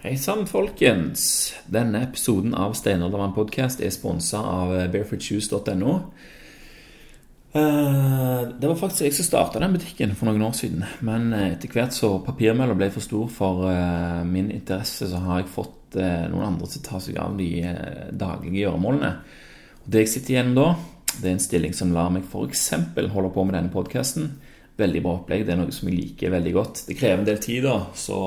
[0.00, 1.52] Hei sann, folkens.
[1.68, 5.90] Denne episoden av Steinaldermann podkast er sponsa av barefootshoes.no.
[7.52, 10.86] Eh, Det var faktisk jeg som starta den butikken for noen år siden.
[11.04, 15.42] Men eh, etter hvert så papirmølla ble for stor for eh, min interesse, så har
[15.42, 17.50] jeg fått noen andre til å ta seg av de
[18.16, 19.14] daglige gjøremålene.
[19.84, 20.68] Og Det jeg sitter igjen da,
[21.18, 22.68] det er en stilling som lar meg f.eks.
[22.96, 24.32] holde på med denne podkasten.
[24.80, 25.44] Veldig bra opplegg.
[25.44, 26.86] Det er noe som jeg liker veldig godt.
[26.88, 28.20] Det krever en del tid, da, så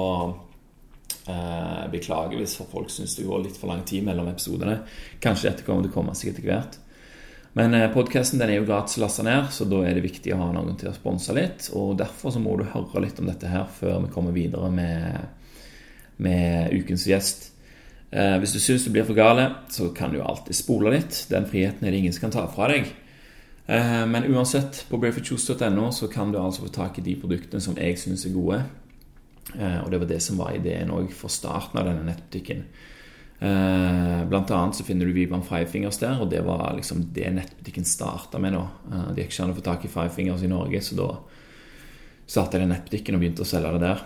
[1.28, 4.80] eh, beklager hvis folk syns det går litt for lang tid mellom episodene.
[5.23, 6.80] Kanskje dette kommer til å komme seg etter hvert.
[7.54, 10.50] Men eh, podkasten er jo gratis lasta ned, så da er det viktig å ha
[10.55, 11.70] noen til å sponse litt.
[11.78, 15.50] Og derfor så må du høre litt om dette her før vi kommer videre med,
[16.23, 17.52] med ukens gjest.
[18.14, 21.26] Eh, hvis du syns du blir for gale, så kan du alltid spole litt.
[21.30, 22.90] Den friheten er det ingen som kan ta fra deg.
[23.66, 27.78] Eh, men uansett, på barefootjuice.no så kan du altså få tak i de produktene som
[27.78, 28.64] jeg syns er gode.
[29.59, 32.66] Eh, og det var det som var ideen òg for starten av denne nettbutikken.
[33.44, 37.83] Blant annet så finner du Viban Five Fingers der, og det var liksom det nettbutikken
[37.83, 38.53] starta med.
[38.55, 38.61] nå.
[39.11, 41.09] De gikk ikke an å få tak i Five Fingers i Norge, så da
[42.23, 44.05] starta jeg den nettbutikken og begynte å selge det der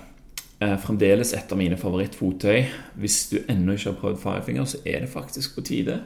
[0.63, 2.65] er fremdeles et av mine favorittfottøy.
[2.97, 5.99] Hvis du ennå ikke har prøvd Firefinger, så er det faktisk på tide.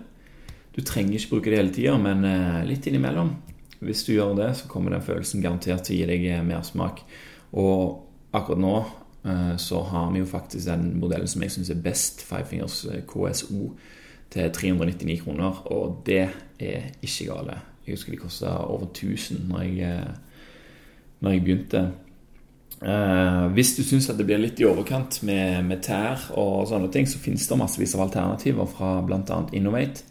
[0.75, 3.33] Du trenger ikke bruke det hele tida, men eh, litt innimellom.
[3.81, 7.03] Hvis du gjør det, så kommer den følelsen garantert til å gi deg eh, mersmak.
[7.55, 8.91] Og akkurat nå eh,
[9.61, 13.67] så har vi jo faktisk den modellen som jeg syns er best, Five Fingers KSO,
[14.33, 15.59] til 399 kroner.
[15.69, 16.23] Og det
[16.59, 17.59] er ikke gale.
[17.85, 20.07] Jeg husker de kosta over 1000 når jeg,
[21.19, 21.83] når jeg begynte.
[22.81, 27.05] Eh, hvis du syns det blir litt i overkant med, med, tær og sånne ting,
[27.05, 29.37] så finnes det massevis av alternativer fra bl.a.
[29.53, 30.07] Innovate,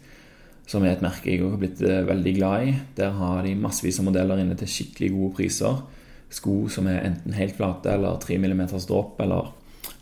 [0.71, 2.75] som er et merke jeg har blitt eh, veldig glad i.
[2.99, 5.81] Der har de massevis av modeller inne til skikkelig gode priser.
[6.31, 9.51] Sko som er enten helt flate eller 3 mm dropp, eller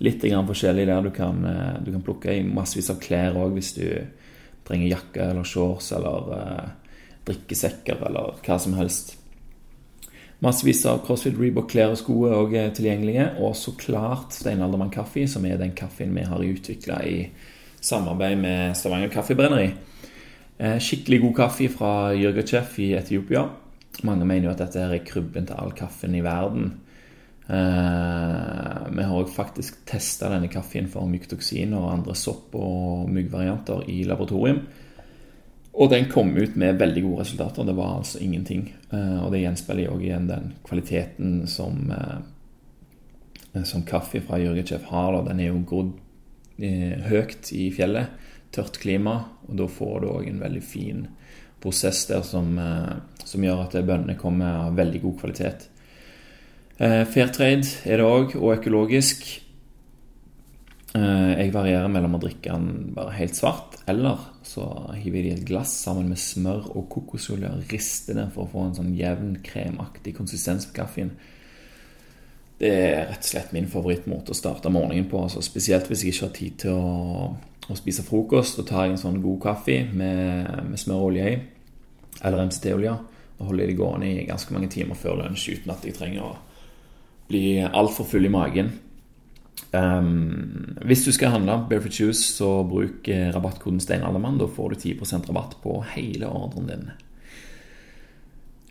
[0.06, 3.74] litt forskjellig der du kan, eh, du kan plukke i massevis av klær òg hvis
[3.76, 3.86] du
[4.68, 6.68] trenger jakke eller shorts eller uh,
[7.26, 9.16] drikkesekker eller hva som helst.
[10.46, 13.26] Massevis av CrossFit Reebok klær og sko er òg tilgjengelige.
[13.44, 17.18] Og så klart Steinaldermann kaffe, som er den kaffen vi har utvikla i
[17.82, 19.72] samarbeid med Stavanger Kaffebrenneri.
[20.60, 23.46] Eh, skikkelig god kaffe fra Jürgachev i Etiopia.
[24.08, 26.72] Mange mener jo at dette er krybben til all kaffen i verden.
[27.50, 33.90] Eh, vi har òg faktisk testa denne kaffen for myktoksin og andre sopp- og myggvarianter
[33.90, 34.62] i laboratorium.
[35.74, 37.64] Og den kom ut med veldig gode resultater.
[37.66, 38.74] Det var altså ingenting.
[38.92, 45.24] Eh, og det gjenspeiler jo igjen den kvaliteten som, eh, som kaffe fra Jørgetsjef har.
[45.28, 45.94] Den er jo grodd
[46.60, 48.12] eh, høyt i fjellet.
[48.52, 49.26] Tørt klima.
[49.48, 51.08] Og da får du òg en veldig fin
[51.64, 52.54] prosess der som,
[53.26, 55.68] som gjør at bønnene kommer av veldig god kvalitet.
[56.80, 59.26] Fair trade er det òg, og økologisk.
[60.96, 64.64] Jeg varierer mellom å drikke den bare helt svart, eller så
[64.98, 68.64] hiver de et glass sammen med smør og kokosolje og rister det for å få
[68.66, 71.12] en sånn jevn, kremaktig konsistens på kaffen.
[72.60, 75.22] Det er rett og slett min favorittmåte å starte morgenen på.
[75.28, 77.30] Altså spesielt hvis jeg ikke har tid til å,
[77.70, 78.60] å spiser frokost.
[78.60, 81.40] og tar en sånn god kaffe med, med smør og olje i,
[82.24, 82.98] eller MCT-olje,
[83.40, 86.38] og holder det gående i ganske mange timer før lunsj uten at jeg trenger å
[87.30, 88.72] bli altfor full i magen.
[89.72, 94.40] Um, hvis du skal handle Barefoot Shoes, så bruk eh, rabattkoden Steinaldermann.
[94.40, 96.90] Da får du 10% rabatt på hele ordren din.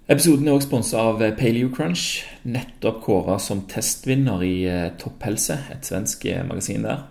[0.09, 5.61] Episoden er også sponsa av eh, Paleo Crunch, nettopp kåra som testvinner i eh, Topphelse,
[5.77, 7.07] et svensk magasin der.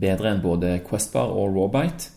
[0.00, 2.10] Bedre enn både Questbar og Rawbite.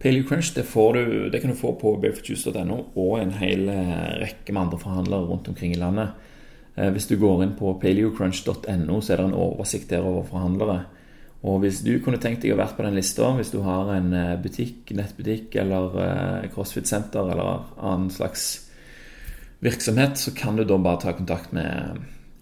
[0.00, 3.66] Paleo Crunch det, du, det kan du få på barefootjuice.no og en hel
[4.22, 6.14] rekke med andre forhandlere rundt omkring i landet.
[6.80, 10.80] Eh, hvis du går inn på paleocrunch.no, så er det en oversikt der over forhandlere.
[11.40, 14.12] Og hvis du kunne tenkt deg å være på den lista, hvis du har en
[14.16, 18.48] eh, butikk, nettbutikk eller eh, crossfit-senter eller annen slags
[19.64, 22.00] virksomhet, så kan du da bare ta kontakt med,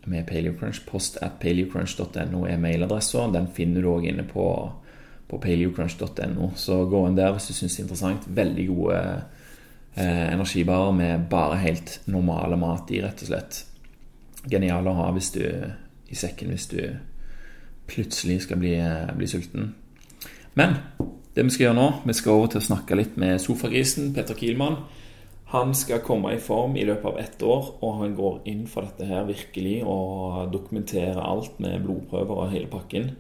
[0.09, 0.83] med Paleocrunch.
[0.89, 3.27] Post at paleocrunch.no er mailadressa.
[3.33, 4.47] Den finner du òg inne på,
[5.29, 6.53] på paleocrunch.no.
[6.57, 8.29] Så gå inn der hvis du syns det er interessant.
[8.41, 9.01] Veldig gode
[9.95, 13.65] eh, energibarer med bare helt normale mat i, rett og slett
[14.49, 15.45] genial å ha hvis du,
[16.09, 16.81] i sekken hvis du
[17.89, 18.75] plutselig skal bli,
[19.17, 19.73] bli, sulten.
[20.59, 20.77] Men
[21.35, 24.37] det vi skal gjøre nå, vi skal over til å snakke litt med sofagrisen Petter
[24.39, 24.83] Kielmann.
[25.49, 28.85] Han skal komme i form i løpet av ett år, og han går inn for
[28.85, 33.15] dette her virkelig og dokumenterer alt med blodprøver og hele pakken.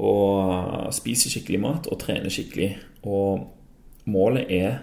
[0.00, 2.74] Og spiser skikkelig mat og trener skikkelig.
[3.08, 3.48] Og
[4.04, 4.82] målet er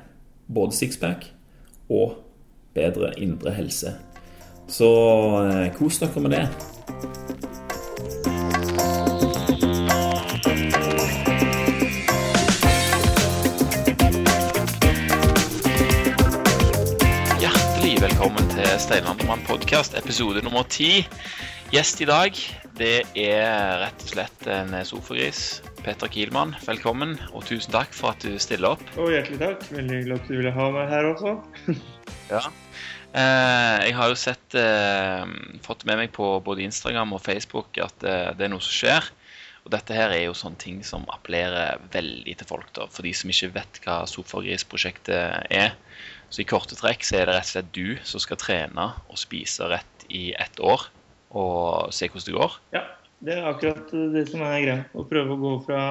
[0.50, 1.30] både sixpack
[1.90, 2.18] og
[2.74, 3.94] bedre indre helse.
[4.68, 4.90] Så
[5.46, 7.47] eh, kos dere med det.
[18.88, 21.04] Podkast episode nummer ti.
[21.74, 22.38] Gjest i dag,
[22.80, 25.60] det er rett og slett en sofagris.
[25.84, 28.86] Petter Kielmann, velkommen, og tusen takk for at du stiller opp.
[28.96, 29.66] Og hjertelig takk.
[29.74, 31.34] Veldig hyggelig at du ville ha meg her også.
[32.32, 32.42] ja.
[33.12, 35.36] Eh, jeg har jo sett eh,
[35.68, 39.12] fått med meg på både Instagram og Facebook at eh, det er noe som skjer.
[39.68, 43.12] Og dette her er jo sånne ting som appellerer veldig til folk, da, for de
[43.12, 45.76] som ikke vet hva Sofagris-prosjektet er.
[46.30, 49.20] Så i korte trekk så er det rett og slett du som skal trene og
[49.20, 50.90] spise rett i ett år
[51.36, 52.56] og se hvordan det går?
[52.76, 52.84] Ja,
[53.26, 54.80] det er akkurat det som er greia.
[54.94, 55.82] Å prøve å gå fra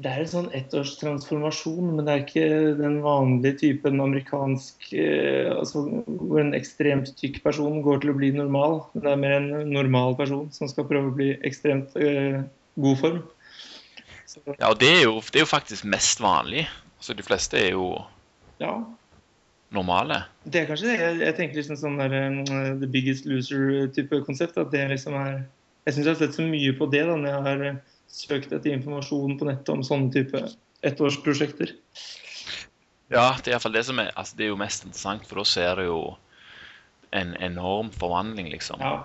[0.00, 2.44] Det er en sånn ettårstransformasjon, men det er ikke
[2.78, 8.30] den vanlige typen amerikansk eh, altså Hvor en ekstremt tykk person går til å bli
[8.32, 8.80] normal.
[8.94, 12.40] Det er mer en normal person som skal prøve å bli ekstremt øh,
[12.80, 13.20] god form.
[14.24, 14.40] Så.
[14.46, 16.64] Ja, og det er, jo, det er jo faktisk mest vanlig.
[16.96, 17.90] Altså De fleste er jo
[18.60, 18.72] ja.
[19.74, 20.22] normale.
[20.44, 20.98] Det er kanskje det.
[21.00, 24.58] Jeg, jeg tenker liksom sånn der uh, The Biggest Loser-type konsept.
[24.60, 25.42] at det liksom er
[25.86, 28.52] Jeg syns jeg har sett så mye på det da når jeg har uh, søkt
[28.52, 30.42] etter informasjon på nettet om sånne type
[30.86, 31.76] ettårsprosjekter.
[33.10, 35.46] Ja, det er iallfall det som er altså Det er jo mest interessant, for da
[35.48, 36.02] ser du jo
[37.16, 38.82] en enorm forvandling, liksom.
[38.84, 39.00] Ja.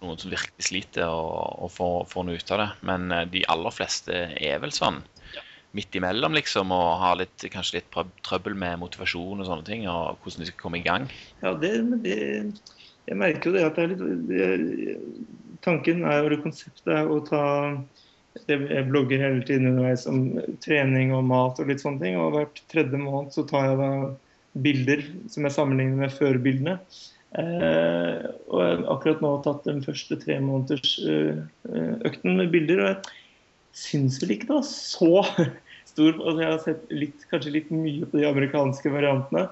[0.00, 2.70] Noen som virkelig sliter å få noe ut av det.
[2.88, 5.02] Men uh, de aller fleste er vel sånn
[5.74, 10.20] midt imellom, liksom, og har litt, kanskje litt trøbbel med motivasjon og sånne ting, og
[10.22, 11.08] hvordan de skal komme i gang?
[11.42, 12.18] Ja, det, det
[13.04, 14.98] Jeg merker jo det at det er litt det,
[15.64, 17.44] Tanken er jo, konseptet er å ta
[18.50, 22.62] Jeg blogger hele tiden underveis om trening og mat og litt sånne ting, og hvert
[22.72, 23.90] tredje måned så tar jeg da
[24.64, 26.78] bilder som jeg sammenligner med førbildene.
[27.34, 31.40] Eh, og jeg har akkurat nå tatt den første tre måneders eh,
[32.06, 32.82] økten med bilder.
[32.82, 33.22] og jeg
[33.74, 35.46] syns vel ikke det var så
[35.94, 39.46] stor altså Jeg har sett litt, kanskje litt mye på de amerikanske variantene.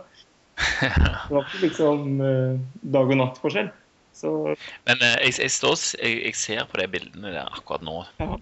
[0.83, 2.59] Det var ikke liksom uh,
[2.95, 3.71] dag og natt-forskjell.
[4.23, 8.37] Men uh, jeg, jeg, står, jeg, jeg, ser på de bildene der akkurat nå, ja.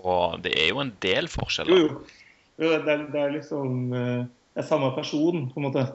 [0.00, 1.82] og det er jo en del forskjeller.
[1.82, 2.64] Jo, jo.
[2.64, 4.22] jo det, er, det, er, liksom uh,
[4.54, 5.88] Det er samme person, på en måte.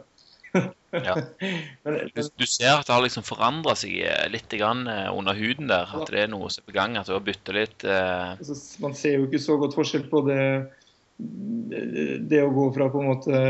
[0.96, 1.18] ja.
[1.86, 3.98] Du, du, ser at det har liksom forandra seg
[4.32, 5.90] litt under huden der.
[5.92, 6.96] At det er noe som er på gang.
[6.98, 10.40] At du har bytta litt altså, Man ser jo ikke så godt forskjell på det
[11.18, 13.42] det å gå fra på en måte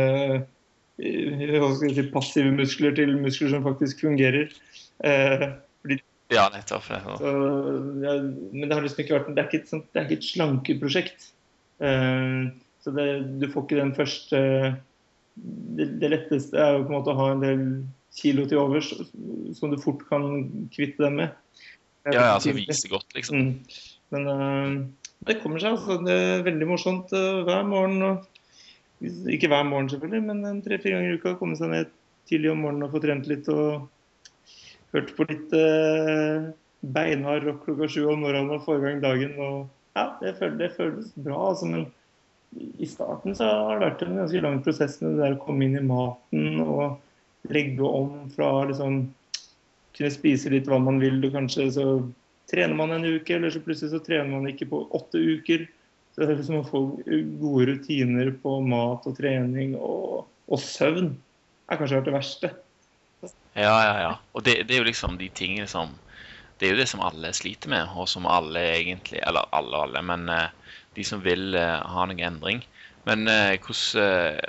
[1.02, 4.52] eh, si, passive muskler til muskler som faktisk fungerer.
[5.04, 5.48] Eh,
[5.82, 6.00] fordi,
[6.34, 6.90] ja, nettopp.
[6.90, 7.18] Ja.
[7.20, 7.32] Så,
[8.06, 8.18] ja,
[8.54, 10.30] men det har liksom ikke vært det er ikke et, sånt, det er ikke et
[10.30, 11.30] slankeprosjekt.
[11.84, 12.42] Eh,
[12.86, 13.08] så det,
[13.42, 14.42] du får ikke den første
[15.76, 17.64] det, det, letteste er jo på en måte å ha en del
[18.16, 18.94] kilo til overs
[19.58, 21.34] som du fort kan kvitte dem med.
[22.06, 23.42] Ja, ja, altså vise godt, liksom.
[23.42, 23.82] Mm.
[24.14, 24.76] Men uh,
[25.28, 25.78] det kommer seg.
[25.78, 26.00] altså.
[26.06, 28.22] Det er veldig morsomt uh, hver morgen.
[29.32, 31.36] Ikke hver morgen, selvfølgelig, men tre-fire ganger i uka.
[31.40, 31.92] Komme seg ned
[32.30, 33.50] tidlig om morgenen og få trent litt.
[33.52, 33.90] og
[34.96, 36.52] Hørt på litt uh,
[36.96, 39.36] beinhard rock klokka sju om morgenen og få i gang dagen.
[39.42, 41.50] og ja, det føles, det føles bra.
[41.50, 41.86] altså, men
[42.80, 45.66] i starten så har det vært en ganske lang prosess med det der å komme
[45.66, 49.02] inn i maten og legge om fra liksom
[49.96, 51.86] kunne spise litt hva man vil, og kanskje så
[52.50, 55.66] trener man en uke, eller så plutselig så trener man ikke på åtte uker.
[56.14, 56.82] Så det er liksom å få
[57.42, 61.12] gode rutiner på mat og trening og, og søvn
[61.68, 62.52] er kanskje vært det verste.
[63.56, 64.14] Ja, ja, ja.
[64.38, 65.96] Og det, det, er jo liksom de tingene som
[66.60, 69.90] Det er jo det som alle sliter med, og som alle egentlig Eller alle og
[69.90, 72.62] alle, men uh, de som vil uh, ha noen endring.
[73.04, 74.40] Men uh, hvordan,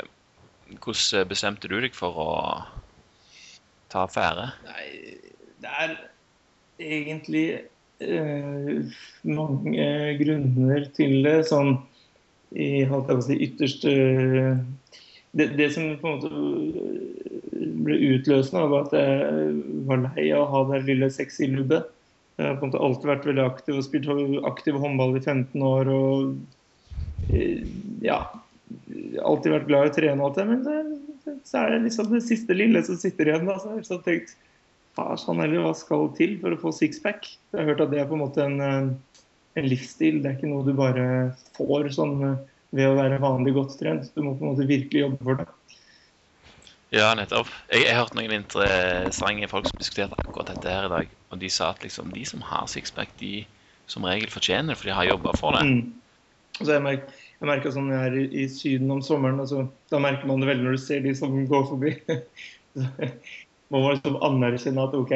[0.84, 2.30] hvordan bestemte du deg for å
[3.90, 4.52] ta affære?
[4.68, 4.86] Nei,
[5.64, 5.96] det er
[6.78, 7.75] egentlig Eh,
[9.26, 9.86] mange
[10.20, 11.38] grunner til det.
[11.48, 11.78] Sånn
[12.54, 13.92] i holdt jeg på å si, ytterste
[15.36, 16.30] det, det, som på en måte
[17.84, 21.90] ble utløsende, var at jeg var lei av å ha det lille sexy lubbet.
[22.36, 24.08] Jeg har på en måte alltid vært veldig aktiv og spilt
[24.48, 25.90] aktiv håndball i 15 år.
[25.92, 27.64] og eh,
[28.04, 28.20] ja,
[29.24, 32.10] alltid vært glad i å trene og alt det, men det, så er det liksom
[32.12, 33.48] det siste lille som sitter igjen.
[33.48, 34.36] Da, så jeg har tenkt
[34.96, 37.28] sånn, heller, hva skal til for å få sixpack?
[37.52, 39.20] Jeg har hørt at det er på en måte en, eh,
[39.60, 40.22] en livsstil.
[40.22, 42.38] Det er ikke noe du bare får sånn eh,
[42.76, 44.08] ved å være vanlig godt trent.
[44.14, 45.48] Du må på en måte virkelig jobbe for det.
[46.94, 47.50] Ja, nettopp.
[47.72, 51.14] Jeg, jeg har hørt noen interessante folk som diskuterte akkurat dette her i dag.
[51.34, 53.44] Og de sa at liksom, de som har sixpack, de
[53.90, 55.66] som regel fortjener det, for de har jobba for det.
[55.66, 55.94] Mm.
[56.56, 60.00] Altså, jeg, merker, jeg merker sånn jeg er i, i Syden om sommeren, altså, da
[60.00, 61.92] merker man det veldig når du ser de som går forbi.
[63.72, 65.14] må man liksom anerkjenne at OK,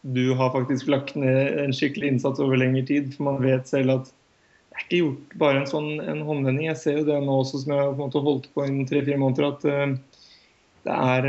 [0.00, 3.12] du har faktisk lagt ned en skikkelig innsats over lengre tid.
[3.14, 6.70] For man vet selv at det er ikke gjort bare en sånn en håndvending.
[6.70, 8.86] Jeg ser jo det nå også som jeg har på en måte holdt på i
[8.88, 10.20] tre-fire måneder, at uh,
[10.86, 11.26] det er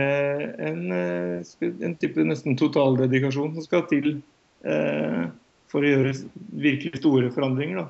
[0.69, 4.13] en, en type nesten totaldedikasjon som skal til
[5.71, 6.13] for å gjøre
[6.61, 7.81] virkelig store forandringer.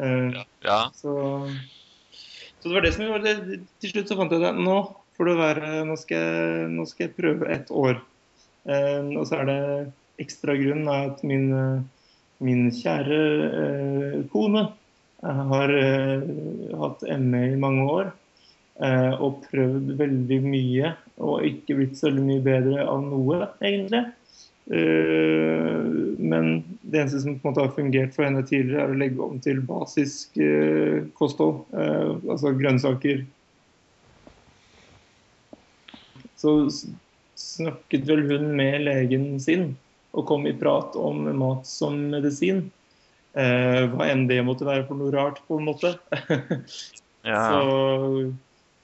[0.00, 0.44] Ja.
[0.64, 0.78] ja.
[0.96, 1.12] Så,
[2.12, 3.60] så, det var det som gjorde det.
[3.82, 4.52] Til slutt så fant jeg det.
[4.56, 4.78] Nå
[5.20, 8.00] får det være Nå skal jeg, nå skal jeg prøve et år.
[8.64, 9.60] og så er det
[10.20, 11.46] ekstra grunn er at min,
[12.40, 14.66] min kjære kone
[15.20, 15.72] har
[16.82, 18.10] hatt ME i mange år.
[18.80, 24.06] Eh, og prøvd veldig mye og ikke blitt så mye bedre av noe, egentlig.
[24.72, 26.48] Eh, men
[26.80, 29.36] det eneste som på en måte har fungert for henne tidligere, er å legge om
[29.44, 31.66] til basisk eh, kosthold.
[31.76, 33.26] Altså grønnsaker.
[36.40, 36.56] Så
[37.40, 39.74] snakket vel hun med legen sin
[40.16, 42.70] og kom i prat om mat som medisin.
[43.30, 45.92] hva enn det måtte være for noe rart, på en måte.
[47.30, 47.42] ja.
[47.46, 48.32] Så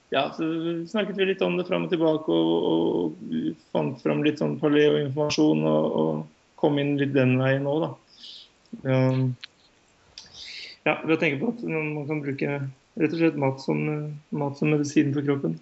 [0.09, 0.43] ja, så
[0.87, 5.67] snakket vi litt om det fram og tilbake og, og fant fram litt sånn paleo-informasjon
[5.67, 6.25] og, og,
[6.57, 7.89] kom inn litt den veien òg, da.
[8.81, 9.19] Um,
[10.87, 12.55] ja, ved å tenke på at man kan bruke
[12.97, 13.83] rett og slett mat som,
[14.33, 15.53] mat som medisin for kroppen.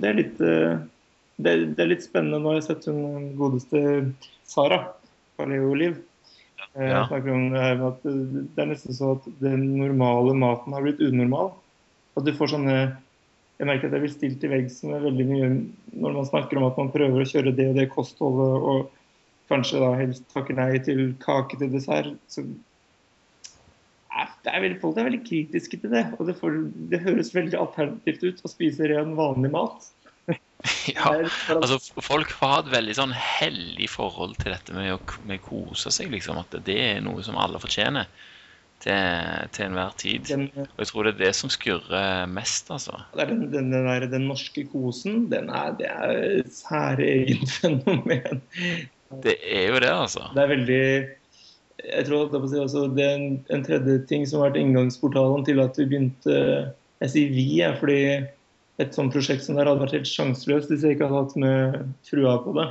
[0.00, 0.78] Det er litt, uh,
[1.42, 2.40] det det er litt spennende.
[2.42, 3.80] Nå har jeg sett hun godeste
[4.48, 4.82] Sara,
[5.40, 5.98] paleo-liv.
[6.76, 7.06] Uh, ja.
[7.08, 10.84] snakker om det her med at det er nesten så at den normale maten har
[10.84, 11.54] blitt unormal.
[12.16, 12.76] At du får sånne
[13.56, 15.46] jeg merker at jeg blir stilt til veggs med veldig mye
[15.96, 18.90] når man snakker om at man prøver å kjøre det og det kostholdet, og
[19.48, 22.18] kanskje da helst takker nei til kake til dessert.
[22.28, 22.44] Så
[24.44, 26.04] det er veldig, folk er veldig kritiske til det.
[26.18, 26.58] Og det, får,
[26.92, 29.88] det høres veldig alternativt ut å spise ren, vanlig mat.
[30.96, 31.12] Ja,
[31.56, 36.10] altså folk har et veldig sånn hellig forhold til dette med å med kose seg,
[36.14, 36.40] liksom.
[36.42, 38.08] At det er noe som alle fortjener
[38.84, 40.26] til, til enhver tid.
[40.28, 42.98] Den, og jeg tror det er det som skurrer mest, altså.
[43.16, 48.42] Den, den, den, der, den norske kosen, den er, det er et særegent fenomen.
[49.22, 50.26] Det er jo det, altså.
[50.34, 50.82] Det er veldig
[51.86, 55.84] jeg tror Det er en, en, tredje ting som har vært inngangsportalen til at vi
[55.84, 56.38] begynte
[57.04, 57.46] Jeg sier vi,
[57.78, 57.98] fordi
[58.82, 61.78] et sånt prosjekt som det hadde vært helt sjanseløst hvis jeg ikke hadde hatt med
[62.08, 62.66] frua på det.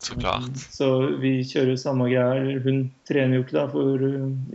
[0.00, 0.56] Så klart.
[0.72, 0.86] Så
[1.20, 2.60] vi kjører samme greier.
[2.64, 4.04] Hun trener jo ikke da for,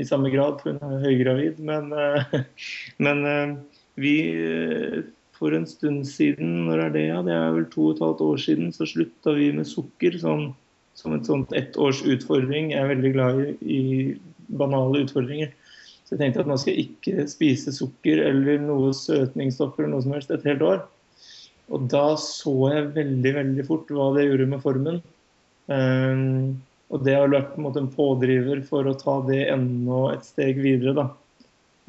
[0.01, 1.59] i samme grad, for hun er høygravid.
[1.67, 2.39] Men, eh,
[3.05, 3.53] men eh,
[4.01, 5.03] vi eh,
[5.35, 7.01] For en stund siden, når er det?
[7.09, 10.15] Ja, det er vel to og et halvt år siden, så slutta vi med sukker
[10.21, 10.45] sånn,
[10.95, 12.69] som et sånt ettårsutfordring.
[12.71, 13.81] Jeg er veldig glad i, i
[14.47, 15.51] banale utfordringer.
[16.05, 20.05] Så jeg tenkte at nå skal jeg ikke spise sukker eller noe søtningsstoffer eller noe
[20.05, 20.83] som helst et helt år.
[21.73, 24.99] Og da så jeg veldig veldig fort hva det gjorde med formen.
[25.65, 26.61] Um,
[26.93, 30.93] og det har vært en, en, pådriver for å ta det enda et steg videre.
[30.93, 31.07] da.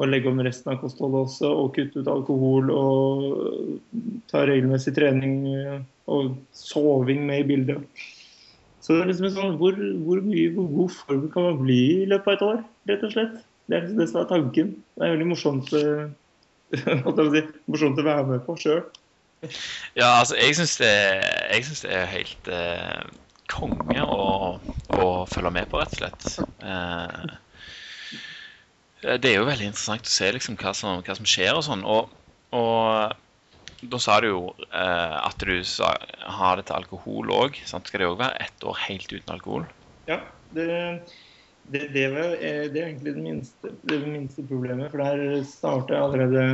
[0.00, 3.76] Og legge om resten av kostholdet også, og kutte ut alkohol og
[4.32, 5.36] ta regelmessig trening
[6.08, 8.06] og soving med i bildet.
[8.80, 12.08] Så det er liksom sånn, hvor, hvor mye hvor god form kan man bli i
[12.08, 12.60] løpet av et år,
[12.92, 13.38] rett og slett.
[13.66, 14.72] Det er liksom det som er tanken.
[14.94, 15.70] Det er veldig morsomt,
[17.34, 18.82] si, morsomt å være med på sjøl.
[19.98, 20.90] Ja, altså, jeg syns det,
[21.52, 23.06] det, er helt eh
[23.50, 24.58] konge å,
[24.96, 26.24] å, følge med på, rett og slett.
[26.66, 27.34] Eh,
[29.22, 31.84] det er jo veldig interessant å se liksom, hva, som, hva, som, skjer og sånn.
[31.86, 32.10] Og,
[32.56, 35.92] og da sa du jo eh, at du sa,
[36.40, 37.60] har det til alkohol òg.
[37.66, 39.68] Skal det òg være ett år helt uten alkohol?
[40.10, 40.20] Ja,
[40.56, 40.66] det,
[41.72, 44.90] det, det, var, det er egentlig det minste, det minste problemet.
[44.92, 46.46] For der starta jeg allerede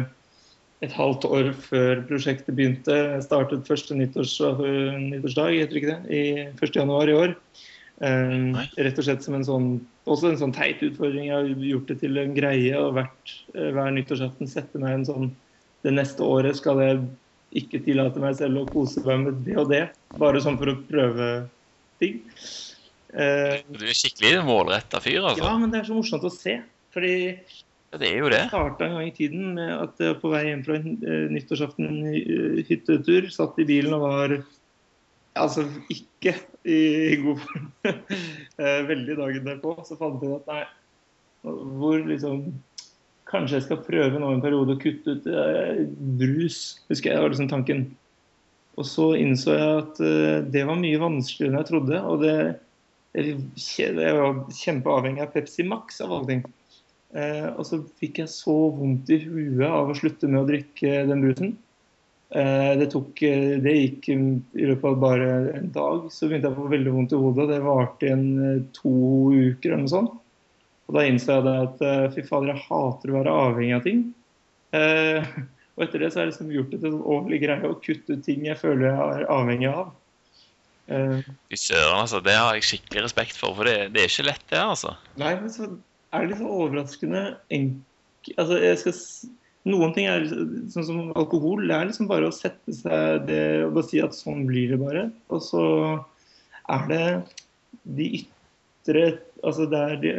[0.83, 2.95] et halvt år før prosjektet begynte.
[2.95, 6.75] Jeg startet første nyttårs, nyttårsdag heter ikke det, i 1.
[6.75, 7.37] januar i år.
[8.03, 9.67] Um, rett og slett som en sånn,
[10.11, 11.29] også en sånn teit utfordring.
[11.29, 15.09] Jeg har gjort det til en greie og hvert, uh, hver nyttårsaften sette meg en
[15.09, 15.33] sånn
[15.83, 16.99] Det neste året skal jeg
[17.59, 19.81] ikke tillate meg selv å kose meg med det og det.
[20.15, 21.31] Bare sånn for å prøve
[21.99, 22.21] ting.
[23.13, 25.45] Uh, du er skikkelig målretta fyr, altså?
[25.45, 26.57] Ja, men det er så morsomt å se.
[26.95, 28.41] Fordi ja, det er jo det.
[28.49, 31.91] Starta en gang i tiden med at jeg på vei hjem fra en uh, nyttårsaften
[32.09, 34.37] uh, hyttetur, satt i bilen og var
[35.37, 36.81] altså ikke i,
[37.21, 37.69] god form.
[38.93, 39.77] veldig dagen derpå.
[39.85, 40.67] Så fant jeg ut at nei,
[41.77, 42.47] hvor liksom
[43.33, 45.27] Kanskje jeg skal prøve nå en periode å kutte ut
[46.21, 46.57] brus,
[46.91, 47.23] husker jeg.
[47.23, 47.87] var liksom tanken.
[48.77, 50.01] Og så innså jeg at
[50.53, 52.01] det var mye vanskeligere enn jeg trodde.
[52.11, 52.35] Og det,
[53.13, 56.45] kjempeavhengig av Pepsi Max av alle ting.
[57.13, 61.03] Eh, og så fikk jeg så vondt i huet av å slutte med å drikke
[61.11, 61.53] den brusen.
[62.33, 64.17] Eh, det, tok, eh, det gikk i
[64.65, 65.29] løpet av bare
[65.59, 67.51] en dag, så begynte jeg å få veldig vondt i hodet.
[67.51, 68.97] Det varte i en eh, to
[69.37, 70.19] uker eller noe sånt.
[70.89, 74.07] Og da innså jeg at eh, fy fader, jeg hater å være avhengig av ting.
[74.77, 75.33] Eh,
[75.73, 78.17] Og etter det så har jeg liksom gjort det til en årlig greie å kutte
[78.17, 79.93] ut ting jeg føler jeg er avhengig av.
[80.93, 82.21] Uh, Fy søren, altså.
[82.25, 84.95] Det har jeg skikkelig respekt for, for det, det er ikke lett, det, altså.
[85.21, 85.71] Nei, men så
[86.13, 87.23] er det litt så overraskende
[87.57, 88.35] enk...
[88.37, 88.99] Altså, jeg skal
[89.63, 91.69] Noen ting er sånn som alkohol.
[91.71, 94.79] Det er liksom bare å sette seg det og bare si at sånn blir det
[94.81, 95.05] bare.
[95.31, 95.67] Og så
[96.73, 97.05] er det
[97.99, 99.05] de ytre
[99.43, 100.11] Altså det er de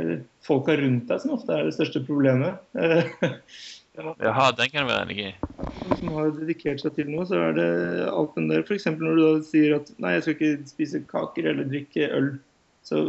[0.44, 2.60] folka rundt deg som ofte er det største problemet.
[3.96, 5.32] Jaha, den kan du være enig i.
[6.00, 7.68] Som har dedikert seg til noe, så er det
[8.08, 8.64] alt den der.
[8.64, 8.88] F.eks.
[8.94, 12.34] når du da sier at nei, jeg skal ikke spise kaker eller drikke øl,
[12.84, 13.04] så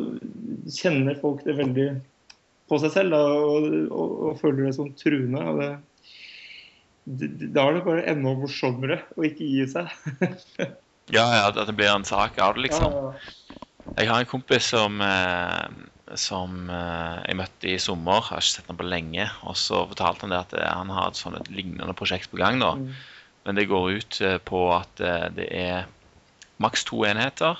[0.71, 1.89] kjenner folk det veldig
[2.71, 5.43] på seg selv da, og, og, og føler det som truende.
[5.43, 5.73] og det
[7.05, 9.91] da er det bare enda morsommere å ikke gi seg.
[11.17, 13.13] ja, ja, at det blir en sak av det, liksom.
[13.99, 15.67] Jeg har en kompis som, eh,
[16.13, 18.21] som eh, jeg møtte i sommer.
[18.21, 19.27] Jeg har ikke sett ham på lenge.
[19.49, 22.41] Og så fortalte han det at eh, han har et sånt et lignende prosjekt på
[22.41, 22.75] gang nå.
[22.81, 22.91] Mm.
[23.45, 25.01] Men det går ut eh, på at
[25.37, 25.89] det er
[26.63, 27.59] maks to enheter.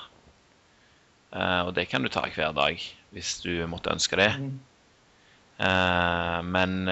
[1.35, 2.79] Og det kan du ta hver dag
[3.11, 4.29] hvis du måtte ønske det.
[4.39, 4.53] Mm.
[6.47, 6.87] men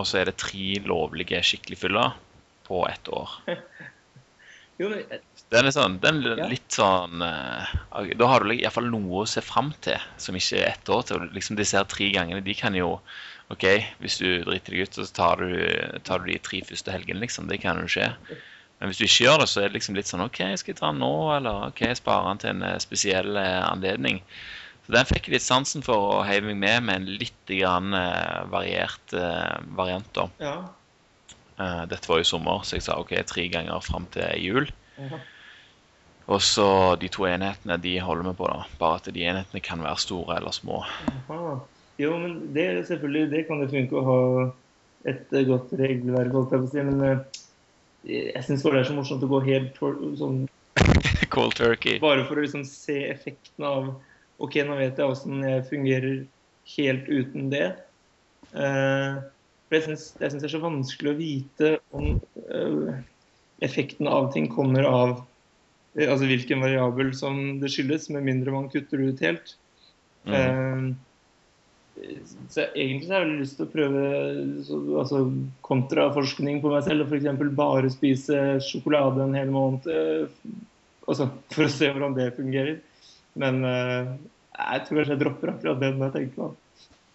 [0.00, 2.16] og så er det tre lovlige skikkelig fyller
[2.64, 3.34] på ett år.
[4.80, 4.94] jo.
[5.48, 7.68] Den er sånn, den er litt sånn uh,
[8.20, 11.24] Da har du iallfall noe å se fram til som ikke er ett år til.
[11.32, 12.98] Liksom Disse her tre gangene, de kan jo
[13.48, 13.64] OK,
[14.02, 15.54] hvis du driter deg ut, så tar du,
[16.04, 17.46] tar du de tre første helgene, liksom.
[17.48, 18.10] Det kan jo skje.
[18.76, 20.78] Men hvis du ikke gjør det, så er det liksom litt sånn OK, skal jeg
[20.82, 24.20] ta den nå, eller OK, jeg sparer den til en eh, spesiell uh, anledning.
[24.84, 27.96] Så den fikk jeg litt sansen for å heive meg med med en litt grann,
[28.52, 29.16] variert
[29.76, 30.12] variant.
[30.16, 30.28] da.
[30.40, 30.54] Ja.
[31.88, 34.70] Dette var jo sommer, så jeg sa OK, tre ganger fram til jul.
[35.00, 35.20] Ja.
[36.28, 36.68] Og så
[37.00, 38.64] de to enhetene de holder vi på, da.
[38.80, 40.82] Bare at de enhetene kan være store eller små.
[41.32, 41.58] Aha.
[41.98, 44.18] Jo, men det, selvfølgelig, det kan det funke å ha
[45.08, 46.84] et godt regelverk, holdt jeg på å si.
[46.86, 47.00] Men
[48.06, 49.80] jeg syns det er så morsomt å gå helt
[50.20, 50.44] sånn
[51.34, 51.98] Cold turkey.
[52.02, 53.90] Bare for å liksom se effekten av
[54.38, 56.20] OK, nå vet jeg åssen jeg fungerer
[56.76, 57.66] helt uten det.
[58.52, 59.18] Uh,
[59.66, 62.14] for jeg syns det er så vanskelig å vite om
[62.52, 62.92] uh,
[63.64, 65.18] effekten av ting kommer av
[65.96, 69.54] Altså hvilken variabel som det skyldes, med mindre man kutter ut helt.
[70.28, 70.96] Mm.
[72.52, 74.02] så egentlig så har jeg lyst til å prøve
[74.66, 75.20] så, altså,
[75.66, 77.06] kontraforskning på meg selv.
[77.06, 77.44] Og f.eks.
[77.58, 79.88] bare spise sjokolade en hel måned.
[81.08, 82.78] Altså, for å se hvordan det fungerer.
[83.38, 86.48] Men jeg tror kanskje jeg dropper akkurat den jeg tenker på.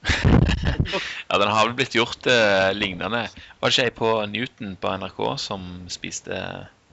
[1.30, 3.26] ja, den har vel blitt gjort eh, lignende.
[3.60, 6.40] Var det ikke ei på Newton på NRK som spiste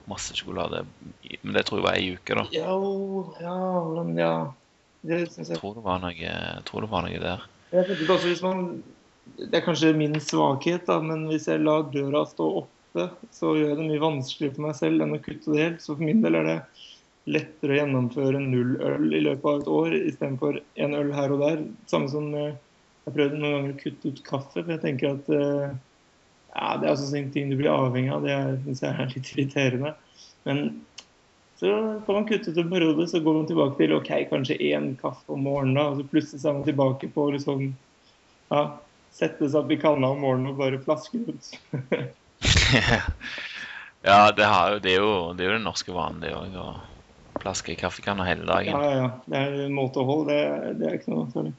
[0.09, 0.83] masse sjokolade?
[1.41, 2.45] Men det tror jeg var ei uke, da.
[2.55, 2.73] Ja,
[3.43, 3.59] ja,
[3.97, 4.33] men ja.
[5.01, 5.59] Det syns jeg.
[5.61, 7.45] Tror det var noe, jeg tror det var noe der.
[7.71, 8.65] Jeg tenkte også hvis man
[9.37, 13.69] Det er kanskje min svakhet, da, men hvis jeg lar døra stå oppe, så gjør
[13.71, 15.83] jeg det mye vanskeligere for meg selv enn å kutte det helt.
[15.83, 16.57] Så for min del er det
[17.31, 21.45] lettere å gjennomføre null øl i løpet av et år istedenfor en øl her og
[21.45, 21.63] der.
[21.91, 22.57] Samme som jeg
[23.05, 24.57] har prøvd noen ganger å kutte ut kaffe.
[24.57, 25.77] For jeg tenker at eh,
[26.53, 28.25] ja, det er altså en ting du blir avhengig av.
[28.25, 29.93] Det syns jeg er litt irriterende.
[30.47, 30.63] Men
[31.61, 34.93] så får man kutte ut en periode, så går man tilbake til ok, kanskje én
[34.99, 35.77] kaffe om morgenen.
[35.77, 37.67] da, Og så plutselig er man tilbake på liksom
[38.51, 38.63] ja,
[39.13, 41.51] sette seg opp i kanna om morgenen og bare flaske ut.
[44.09, 46.57] ja, det, har, det, er jo, det er jo den norske vanen, det òg
[47.41, 48.73] plaske i kaffekanna hele dagen.
[48.73, 49.09] Ja, ja.
[49.25, 50.33] Det er en måte å holde.
[50.33, 51.53] Det, det er ikke noe særlig.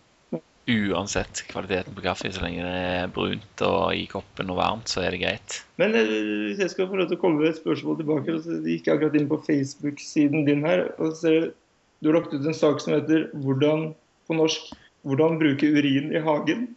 [0.70, 5.03] Uansett kvaliteten på kaffe, så lenge det er brunt og i koppen og varmt, så
[5.03, 5.57] er det greit.
[5.83, 6.12] Men eh,
[6.46, 8.94] hvis jeg skal få lov til å komme med et spørsmål tilbake så gikk jeg
[8.94, 10.87] akkurat inn på Facebook-siden din her.
[11.03, 11.51] og ser
[11.98, 13.92] Du har lagt ut en sak som heter 'Hvordan
[14.27, 14.70] på norsk
[15.03, 16.68] hvordan bruke urin i hagen'.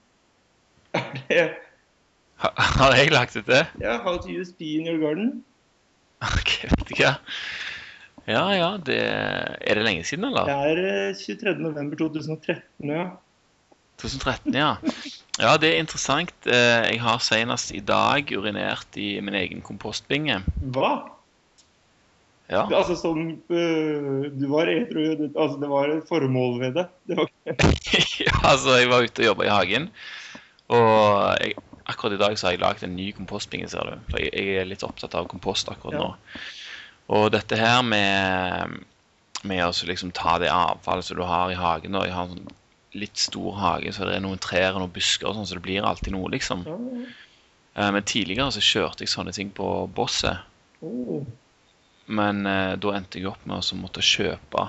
[1.30, 1.58] Er det
[2.38, 3.68] Har jeg lagt ut det?
[3.82, 4.00] Ja.
[4.02, 5.44] 'How to use pee in your garden'.
[6.22, 7.14] Ok, vet hva.
[8.26, 8.78] Ja, ja.
[8.82, 8.98] Det,
[9.62, 10.46] er det lenge siden, eller?
[10.50, 13.06] Det er 23.11.2013, eh, ja.
[14.02, 14.76] 2013, ja.
[15.40, 16.34] Ja, det er interessant.
[16.48, 20.42] Eh, jeg har senest i dag urinert i min egen kompostbinge.
[20.76, 20.94] Hva?
[22.46, 22.66] Ja.
[22.70, 26.84] Altså som uh, Du var edru Altså det var et formål ved det?
[27.10, 27.32] det var...
[28.22, 29.88] ja, altså jeg var ute og jobba i hagen.
[30.76, 31.56] Og jeg,
[31.86, 34.04] akkurat i dag så har jeg lagd en ny kompostbinge, ser du.
[34.12, 36.04] For jeg, jeg, er litt opptatt av kompost akkurat ja.
[36.06, 36.44] nå.
[37.16, 38.78] Og dette her med,
[39.46, 42.38] med å liksom ta det avfallet som du har i hagen og Jeg har en
[42.38, 42.56] sånn
[42.96, 45.66] litt stor hage, så det er noen trær og noen busker, og sånn, så det
[45.66, 46.64] blir alltid noe, liksom.
[46.66, 47.06] Mm.
[47.76, 50.46] Men tidligere så kjørte jeg sånne ting på bosset.
[50.80, 51.26] Mm.
[52.06, 54.68] Men eh, da endte jeg opp med å måtte kjøpe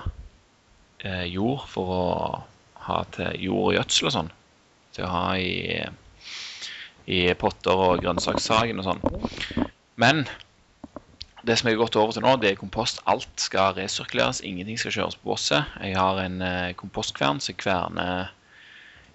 [1.05, 2.05] eh, jord for å
[2.87, 4.33] ha til jord og gjødsel og sånn.
[4.95, 5.77] Til å ha i,
[7.13, 9.67] i potter og grønnsakshagen og sånn.
[10.01, 10.25] Men
[11.47, 12.99] det som jeg har gått over til nå, det er kompost.
[13.09, 14.43] Alt skal resirkuleres.
[14.45, 15.77] Ingenting skal kjøres på bosset.
[15.83, 18.33] Jeg har en eh, kompostkvern som kverner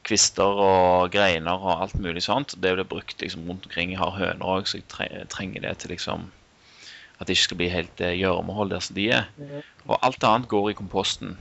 [0.06, 2.56] kvister og greiner og alt mulig sånt.
[2.58, 3.92] Det blir brukt liksom rundt omkring.
[3.94, 6.30] Jeg har høner òg, så jeg trenger det til liksom
[7.20, 9.28] at det ikke skal bli helt eh, gjørmehold der som de er.
[9.86, 11.36] Og alt annet går i komposten.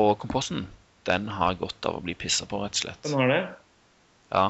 [0.00, 0.64] Og komposten,
[1.04, 3.02] den har godt av å bli pissa på, rett og slett.
[3.04, 3.42] Den har det?
[4.32, 4.46] Ja.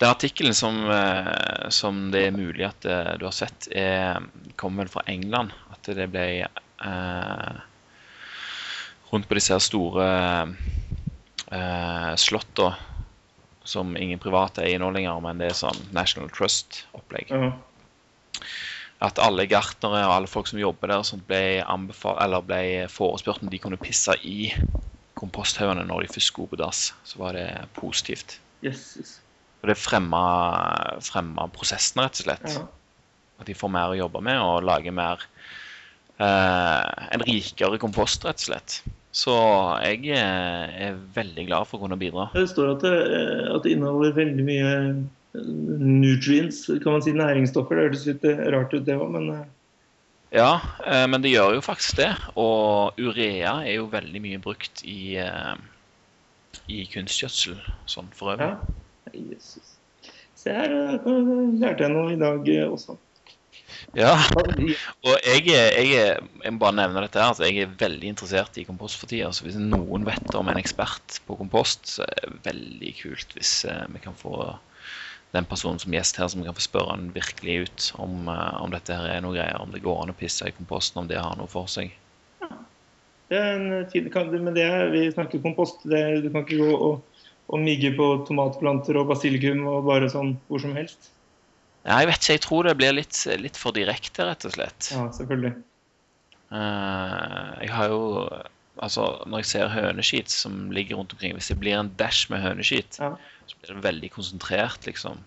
[0.00, 4.22] Den artikkelen som, eh, som, det er mulig at eh, du har sett, er,
[4.56, 5.52] kom vel fra England.
[5.74, 7.58] At det ble eh,
[9.10, 10.06] rundt på disse store
[11.52, 12.72] eh, slotta
[13.70, 17.28] som ingen private eier nå lenger, men det er sånn National Trust-opplegg.
[17.30, 17.58] Uh -huh
[19.00, 21.62] at alle gartnere og alle folk som jobber der, som ble,
[22.46, 24.50] ble, forespurt om de kunne pisse i
[25.20, 26.82] komposthaugene når de først skulle på dass.
[27.04, 28.38] Så var det positivt.
[28.64, 29.14] Yes, yes.
[29.60, 32.48] Og det fremmer, fremmer prosessen, rett og slett.
[32.56, 32.64] Ja.
[33.40, 35.22] At de får mer å jobbe med og lager mer
[36.20, 38.80] eh, En rikere kompost, rett og slett.
[39.12, 39.34] Så
[39.82, 42.28] jeg er veldig glad for å kunne bidra.
[42.36, 44.74] Det står at det, eh, at det inneholder veldig mye
[45.32, 47.76] nutrients, kan man si næringsstoffer.
[47.76, 49.48] Det hørtes litt eh, rart ut, det òg, men eh.
[50.34, 52.10] Ja, eh, men det gjør jo faktisk det.
[52.38, 55.18] Og urea er jo veldig mye brukt i,
[56.70, 57.58] i kunstgjødsel
[57.90, 58.54] sånn for øvrig.
[58.54, 58.86] Ja.
[59.14, 59.76] Jesus.
[60.38, 60.72] Se her,
[61.60, 62.96] lærte jeg noe i dag også.
[63.96, 68.58] Ja, og jeg, jeg, jeg må bare nevne dette her, altså jeg er veldig interessert
[68.60, 69.30] i kompost for tida.
[69.34, 73.54] Så hvis noen vet om en ekspert på kompost, så er det veldig kult hvis
[73.66, 74.34] vi kan få
[75.34, 78.94] den personen som gjest her, som kan få spørre han virkelig ut om, om dette
[78.96, 81.36] her er noe greier, om det går an å pisse i komposten, om det har
[81.38, 81.92] noe for seg.
[82.42, 82.50] Ja.
[83.30, 85.86] Det er en tid, kan, men det vi snakker kompost.
[85.86, 87.04] Det, du kan ikke gå og,
[87.50, 91.10] og migge på tomatplanter og basilikum og bare sånn hvor som helst.
[91.82, 94.92] Ja, jeg vet ikke, jeg tror det blir litt, litt for direkte, rett og slett.
[94.92, 95.54] Ja, selvfølgelig.
[96.50, 98.00] Uh, jeg har jo
[98.80, 102.40] Altså, når jeg ser høneskit som ligger rundt omkring Hvis det blir en dash med
[102.40, 103.10] høneskit, ja
[103.50, 105.22] så blir det veldig konsentrert, liksom.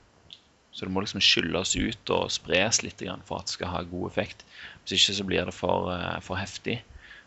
[0.73, 4.09] Så det må liksom skylles ut og spres litt for at det skal ha god
[4.09, 4.45] effekt.
[4.83, 6.79] Hvis ikke så blir det for, uh, for heftig.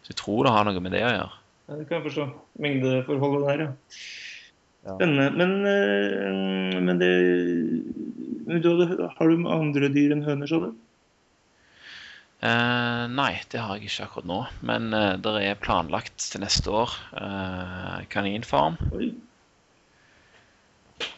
[0.02, 1.42] Så jeg tror det har noe med det å gjøre.
[1.66, 2.26] Ja, Det kan jeg forstå.
[2.62, 3.98] Mengdeforholdet der, ja.
[4.87, 5.31] Spennende.
[5.35, 7.12] Men, uh, men det
[8.46, 10.75] du hadde, Har du andre dyr enn høner, sa du?
[12.37, 14.40] Uh, nei, det har jeg ikke akkurat nå.
[14.68, 18.77] Men uh, det er planlagt til neste år uh, kaninfarm.
[18.94, 19.11] Oi.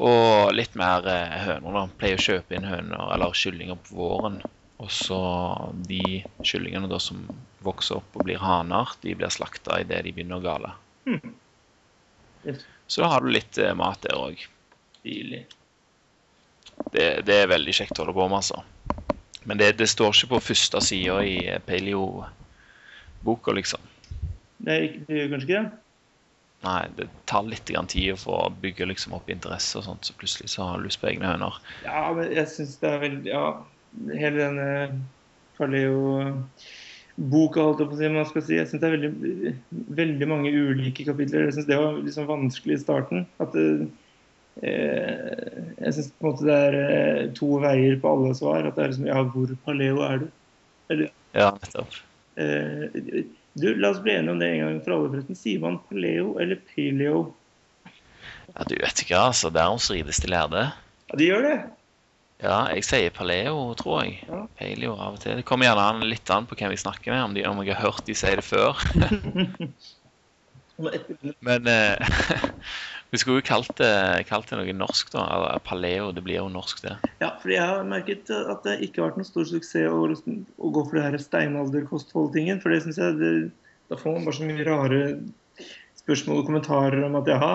[0.02, 1.74] Og litt mer uh, høner.
[1.74, 1.84] da.
[2.00, 4.40] Pleier å kjøpe inn høner eller kyllinger på våren.
[4.78, 5.20] Og så
[5.90, 7.24] de kyllingene da som
[7.66, 10.74] vokser opp og blir haner, de blir slakta idet de begynner å gale.
[11.10, 11.32] Mm.
[12.46, 12.62] Yes.
[12.88, 14.40] Så da har du litt eh, mat der òg.
[15.00, 15.44] Stilig.
[16.92, 18.62] Det, det, er veldig kjekt å holde på med, altså.
[19.48, 23.84] Men det, det står ikke på første sida i eh, paleo-boka, liksom.
[24.64, 25.84] Nei, det gjør kanskje ikke det?
[26.64, 30.50] Nei, det tar litt tid å få bygge liksom opp interesse, og sånt, så plutselig
[30.50, 31.60] så har du lyst på egne høner.
[31.84, 33.44] Ja, men jeg syns det er veldig Ja,
[34.10, 34.70] hele denne
[37.18, 39.54] paleo-boka, holdt jeg på å si, man skal si, jeg syns det er veldig,
[39.98, 41.46] veldig mange ulike kapitler.
[41.48, 43.26] Jeg syns det var liksom vanskelig i starten.
[43.42, 43.88] At det,
[44.62, 48.66] eh, jeg syns på en måte det er eh, to veier på alle svar.
[48.66, 50.28] At det er liksom Ja, hvor paleo er du?
[50.90, 51.98] Eller, ja, nettopp.
[52.38, 53.24] Eh,
[53.58, 55.10] du, La oss bli enige om det en gang for alle.
[55.10, 55.38] forresten.
[55.38, 57.32] Sier man paleo eller paleo?
[58.54, 59.50] Ja, Du vet ikke, altså.
[59.50, 60.68] Det er om strides de lærde.
[61.08, 61.58] Ja, de gjør det.
[62.38, 64.20] Ja, jeg sier paleo, tror jeg.
[64.28, 64.44] Ja.
[64.60, 65.40] Paleo av og til.
[65.40, 67.74] Det kommer gjerne an, litt an på hvem vi snakker med, om, de, om jeg
[67.74, 68.78] har hørt de si det før.
[71.48, 71.98] Men eh,
[73.10, 73.90] vi skulle jo kalt det,
[74.28, 75.24] kalt det, noe norsk, da.
[75.66, 76.12] Paleo.
[76.14, 76.94] Det blir jo norsk, det.
[77.24, 80.70] Ja, for jeg har merket at det ikke har vært noen stor suksess å, å
[80.76, 82.62] gå for det her steinalderkostholdtingen.
[82.62, 83.32] For det syns jeg det,
[83.90, 85.00] Da får man bare så mye rare
[85.98, 87.52] spørsmål og kommentarer om at jaha,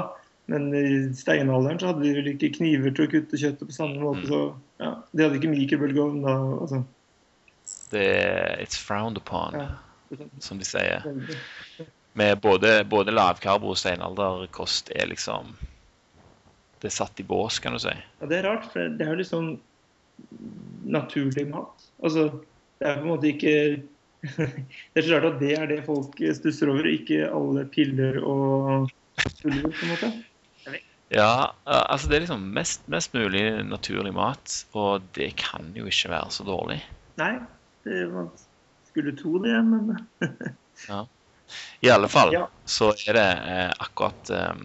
[0.52, 4.02] men i steinalderen så hadde de vel ikke kniver til å kutte kjøttet på samme
[4.02, 4.26] måte.
[4.26, 4.30] Mm.
[4.32, 6.36] Så ja, de hadde ikke mikrobølgeovn da.
[6.60, 6.84] altså.
[7.94, 8.08] Det
[8.60, 9.68] It's frowned upon, ja.
[10.44, 11.06] som de sier
[12.14, 15.56] med både, både lavkarbo og steinalderkost er liksom
[16.82, 17.94] Det er satt i bås, kan du si.
[18.20, 19.46] Ja, Det er rart, for det er jo liksom
[20.84, 21.86] naturlig mat.
[22.04, 22.28] Altså,
[22.80, 23.54] det er på en måte ikke
[24.92, 28.92] Det er så rart at det er det folk stusser over, ikke alle piller og
[29.42, 30.12] pulver, på en måte.
[31.14, 36.10] Ja, altså det er liksom mest, mest, mulig naturlig mat, og det kan jo ikke
[36.14, 36.80] være så dårlig.
[37.22, 37.36] Nei,
[37.86, 38.32] det, man
[38.90, 39.94] skulle tro det, men
[40.90, 41.04] ja.
[41.86, 42.48] I alle fall ja.
[42.66, 44.64] så er det eh, akkurat eh,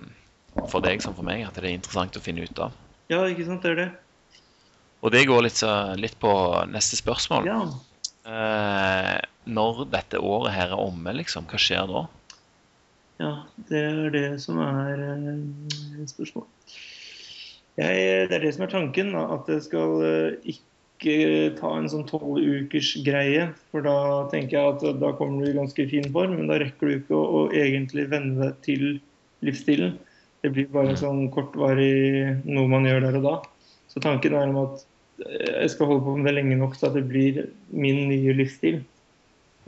[0.71, 2.77] for deg som for meg at det er interessant å finne ut av.
[3.13, 3.89] Ja, ikke sant, det er det.
[5.05, 6.33] Og det går litt, så, litt på
[6.73, 7.49] neste spørsmål.
[7.49, 7.61] Ja.
[8.29, 9.17] Eh,
[9.49, 12.07] når dette året her er omme, liksom, hva skjer da?
[13.19, 13.33] Ja,
[13.69, 16.79] det er det som er eh, spørsmålet.
[17.79, 22.07] Jeg, det er det som er tanken, at det skal eh, ikke ta en sånn
[22.09, 23.49] tolv ukers greie.
[23.71, 26.91] For da tenker jeg at da kommer du i ganske fin form, men da rekker
[26.91, 28.87] du ikke å, å egentlig venne deg til
[29.47, 29.97] livsstilen.
[30.43, 33.37] Det blir bare en sånn kortvarig noe man gjør der og da.
[33.91, 34.85] Så tanken er om at
[35.27, 37.43] eh, jeg skal holde på med det lenge nok til at det blir
[37.75, 38.83] min nye livsstil.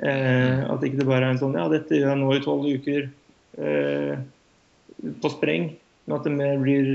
[0.02, 2.64] Eh, at ikke det bare er en sånn Ja, dette gjør jeg nå i tolv
[2.64, 3.10] uker eh,
[3.56, 5.70] på spreng.
[6.04, 6.92] Men at det mer blir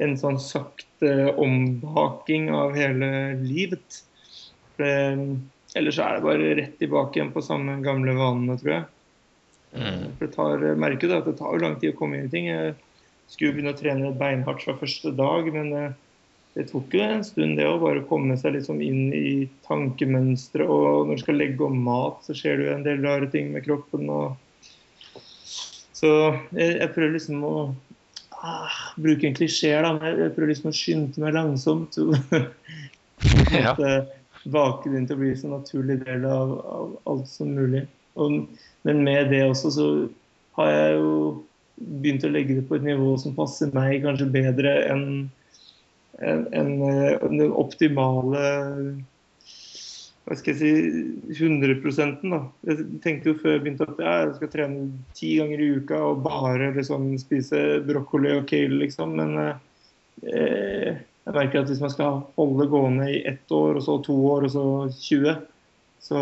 [0.00, 3.10] en sånn sakte ombaking av hele
[3.40, 4.02] livet.
[4.76, 5.24] For, eh,
[5.76, 8.84] ellers er det bare rett tilbake igjen på samme gamle vanene, tror jeg.
[9.76, 10.04] Mm.
[10.18, 12.32] For det tar, merker du at det tar jo lang tid å komme inn i
[12.32, 12.48] ting.
[12.50, 12.74] Jeg
[13.30, 15.98] skulle begynne å trene beinhardt fra første dag, men eh,
[16.56, 20.66] det tok jo en stund det å bare komme seg liksom inn i tankemønstre.
[20.66, 23.52] Og når du skal legge om mat, så skjer det jo en del rare ting
[23.54, 24.08] med kroppen.
[24.10, 24.38] Og...
[26.00, 26.10] Så
[26.56, 27.54] jeg, jeg prøver liksom å
[28.40, 32.00] ah, bruke en klisjé, da, men jeg, jeg prøver liksom å skynde meg langsomt.
[33.52, 33.74] Ja.
[33.76, 37.82] At bake det inn til å bli så naturlig del av, av alt som mulig.
[38.16, 38.46] Og,
[38.88, 39.88] men med det også så
[40.56, 41.12] har jeg jo
[42.00, 45.04] begynt å legge det på et nivå som passer meg kanskje bedre enn
[46.20, 48.42] en, en, eh, den optimale
[50.30, 50.60] hva skal jeg
[51.34, 52.38] si 100 da.
[52.62, 54.84] Jeg tenkte jo før jeg begynte at jeg skal trene
[55.18, 59.16] ti ganger i uka og bare liksom spise brokkoli og kale, liksom.
[59.18, 63.96] Men eh, jeg merker at hvis man skal holde gående i ett år, og så
[64.06, 64.66] to år, og så
[65.00, 65.34] 20,
[66.06, 66.20] så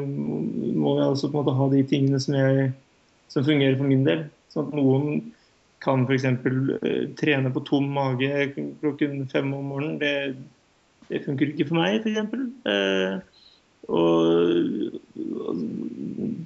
[0.00, 2.70] må jeg også på en måte ha de tingene som, jeg,
[3.28, 4.22] som fungerer for min del.
[4.54, 5.20] Sånn at noen
[5.84, 6.24] kan f.eks.
[6.32, 10.00] Uh, trene på tom mage klokken fem om morgenen.
[10.00, 13.29] Det, det funker ikke for meg, f.eks.
[13.88, 14.98] Og,
[15.40, 15.62] og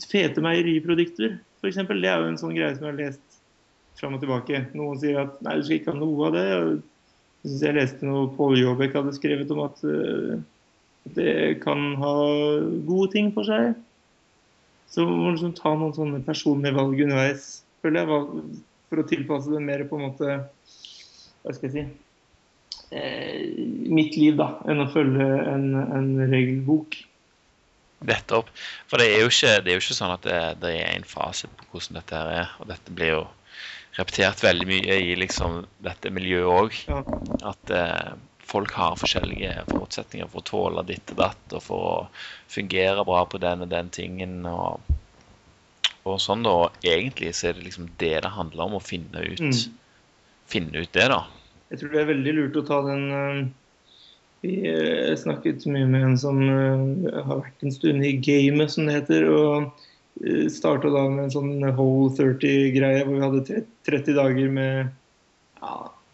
[0.08, 1.80] fete meieriprodukter, f.eks.
[1.88, 3.40] Det er jo en sånn greie som jeg har lest
[3.98, 4.66] fram og tilbake.
[4.76, 6.44] Noen sier at nei, du skal ikke ha noe av det.
[6.50, 10.36] Jeg synes jeg leste noe Pål Jåbekk hadde skrevet om at uh,
[11.16, 12.14] det kan ha
[12.86, 13.74] gode ting for seg.
[14.88, 19.62] Så må liksom ta noen sånne personlige valg underveis, føler jeg, for å tilpasse det
[19.64, 20.36] mer på en måte
[21.42, 21.82] Hva skal jeg si
[22.94, 26.96] eh, Mitt liv, da, enn å følge en, en regelbok.
[28.04, 28.50] Nettopp.
[28.90, 31.08] For det er jo ikke, det er jo ikke sånn at det, det er en
[31.08, 32.52] fase på hvordan dette her er.
[32.60, 33.24] Og dette blir jo
[33.98, 36.78] repetert veldig mye i liksom dette miljøet òg.
[36.90, 37.02] Ja.
[37.52, 38.14] At eh,
[38.44, 41.94] folk har forskjellige forutsetninger for å tåle ditt og datt, og for å
[42.52, 44.42] fungere bra på den og den tingen.
[44.50, 44.82] og,
[46.04, 49.24] og sånn da, og Egentlig så er det liksom det det handler om, å finne
[49.24, 49.80] ut, Mm.
[50.50, 51.22] finne ut det, da.
[51.72, 53.46] Jeg tror det er veldig lurt å ta den eh,
[54.44, 58.88] Vi eh, snakket mye med en som eh, har vært en stund i gamet, som
[58.88, 59.28] det heter.
[59.33, 59.72] og
[60.52, 64.92] Starta da med en sånn whole 30-greie hvor vi hadde 30 dager med
[65.59, 65.72] ja,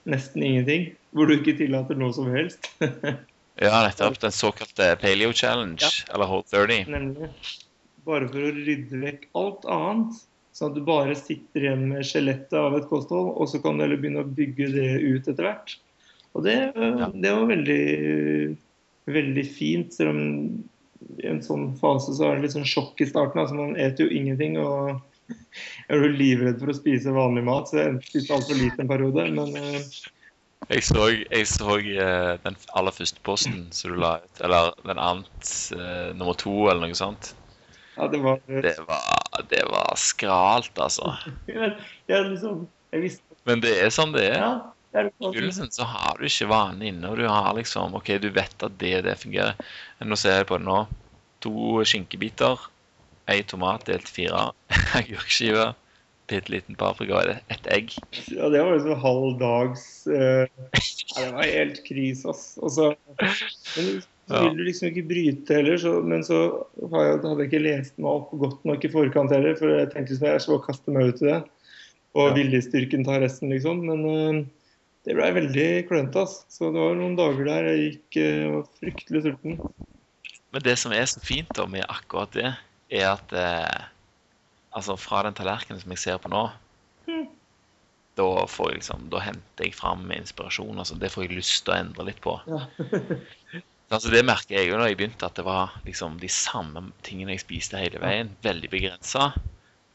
[0.09, 0.87] nesten ingenting.
[1.11, 2.71] Hvor du ikke tillater noe som helst.
[3.61, 4.15] Ja, nettopp.
[4.23, 6.87] Den såkalte Paleo Challenge, eller Whole 30.
[6.89, 7.29] Nemlig.
[8.09, 10.23] Bare for å rydde vekk alt annet.
[10.57, 13.85] Sånn at du bare sitter igjen med skjelettet av et kosthold, og så kan du
[13.85, 15.77] heller begynne å bygge det ut etter hvert.
[16.39, 17.85] Og det, det var veldig,
[19.11, 19.95] veldig fint.
[19.95, 20.21] Selv om
[21.21, 23.43] i en sånn fase så er det litt sånn sjokk i starten.
[23.43, 24.59] altså Man eter jo ingenting.
[24.61, 28.83] og jeg er jo livredd for å spise vanlig mat, så jeg spiste altfor lite
[28.83, 29.27] en periode.
[29.37, 29.85] Men øh,
[30.71, 35.01] Jeg så, jeg så eh, den aller første posten som du la ut, eller den
[35.01, 37.33] annet uh, nummer to, eller noe sånt.
[37.97, 41.15] ja, det var Det var, det var skralt, altså.
[41.51, 41.73] jeg,
[42.11, 43.17] jeg, liksom, jeg
[43.49, 44.39] Men det er sånn det er.
[44.39, 44.53] Ja,
[44.93, 48.79] begynnelsen så har du ikke vanen inne, og du har liksom OK, du vet at
[48.81, 49.71] det og det fungerer.
[50.01, 50.81] Men nå ser jeg på det nå.
[51.45, 52.67] To skinkebiter,
[53.31, 54.51] ei tomat delt i fire,
[54.99, 55.71] agurkskive,
[56.31, 57.95] bitte liten paprika og et egg.
[58.35, 60.45] Ja, det var liksom halv dags uh,
[60.77, 62.45] Det var helt krise, ass.
[62.61, 66.43] Og så, men så vil du liksom ikke bryte heller, så, men så
[66.77, 70.15] jeg, hadde jeg ikke lest meg opp godt nok i forkant heller, for jeg tenkte
[70.15, 71.41] liksom jeg skal kaste meg ut i det.
[72.19, 72.35] Og Ja.
[72.35, 73.85] viljestyrken tar resten, liksom.
[73.87, 74.39] Men eh,
[75.11, 76.45] det blei veldig klønete, altså.
[76.49, 79.57] Så det var noen dager der jeg gikk og var fryktelig sulten.
[80.55, 82.53] Men det som er så fint da med akkurat det,
[82.91, 83.89] er at eh,
[84.75, 86.45] altså fra den tallerkenen som jeg ser på nå,
[88.19, 90.79] da får jeg liksom, da henter jeg fram inspirasjon.
[90.79, 92.39] altså Det får jeg lyst til å endre litt på.
[92.51, 92.65] Ja.
[93.91, 97.35] Altså Det merker jeg jo når jeg begynte, at det var liksom de samme tingene
[97.35, 98.29] jeg spiste hele veien.
[98.47, 99.33] Veldig begrensa.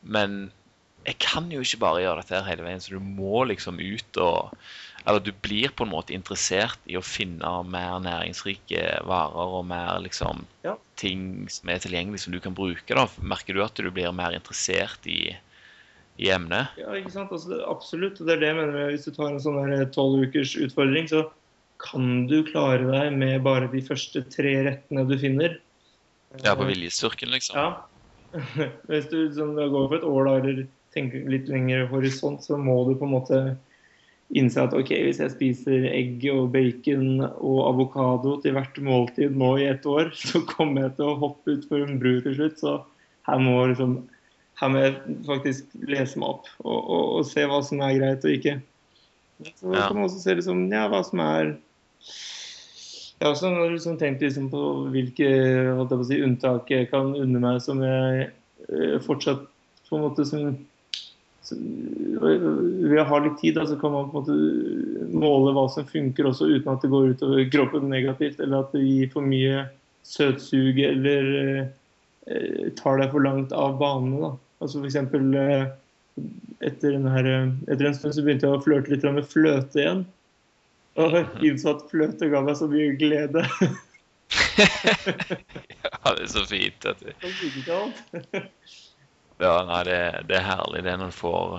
[0.04, 0.50] Men
[1.06, 4.52] jeg kan jo ikke bare gjøre dette hele veien, så du må liksom ut og
[5.06, 10.00] Eller du blir på en måte interessert i å finne mer næringsrike varer og mer
[10.02, 10.76] liksom Ja.
[10.98, 12.90] ting som er tilgjengelig som du kan bruke.
[12.96, 13.06] da.
[13.22, 15.36] Merker du at du blir mer interessert i,
[16.18, 16.74] i emnet?
[16.82, 17.32] Ja, ikke sant?
[17.32, 18.18] Altså, det, absolutt.
[18.18, 18.74] Det er det jeg mener.
[18.74, 21.30] med Hvis du tar en sånn tolv ukers utfordring, så
[21.78, 25.60] kan du klare deg med bare de første tre rettene du finner.
[26.42, 27.56] Ja, på viljestyrken, liksom.
[27.60, 27.86] Ja.
[28.90, 30.66] Hvis du sånn, går for et år da, eller
[30.96, 33.40] tenker litt lengre horisont, så må du på en måte
[34.36, 39.54] innse at ok, hvis jeg spiser egg og bacon og avokado til hvert måltid nå
[39.62, 42.62] i ett år, så kommer jeg til å hoppe utfor en bru til slutt.
[42.62, 42.76] Så
[43.30, 43.98] her må, liksom,
[44.62, 48.28] her må jeg faktisk lese meg opp og, og, og se hva som er greit
[48.28, 48.60] og ikke.
[49.60, 49.88] Så Ja.
[49.88, 51.56] kan man også se liksom, ja, hva som er
[53.16, 55.28] jeg har også liksom tenkt liksom på hvilke
[55.78, 58.26] holdt jeg på å si, unntak jeg kan unne meg som jeg
[58.68, 59.46] eh, fortsatt
[59.88, 60.58] på en måte som,
[61.50, 61.62] som
[62.26, 65.88] Ved å ha litt tid, da, så kan man på en måte måle hva som
[65.90, 69.66] funker også, uten at det går utover kroppen negativt, eller at det gir for mye
[70.06, 71.28] søtsug eller
[72.30, 74.22] eh, tar deg for langt av banene.
[74.22, 74.32] da.
[74.64, 75.66] Altså for eksempel, eh,
[76.66, 77.32] etter, her,
[77.68, 80.06] etter en stund så begynte jeg å flørte litt med fløte igjen.
[81.02, 83.44] Og innså at fløte ga meg så mye glede.
[84.56, 86.86] Ja, det er så fint.
[86.86, 87.16] at det-
[89.42, 91.56] Ja, nei, det, det er herlig det når du får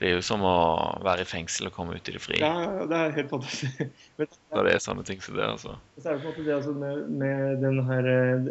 [0.00, 0.56] Det er jo som å
[1.04, 2.38] være i fengsel og komme ut i det fri.
[2.40, 3.80] Ja, det er helt fantastisk.
[4.20, 5.76] Men Når det er sånne ting som det, altså.
[6.00, 8.50] så er det på en måte det altså med, med den her eh,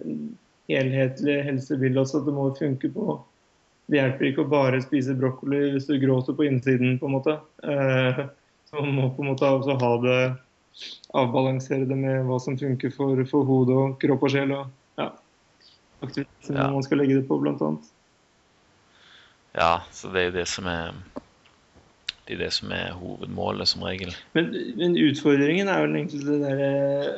[0.72, 3.20] helhetlige helsebildet også, at det må funke på
[3.90, 7.38] Det hjelper ikke å bare spise brokkoli hvis du gråter på innsiden, på en måte.
[7.62, 8.26] Eh,
[8.70, 10.20] så man må på en måte også ha det
[11.16, 14.52] Avbalansere det med hva som funker for, for hode og kropp og sjel.
[14.52, 15.12] og ja,
[16.04, 16.72] aktiviteter Ja.
[16.74, 17.92] man skal legge det på, blant annet.
[19.56, 20.96] Ja, så det er jo det som er
[22.26, 24.10] Det er det som er hovedmålet, som regel.
[24.34, 24.48] Men,
[24.80, 27.10] men utfordringen er vel egentlig det der eh,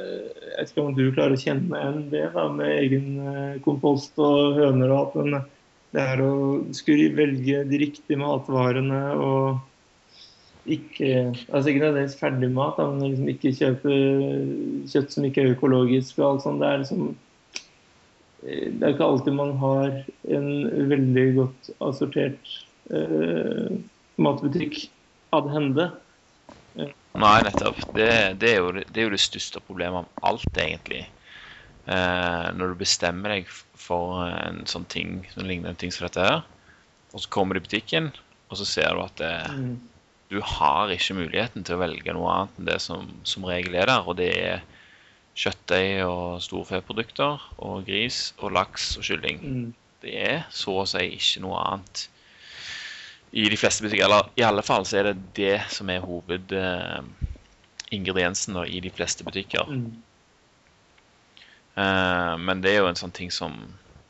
[0.44, 4.20] Jeg vet ikke om du klarer å kjenne igjen det da, med egen eh, kompost
[4.20, 5.38] og høner og alt, men
[5.96, 6.34] det er å
[6.76, 9.64] skulle velge de riktige matvarene og
[10.68, 11.12] ikke
[11.48, 14.00] Altså ikke nødvendigvis ferdig mat, men liksom ikke kjøpe
[14.92, 16.60] kjøtt som ikke er økologisk og alt sånt.
[16.60, 17.06] Det er liksom
[18.44, 19.94] Det er ikke alltid man har
[20.38, 20.50] en
[20.92, 22.52] veldig godt assortert
[22.94, 23.78] eh,
[24.22, 24.84] matbutikk
[25.36, 25.88] ad hende.
[27.18, 27.80] Nei, nettopp.
[27.98, 28.10] Det,
[28.42, 31.02] det, er jo, det er jo det største problemet av alt, egentlig.
[31.90, 36.22] Eh, når du bestemmer deg for en sånn ting som ligner en ting som dette
[36.28, 36.44] her,
[37.16, 38.12] og så kommer du i butikken,
[38.52, 39.78] og så ser du at det, Mm.
[40.30, 43.88] du har ikke muligheten til å velge noe annet enn det som som regel er
[43.88, 44.66] der, og det er
[45.38, 49.38] kjøttdeig og storfeprodukter og gris og laks og kylling.
[49.42, 49.74] Mm.
[50.02, 51.96] Det er så å si ikke noe annet
[53.38, 54.06] i de fleste butikker.
[54.06, 59.24] Eller i alle fall så er det det som er hovedingrediensen eh, i de fleste
[59.28, 59.66] butikker.
[59.70, 59.92] Mm.
[61.78, 63.54] Eh, men det er jo en sånn ting som,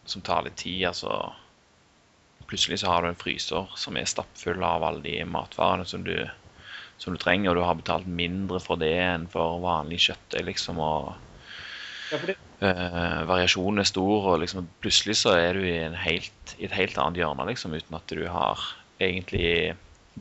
[0.05, 0.81] som tar litt tid.
[0.91, 1.11] altså
[2.47, 6.15] Plutselig så har du en fryser som er stappfull av alle de matvarene som du,
[6.97, 10.81] som du trenger, og du har betalt mindre for det enn for vanlig kjøttdeig, liksom.
[10.81, 11.15] og
[12.07, 16.53] Ja, det, Eh, variasjonen er stor, og liksom plutselig så er du i, en helt,
[16.57, 18.63] i et helt annet hjørne, liksom, uten at du har
[18.97, 19.75] egentlig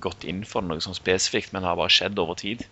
[0.05, 2.67] gått inn for noe sånn spesifikt, men det har bare skjedd over tid.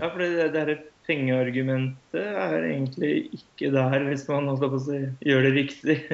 [0.00, 4.84] Ja, for det, det her pengeargumentet er egentlig ikke der hvis man holdt på å
[4.86, 6.00] si, gjør det riktig.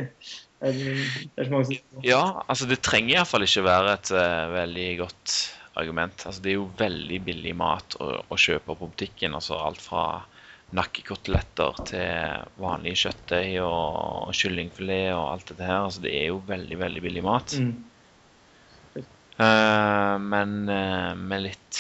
[0.63, 0.99] Det er,
[1.35, 5.33] det er Ja, altså det trenger iallfall ikke være et uh, veldig godt
[5.81, 6.27] argument.
[6.27, 9.37] Altså det er jo veldig billig mat å, å kjøpe på butikken.
[9.39, 10.05] altså Alt fra
[10.73, 15.81] nakkekoteletter til vanlige kjøttdeig og, og kyllingfilet og alt dette her.
[15.87, 17.57] Altså det er jo veldig, veldig billig mat.
[17.59, 17.73] mm.
[19.41, 21.79] Uh, men uh, med litt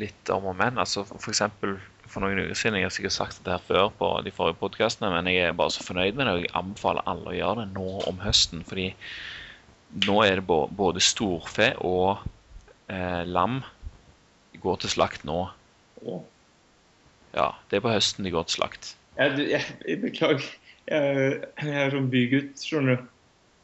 [0.00, 0.80] litt om og men.
[0.80, 1.76] Altså for eksempel
[2.06, 5.10] for noen uker siden, jeg har sikkert sagt det her før på de forrige podkastene,
[5.12, 7.68] men jeg er bare så fornøyd med det, og jeg anbefaler alle å gjøre det
[7.74, 8.62] nå om høsten.
[8.68, 8.88] Fordi
[10.04, 12.20] nå er det både storfe og
[12.92, 13.62] eh, lam
[14.60, 15.46] går til slakt nå.
[16.04, 16.20] Å.
[17.36, 18.94] Ja, det er på høsten de går til slakt.
[19.16, 20.48] Jeg, jeg, jeg beklager.
[20.86, 23.12] Jeg, jeg er sånn bygutt, skjønner du.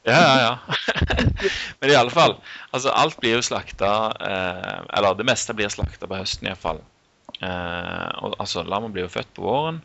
[0.08, 0.76] Ja, ja, ja.
[1.80, 2.34] Men i alle fall.
[2.74, 6.80] Altså, alt blir jo slakta eh, Eller det meste blir slakta på høsten iallfall.
[7.38, 9.78] Eh, og, altså, lammet blir jo født på våren.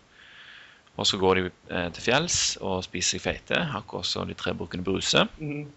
[0.97, 4.55] Og så går de eh, til fjells og spiser seg feite, akkurat som de tre
[4.57, 5.27] bukkene Bruse.
[5.37, 5.67] Mm.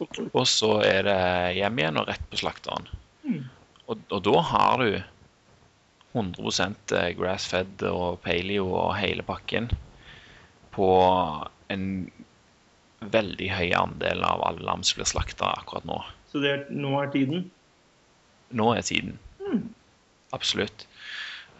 [0.38, 1.20] Og så er det
[1.58, 2.88] hjem igjen og rett på slakteren.
[3.24, 3.42] Mm.
[3.86, 5.00] Og, og da har du
[6.12, 9.70] 100 grass-fed og paleo og hele pakken
[10.74, 10.90] på
[11.70, 11.84] en
[13.00, 16.00] veldig høy andel av alle lam som blir slakta akkurat nå.
[16.30, 17.46] Så det er, nå er tiden?
[18.54, 19.18] Nå er tiden.
[20.34, 20.86] Absolutt.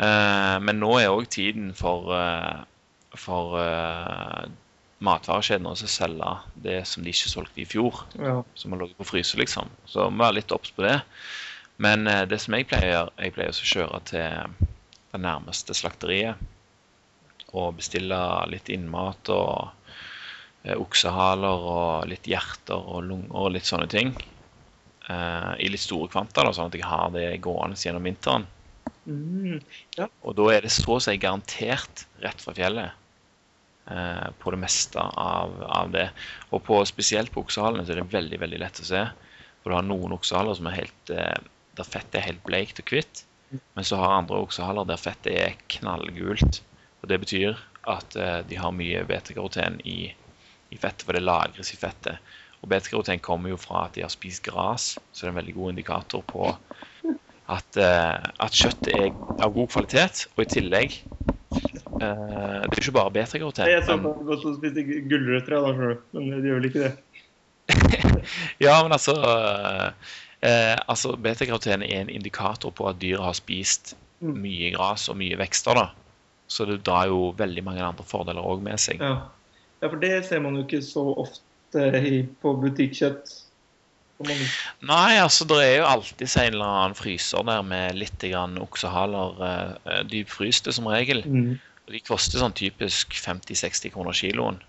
[0.01, 2.63] Uh, men nå er òg tiden for, uh,
[3.19, 4.47] for eh,
[5.05, 6.31] matvarekjedene også selge
[6.65, 8.03] det som de ikke solgte i fjor.
[8.21, 8.41] Ja.
[8.59, 9.71] Som har ligget på fryse, liksom.
[9.89, 10.99] Så vi må være litt obs på det.
[11.81, 14.57] Men eh, det som jeg pleier å gjøre, jeg pleier å kjøre til
[15.11, 16.49] det nærmeste slakteriet
[17.51, 18.19] og bestille
[18.53, 19.73] litt innmat og
[20.63, 24.13] eh, oksehaler og litt hjerter og lunger og litt sånne ting.
[25.09, 28.47] eh, I litt store kvanta, da, sånn at jeg har det gående gjennom vinteren.
[29.09, 29.59] Mm.
[30.23, 33.00] Og da er det så å si garantert rett fra fjellet.
[33.91, 36.07] Eh, på det meste av, av det.
[36.55, 39.01] Og på, spesielt på oksehalene så er det veldig veldig lett å se.
[39.63, 41.41] For du har noen oksehaler som er helt, eh,
[41.79, 43.25] der fettet er helt bleikt og hvitt.
[43.75, 46.61] Men så har andre oksehaler der fettet er knallgult.
[47.03, 47.59] Og det betyr
[47.91, 50.13] at eh, de har mye beta-karoten i,
[50.71, 52.23] i fettet, for det lagres i fettet.
[52.61, 55.57] Og beta-karoten kommer jo fra at de har spist gras, så det er en veldig
[55.59, 56.53] god indikator på
[57.51, 59.09] at, at kjøttet er
[59.43, 61.01] av god kvalitet, og i tillegg
[62.01, 63.69] Det er jo ikke bare beta-karoten.
[63.69, 66.21] Jeg så men- på godt å spise gulrøtter, da, skjønner du.
[66.21, 66.93] men de gjør vel ikke det.
[68.67, 69.15] Ja, men altså
[70.43, 74.35] eh, altså Beta-karoten er en indikator på at dyret har spist Mm.
[74.43, 75.73] mye gras og mye vekster.
[75.75, 75.87] da.
[76.47, 79.01] Så det drar jo veldig mange andre fordeler òg med seg.
[79.01, 79.15] Ja.
[79.81, 83.31] ja, for det ser man jo ikke så ofte i, på butikkjøtt.
[84.85, 88.21] Nei, altså det er jo alltid en eller annen fryser der med litt
[88.61, 89.41] oksehaler.
[89.87, 91.23] Eh, dypfryste som regel.
[91.25, 91.55] Mm.
[91.91, 94.61] Og De koster sånn typisk 50-60 kroner kiloen.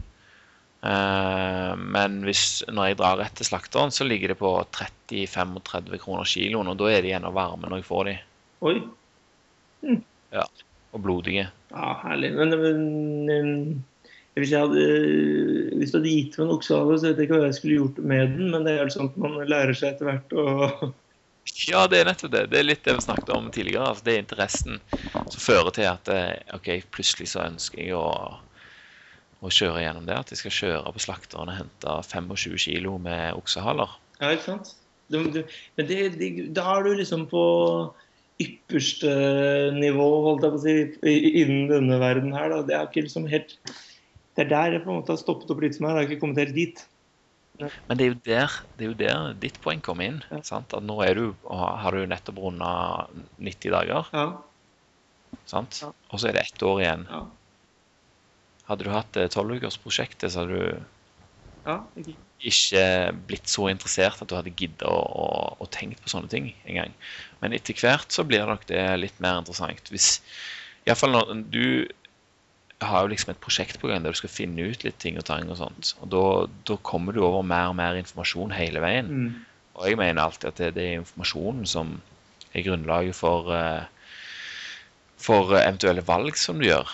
[0.82, 6.26] Eh, men hvis, når jeg drar rett til slakteren, så ligger det på 30-35 kroner
[6.26, 6.72] kiloen.
[6.74, 8.16] Og da er de ennå varme når jeg får de,
[8.66, 8.76] Oi.
[10.34, 10.48] Ja,
[10.94, 11.46] og blodige.
[11.70, 12.32] Ja, herlig.
[12.38, 12.58] Men,
[13.30, 13.54] men
[14.34, 14.84] hvis, jeg hadde,
[15.78, 18.02] hvis du hadde gitt meg en oksehale, så vet jeg ikke hva jeg skulle gjort
[18.02, 18.50] med den.
[18.56, 20.48] Men det er sånn at man lærer seg etter hvert å
[21.68, 22.44] Ja, det er nettopp det.
[22.52, 23.90] Det er litt det vi snakket om tidligere.
[23.92, 24.80] Altså, det er interessen
[25.12, 28.06] som fører til at eh, OK, plutselig så ønsker jeg å,
[29.42, 30.20] å kjøre gjennom det.
[30.20, 33.98] At jeg skal kjøre på slakteren og hente 25 kilo med oksehaler.
[34.22, 34.76] Ja, ikke sant?
[35.12, 35.42] Du, du,
[35.76, 37.44] men det, det, da er du liksom på
[38.42, 39.12] ypperste
[39.76, 40.76] nivå, holdt jeg på å si,
[41.44, 42.54] innen denne verden her.
[42.54, 42.62] Da.
[42.68, 43.58] Det er ikke liksom helt
[44.32, 46.00] Det er der jeg på en måte har stoppet opp litt som her.
[46.00, 46.86] Jeg har ikke kommet helt dit.
[47.90, 50.22] Men det er der, det er jo der ditt poeng kommer inn.
[50.48, 50.74] Sant?
[50.74, 52.72] At nå du, har du nettopp runda
[53.38, 54.26] 90 dager, Ja,
[55.52, 57.06] og så er det ett år igjen.
[57.10, 57.22] ja,
[58.70, 60.84] Hadde du hatt det tolvukersprosjektet, så hadde du
[61.68, 61.78] ja.
[62.00, 62.16] Ikke.
[62.52, 62.84] ikke
[63.28, 65.28] blitt så interessert at du hadde giddet å, å,
[65.62, 66.94] å tenkt på sånne ting engang.
[67.42, 69.92] Men etter hvert så blir nok det litt mer interessant.
[69.94, 70.14] Hvis,
[70.88, 71.64] i fall når du
[72.82, 75.28] har jo liksom et prosjekt på gang der du skal finne ut litt ting og
[75.28, 75.94] tang og sånt.
[76.02, 76.26] Og da,
[76.70, 79.12] da kommer du over mer og mer informasjon hele veien.
[79.12, 79.32] Mm.
[79.78, 81.96] Og jeg mener alltid at det, det er informasjonen som
[82.52, 83.86] er grunnlaget for, eh,
[85.22, 86.90] for eventuelle valg som du gjør.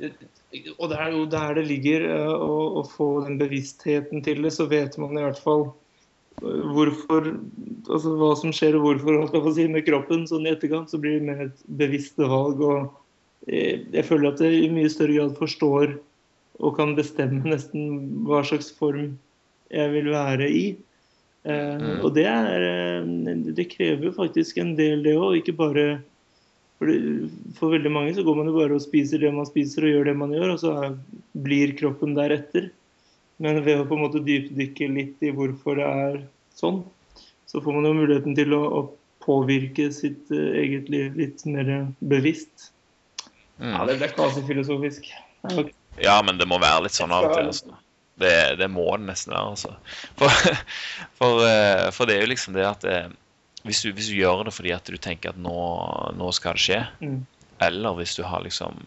[0.00, 4.54] Og det er jo der det ligger, eh, å, å få den bevisstheten til det,
[4.56, 7.34] så vet man i hvert fall eh, hvorfor
[7.90, 10.20] Altså hva som skjer og hvorfor holdt jeg på å si, med kroppen.
[10.30, 12.60] Sånn i etterkant så blir det mer et bevisst valg.
[12.62, 12.90] og eh,
[13.48, 15.96] Jeg føler at jeg i mye større grad forstår
[16.60, 19.14] og kan bestemme nesten hva slags form
[19.72, 20.64] jeg vil være i.
[21.48, 22.04] Eh, Mm.
[22.04, 25.38] Og det er eh, Det krever jo faktisk en del, det òg.
[25.40, 26.02] Ikke bare
[26.78, 26.90] for,
[27.56, 30.10] for veldig mange så går man jo bare og spiser det man spiser og gjør
[30.10, 30.94] det man gjør, og så er,
[31.32, 32.70] blir kroppen deretter.
[33.40, 36.18] Men ved å på en måte dypdykke litt i hvorfor det er
[36.56, 36.82] sånn,
[37.48, 38.80] så får man jo muligheten til å, å
[39.24, 42.70] påvirke sitt eh, eget liv litt mer bevisst.
[43.60, 43.74] Mm.
[43.76, 45.10] Ja, det ble kvasifilosofisk.
[45.44, 45.72] Ja, ok.
[46.00, 47.50] Ja, men det må være litt sånn av og til.
[47.50, 47.76] Altså.
[48.20, 49.74] Det, det må det nesten være, altså.
[50.20, 50.30] For,
[51.20, 52.96] for, eh, for det er jo liksom det at det,
[53.68, 55.52] hvis, du, hvis du gjør det fordi at du tenker at nå,
[56.16, 57.20] nå skal det skje, Mm.
[57.68, 58.80] eller hvis du har liksom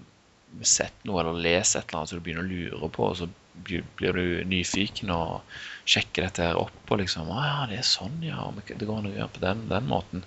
[0.61, 3.27] sett noe eller lest et eller annet så du begynner å lure på, og så
[3.65, 5.41] blir blir du nyfiken og
[5.89, 8.47] sjekker dette her opp og liksom Å ja, det er sånn, ja.
[8.65, 10.23] Det går an å gjøre på den, den måten.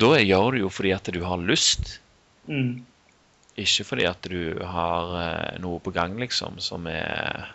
[0.00, 1.98] Da gjør du jo fordi at du har lyst.
[2.48, 2.84] Mm.
[3.56, 7.46] Ikke fordi at du har eh, noe på gang, liksom, som er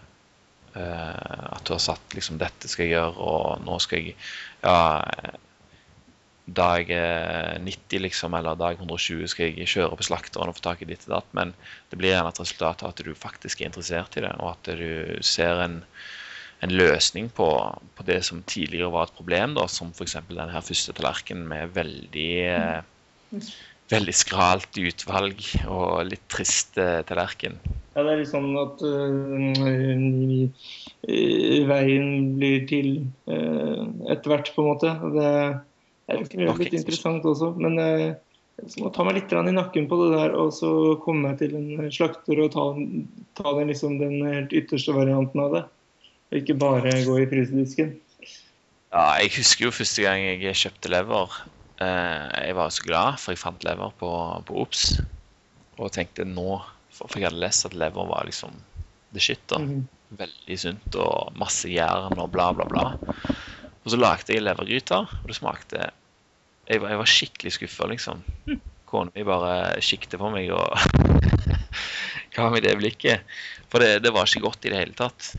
[0.73, 4.15] uh, At du har satt liksom 'Dette skal jeg gjøre, og nå skal jeg
[4.63, 5.37] Ja, eh,
[6.45, 10.81] dag eh, 90, liksom, eller dag 120 skal jeg kjøre på slakteren og få tak
[10.81, 11.29] i ditt og datt.
[11.37, 11.53] Men
[11.91, 14.71] det blir gjerne et resultat av at du faktisk er interessert i det, og at
[14.79, 15.79] du ser en,
[16.65, 17.47] en løsning på,
[17.95, 20.17] på det som tidligere var et problem, da, som f.eks.
[20.17, 22.81] her første tallerkenen med veldig eh,
[23.91, 27.57] veldig skralt utvalg og litt trist uh, tallerken.
[27.91, 29.11] Ja, det er litt sånn at øh,
[31.67, 32.89] veien blir til
[33.27, 33.83] uh,
[34.13, 34.93] etter hvert, på en måte.
[35.03, 35.27] Og Det
[36.15, 36.21] er
[36.61, 37.51] litt interessant også.
[37.59, 38.15] Men jeg
[38.79, 40.71] må ta meg litt i nakken på det der, og så
[41.03, 42.65] komme meg til en slakter og ta,
[43.39, 45.65] ta den, liksom, den helt ytterste varianten av det.
[46.31, 47.97] Og ikke bare gå i frysedisken.
[48.91, 51.41] Ja, jeg husker jo første gang jeg kjøpte lever.
[51.81, 54.11] Eh, jeg var så glad, for jeg fant lever på,
[54.47, 54.85] på Ops.
[55.79, 56.59] Og tenkte nå
[56.91, 58.53] For jeg hadde lest at lever var liksom
[59.15, 59.41] the shit.
[59.49, 59.59] da.
[59.59, 59.87] Mhm.
[60.19, 62.83] Veldig sunt og masse jern og bla, bla, bla.
[63.81, 65.85] Og så lagde jeg levergryter, og det smakte
[66.67, 68.21] Jeg var, jeg var skikkelig skuffa, liksom.
[68.85, 70.75] Kona mi bare siktet på meg og
[72.35, 73.23] ga meg det blikket.
[73.71, 75.31] For det, det var ikke godt i det hele tatt.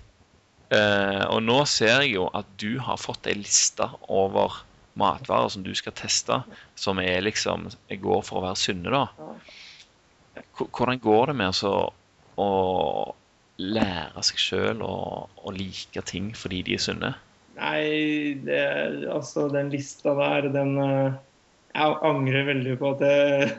[0.72, 4.62] Eh, og nå ser jeg jo at du har fått ei liste over
[4.98, 6.42] matvarer som du skal teste,
[6.74, 7.70] som er liksom
[8.02, 9.32] går for å være sunne, da.
[10.58, 11.74] Hvordan går det med altså,
[12.40, 12.50] å
[13.62, 14.94] lære seg sjøl å,
[15.28, 17.12] å like ting fordi de er sunne?
[17.58, 18.62] Nei, det,
[19.12, 21.18] altså den lista der, den eh,
[21.76, 23.50] Jeg angrer veldig på at jeg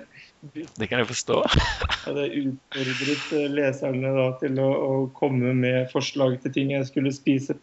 [0.79, 1.37] Det kan jeg forstå.
[2.07, 7.13] hadde utfordret eh, leserne da til å, å komme med forslag til ting jeg skulle
[7.15, 7.55] spise.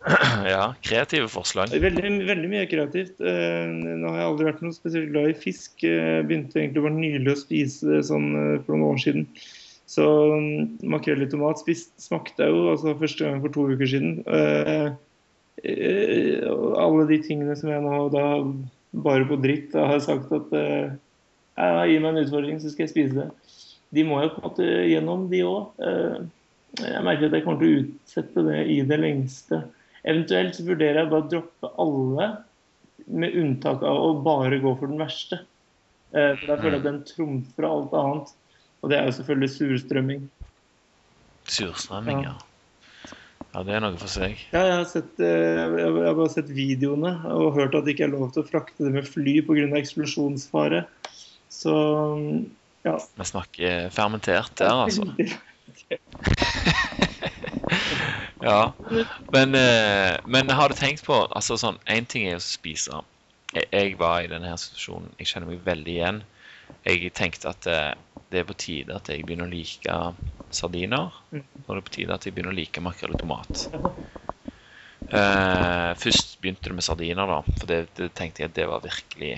[0.48, 1.74] ja, kreative forslag.
[1.76, 3.18] Veldig, veldig mye kreativt.
[3.20, 5.82] Eh, Nå har jeg aldri vært noe spesielt glad i fisk.
[5.84, 9.26] Jeg begynte egentlig bare nylig å spise det sånn eh, for noen år siden.
[9.90, 13.90] Så mm, makrell i tomat spist, smakte jeg jo altså første gang for to uker
[13.90, 14.20] siden.
[14.24, 14.86] Eh,
[15.68, 16.46] eh,
[16.80, 18.26] alle de tingene som jeg nå da
[19.04, 20.94] bare på dritt har sagt at eh,
[21.58, 23.28] ja, gi meg en utfordring, så skal jeg spise det.
[23.92, 25.84] De må jo på en måte gjennom, de òg.
[26.78, 29.58] Jeg merker at jeg kommer til å utsette det i det lengste.
[30.08, 32.28] Eventuelt så vurderer jeg bare å droppe alle,
[33.10, 35.40] med unntak av å bare gå for den verste.
[36.14, 38.30] Eh, For da føler jeg at den trumfer alt annet.
[38.80, 40.22] Og det er jo selvfølgelig surstrømming.
[41.50, 42.36] Surstrømming, ja.
[43.50, 44.38] Ja, det er noe for seg.
[44.54, 48.06] Ja, jeg har, sett, eh, jeg har bare sett videoene og hørt at det ikke
[48.06, 49.66] er lov til å frakte det med fly pga.
[49.80, 50.84] eksplosjonsfare.
[51.50, 51.74] Så
[52.86, 52.94] ja.
[53.18, 55.08] Vi snakker fermentert der, altså.
[58.40, 58.72] Ja.
[59.30, 63.02] Men, eh, men har du tenkt på altså sånn, Én ting er å spise.
[63.52, 65.10] Jeg, var i denne situasjonen.
[65.18, 66.22] Jeg kjenner meg veldig igjen.
[66.86, 67.92] Jeg tenkte at eh,
[68.30, 69.96] det er på tide at jeg begynner å like
[70.54, 71.10] sardiner.
[71.34, 71.42] Mm.
[71.66, 73.64] Og det er på tide at jeg begynner å like makrell og tomat.
[75.10, 77.40] Eh, først begynte det med sardiner, da.
[77.58, 79.32] For det, det tenkte jeg at det var virkelig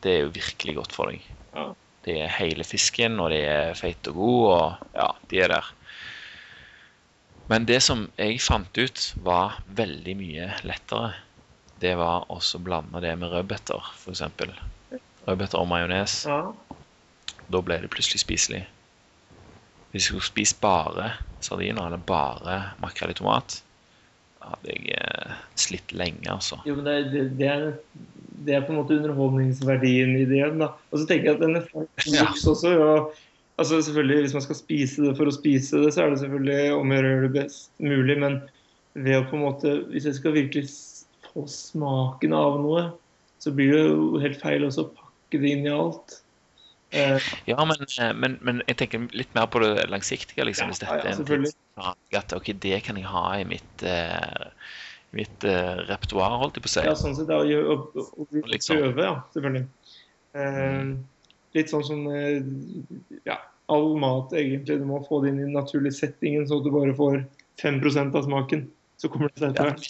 [0.00, 1.26] Det er jo virkelig godt for deg.
[1.52, 1.68] Ja.
[2.06, 5.72] Det er hele fisken, og det er feit og god, og ja, de er der.
[7.48, 11.14] Men det som jeg fant ut var veldig mye lettere,
[11.80, 14.22] det var også å blande det med rødbeter, f.eks.
[15.28, 16.22] Rødbeter og majones.
[16.28, 16.42] ja.
[17.48, 18.58] Da ble det plutselig spiselig.
[19.88, 23.54] Hvis jeg skulle spist bare sardiner eller bare makrell i tomat,
[24.44, 26.58] hadde jeg eh, slitt lenge, altså.
[26.68, 27.64] Jo, men det, det, det, er,
[28.44, 30.68] det er på en måte underholdningsverdien i det da.
[30.92, 31.66] Og så tenker jeg at den er
[32.04, 32.26] Ja.
[32.28, 32.74] juks også.
[32.84, 33.16] Og,
[33.58, 36.72] altså selvfølgelig, Hvis man skal spise det for å spise det, så er det selvfølgelig
[36.76, 38.16] om å gjøre det best mulig.
[38.22, 38.38] Men
[38.98, 40.70] ved å på en måte, hvis jeg skal virkelig
[41.28, 42.86] få smaken av noe,
[43.38, 46.16] så blir det jo helt feil også å pakke det inn i alt.
[46.90, 50.46] Eh, Ja, men, eh, men, men jeg tenker litt mer på det langsiktige.
[50.48, 53.44] liksom, Ja, Hvis dette ja, er en ting at ok, det kan jeg ha i
[53.44, 54.48] mitt, eh,
[55.12, 56.86] mitt eh, repertoar, holdt jeg på å si.
[56.88, 58.80] ja, sånn sett, å, gjøre- å, å, å Liksom.
[58.80, 59.68] prøve, ja, selvfølgelig.
[60.34, 60.96] Eh,
[61.56, 62.42] litt sånn som eh,
[63.28, 63.38] ja,
[63.72, 64.78] all mat, egentlig.
[64.80, 67.22] Du må få det inn i den naturlige settingen, så du bare får
[67.62, 68.66] 5% av smaken.
[68.98, 69.84] Så kommer det seg Ja, etter hvert.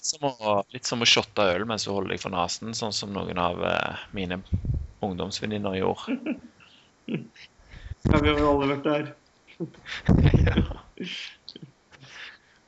[0.74, 3.38] litt, som å, å shotte øl mens du holder deg for nesen, sånn som noen
[3.40, 4.42] av eh, mine
[5.04, 6.18] ungdomsvenninner gjorde.
[8.08, 9.08] Ja, vi har jo alle vært der.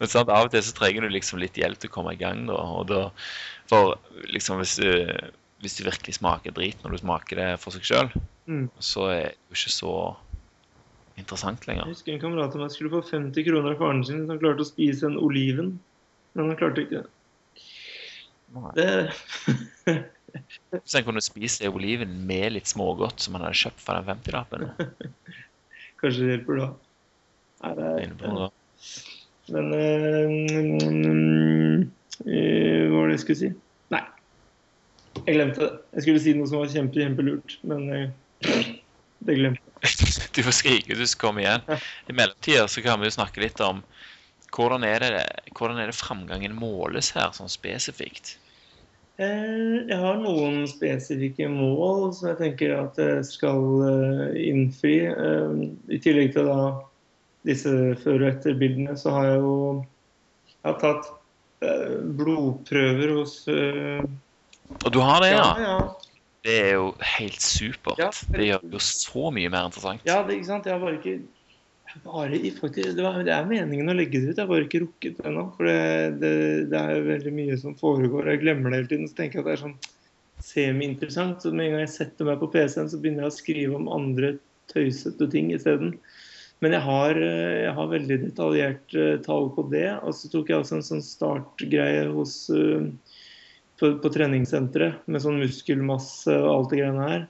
[0.01, 2.19] Men sant, av og til så trenger du liksom litt hjelp til å komme i
[2.21, 2.57] gang, da.
[2.81, 3.03] Og da
[3.71, 3.95] for
[4.35, 4.89] liksom hvis du,
[5.63, 8.09] hvis du virkelig smaker drit når du smaker det for seg sjøl,
[8.51, 8.67] Mm.
[8.83, 9.95] så er det jo ikke så
[11.21, 11.85] interessant lenger.
[11.87, 14.43] Jeg husker en kamerat av meg skulle få 50 kroner av faren sin hvis han
[14.43, 15.69] klarte å spise en oliven.
[16.35, 17.11] Men han klarte ikke det.
[18.79, 18.91] det.
[20.71, 24.07] Hvis han kunne spise det oliven med litt smågodt som han hadde kjøpt for den
[24.07, 24.61] 50-lappen.
[26.01, 26.69] Kanskje det hjelper da.
[27.61, 28.37] Nei, det er på er,
[29.51, 29.81] men øh,
[32.25, 33.51] øh, Hva var det jeg skulle si?
[33.91, 34.05] Nei.
[35.27, 35.73] Jeg glemte det.
[35.97, 38.09] Jeg skulle si noe som var kjempe, kjempelurt, men eh,
[38.41, 39.67] det glemte.
[40.37, 41.65] Du får skrike du skal komme igjen.
[42.09, 43.83] I mellomtida så kan vi jo snakke litt om
[44.51, 45.25] hvordan er det,
[45.57, 48.35] hvordan er det framgangen måles her, sånn spesifikt?
[49.21, 54.97] Eh, Jeg har noen spesifikke mål som jeg tenker at jeg skal eh, innfri.
[55.07, 56.61] Eh, I tillegg til da
[57.47, 57.73] disse
[58.03, 59.57] før- og etterbildene, så har jeg jo
[60.61, 61.17] jeg har tatt
[62.17, 65.49] blodprøver hos Og du har det, ja?
[65.61, 65.77] ja.
[66.47, 66.87] Det er jo
[67.19, 68.01] helt supert.
[68.01, 68.09] Ja.
[68.33, 70.07] Det gjør det jo så mye mer interessant.
[70.09, 70.69] Ja, det, ikke sant?
[70.69, 71.19] Jeg har bare ikke
[71.91, 74.67] jeg bare, faktisk, det, var, det er meningen å legge det ut, jeg har bare
[74.69, 75.49] ikke rukket det ennå.
[75.57, 76.35] For det, det,
[76.71, 78.31] det er jo veldig mye som foregår.
[78.31, 79.11] Jeg glemmer det hele tiden.
[79.11, 79.79] Så tenker jeg at det er sånn
[80.47, 81.43] semi-interessant.
[81.43, 83.91] Så med en gang jeg setter meg på PC-en, så begynner jeg å skrive om
[83.93, 84.37] andre
[84.71, 85.97] tøysete ting isteden.
[86.63, 89.89] Men jeg har, eh, jeg har veldig detaljert eh, tall på det.
[90.05, 92.87] Og så tok jeg også en sånn startgreie hos eh,
[93.81, 97.23] på, på treningssenteret med sånn muskelmasse og alt det greiene her.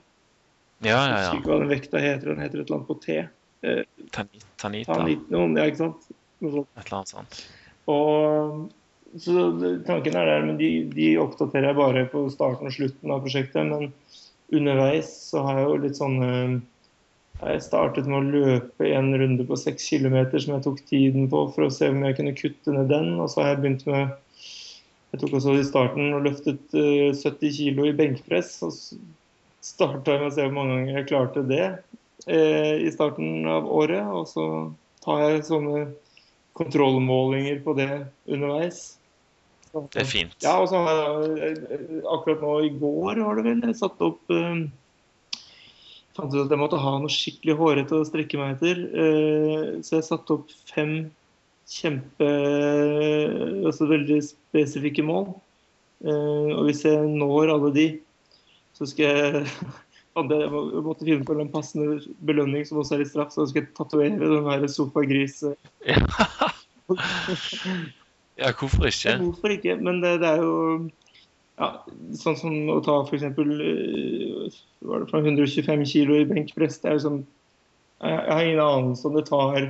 [0.81, 1.07] Ja, ja, ja.
[1.07, 2.31] Jeg husker ikke hva den vekta heter.
[2.31, 3.17] Den heter et eller annet på T.
[3.61, 6.07] Tanita, Tanita Tanit, noen, ja, ikke sant?
[6.41, 6.71] Noe sånt.
[6.81, 7.41] eller annet sånt.
[7.91, 9.45] Og så
[9.85, 13.69] tanken er der, men de, de oppdaterer jeg bare på starten og slutten av prosjektet.
[13.69, 13.91] Men
[14.55, 16.57] underveis så har jeg jo litt sånn eh,
[17.41, 21.45] Jeg startet med å løpe en runde på seks kilometer som jeg tok tiden på
[21.55, 23.15] for å se om jeg kunne kutte ned den.
[23.19, 24.15] Og så har jeg begynt med
[25.11, 28.53] Jeg tok også i starten og løftet eh, 70 kilo i benkpress.
[28.63, 28.71] Og
[29.61, 31.65] starta med å se hvor mange ganger jeg klarte det
[32.27, 34.07] eh, i starten av året.
[34.07, 34.45] Og så
[35.03, 35.85] tar jeg sånne
[36.57, 37.89] kontrollmålinger på det
[38.29, 38.81] underveis.
[39.71, 40.35] Det er fint.
[40.43, 40.97] Ja, og så har
[41.39, 44.67] jeg eh, akkurat nå i går var det vel, jeg satt opp eh,
[46.11, 48.81] Fant ut at jeg måtte ha noe skikkelig hårete å strekke meg etter.
[48.83, 51.05] eh, så jeg satte opp fem
[51.69, 52.27] kjempe
[53.67, 55.27] Altså veldig spesifikke mål.
[56.05, 57.85] Eh, og hvis jeg når alle de,
[58.77, 59.45] så skal jeg
[60.17, 63.45] hadde, jeg må- måtte finne på en passende belønning som også er litt straff, så
[63.47, 65.43] skal jeg tatovere den der sofagris...
[68.41, 69.09] Ja, hvorfor ikke?
[69.09, 69.75] Ja, hvorfor ikke?
[69.79, 70.55] Men det, det er jo
[71.61, 71.67] ja,
[72.17, 73.23] sånn som å ta f.eks.
[73.37, 76.79] Var det fra 125 kilo i benkpress.
[76.81, 77.21] Det er jo sånn
[78.01, 79.67] Jeg jeg har ingen anelse om det tar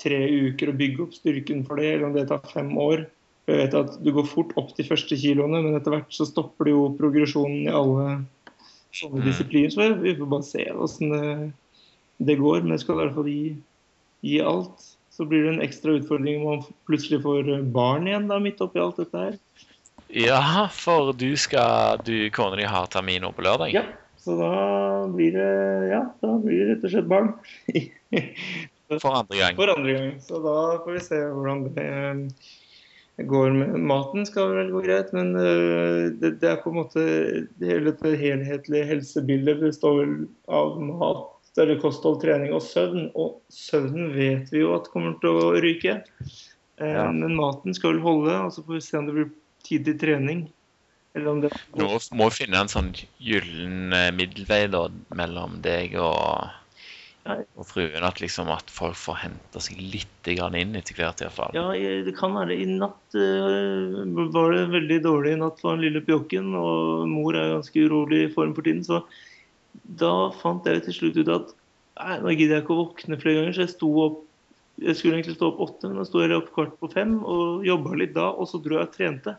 [0.00, 0.20] tre
[0.50, 3.06] uker å bygge opp styrken for det, eller om det tar fem år.
[3.46, 6.64] Jeg vet at Du går fort opp de første kiloene, men etter hvert så stopper
[6.64, 8.24] det jo progresjonen i alle
[8.94, 9.26] sånne Mm.
[9.28, 9.70] disipliner.
[9.70, 11.52] Så vi får bare se åssen det,
[12.24, 12.62] det går.
[12.62, 13.56] Men jeg skal i hvert fall gi,
[14.22, 14.96] gi alt.
[15.10, 18.80] Så blir det en ekstra utfordring om man plutselig får barn igjen da, midt oppi
[18.82, 19.38] alt dette her.
[20.10, 23.72] Ja, for du skal du, Kona di har termin nå på lørdag?
[23.74, 23.82] Ja,
[24.18, 24.50] så da
[25.10, 27.34] blir det ja, da blir det rett og slett barn.
[29.02, 29.56] For andre gang.
[29.58, 30.12] For andre gang.
[30.22, 34.26] Så da får vi se hvordan det eh, går med maten.
[34.26, 37.04] Skal vel gå greit, men eh, det, det er på en måte
[37.62, 40.16] Hele dette helhetlige helsebildet består vel
[40.50, 41.22] av mat,
[41.54, 43.08] større kosthold, trening og søvn.
[43.14, 46.00] Og søvnen vet vi jo at kommer til å ryke.
[46.80, 47.06] Eh, Ja.
[47.14, 49.32] Men maten skal vel holde, og så får vi se om det blir
[49.64, 50.46] tidlig trening.
[51.14, 51.86] Eller om det Nå
[52.18, 52.88] må vi finne en sånn
[53.22, 56.50] gyllen middelvei da, mellom deg og.
[57.24, 58.04] Og fruen.
[58.04, 61.56] At liksom at folk får henta seg litt grann inn etter hvert, iallfall.
[61.56, 62.56] Ja, det kan være.
[62.56, 64.02] I natt uh,
[64.34, 68.26] var det veldig dårlig i natt for den lille pjokken, og mor er ganske urolig
[68.26, 68.84] i form for tiden.
[68.86, 69.02] Så
[70.00, 70.12] da
[70.42, 71.56] fant jeg til slutt ut at
[72.00, 74.22] nei, nå gidder jeg ikke å våkne flere ganger, så jeg sto opp
[74.82, 77.62] jeg skulle egentlig stå opp åtte, men da sto jeg opp kvart på fem og
[77.62, 79.36] jobba litt da, og så dro jeg og trente.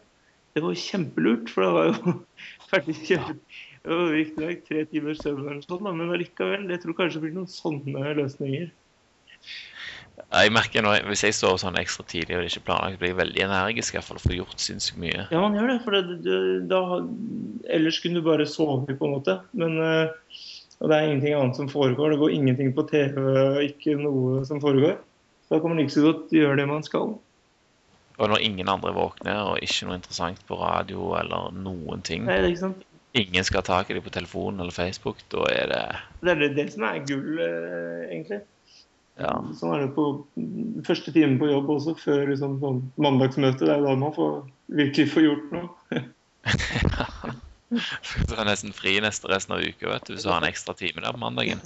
[0.56, 2.14] Det var kjempelurt, for da var jeg jo
[2.72, 3.58] ferdig kjempet.
[3.86, 6.66] Var riktignok tre timers søvn, eller sånn, men allikevel.
[6.74, 8.74] Jeg tror kanskje det blir noen sånne løsninger.
[10.16, 13.12] Jeg merker nå, Hvis jeg sover sånn ekstra tidlig og det ikke er planlagt, blir
[13.12, 15.28] jeg veldig energisk i hvert fall, for å gjort sinnssykt mye.
[15.30, 15.78] Ja, man gjør det.
[15.84, 16.40] For det, det,
[16.72, 16.82] da,
[17.78, 19.38] ellers kunne du bare sove, på en måte.
[19.60, 20.40] Men eh,
[20.84, 22.12] og det er ingenting annet som foregår.
[22.12, 23.20] Det går ingenting på TV,
[23.70, 24.98] ikke noe som foregår.
[25.46, 27.16] Så da kan man like så godt gjøre det man skal.
[28.16, 32.40] Og når ingen andre våkner, og ikke noe interessant på radio eller noen ting Nei,
[32.40, 32.84] det er ikke sant?
[33.16, 35.84] Ingen skal ha tak i dem på telefonen eller Facebook, da er det
[36.22, 38.42] Det er det, det som er gull, eh, egentlig.
[39.16, 39.32] Ja.
[39.56, 40.10] Sånn er det på
[40.84, 43.64] første time på jobb også, før liksom, sånn mandagsmøte.
[43.64, 44.42] Det er da man får,
[44.82, 46.04] virkelig får gjort noe.
[48.30, 50.76] Du har nesten fri neste resten av uka, vet du, hvis du har en ekstra
[50.78, 51.60] time der på mandagen.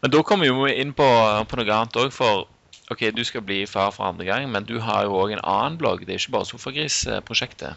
[0.00, 1.06] Men da kommer vi jo inn på,
[1.50, 2.46] på noe annet òg, for
[2.94, 5.78] OK, du skal bli far for andre gang, men du har jo òg en annen
[5.80, 6.04] blogg.
[6.06, 7.74] Det er ikke bare Sofagris-prosjektet.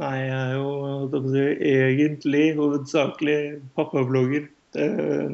[0.00, 4.48] Nei, jeg er jo egentlig hovedsakelig pappablogger
[4.80, 5.28] eh,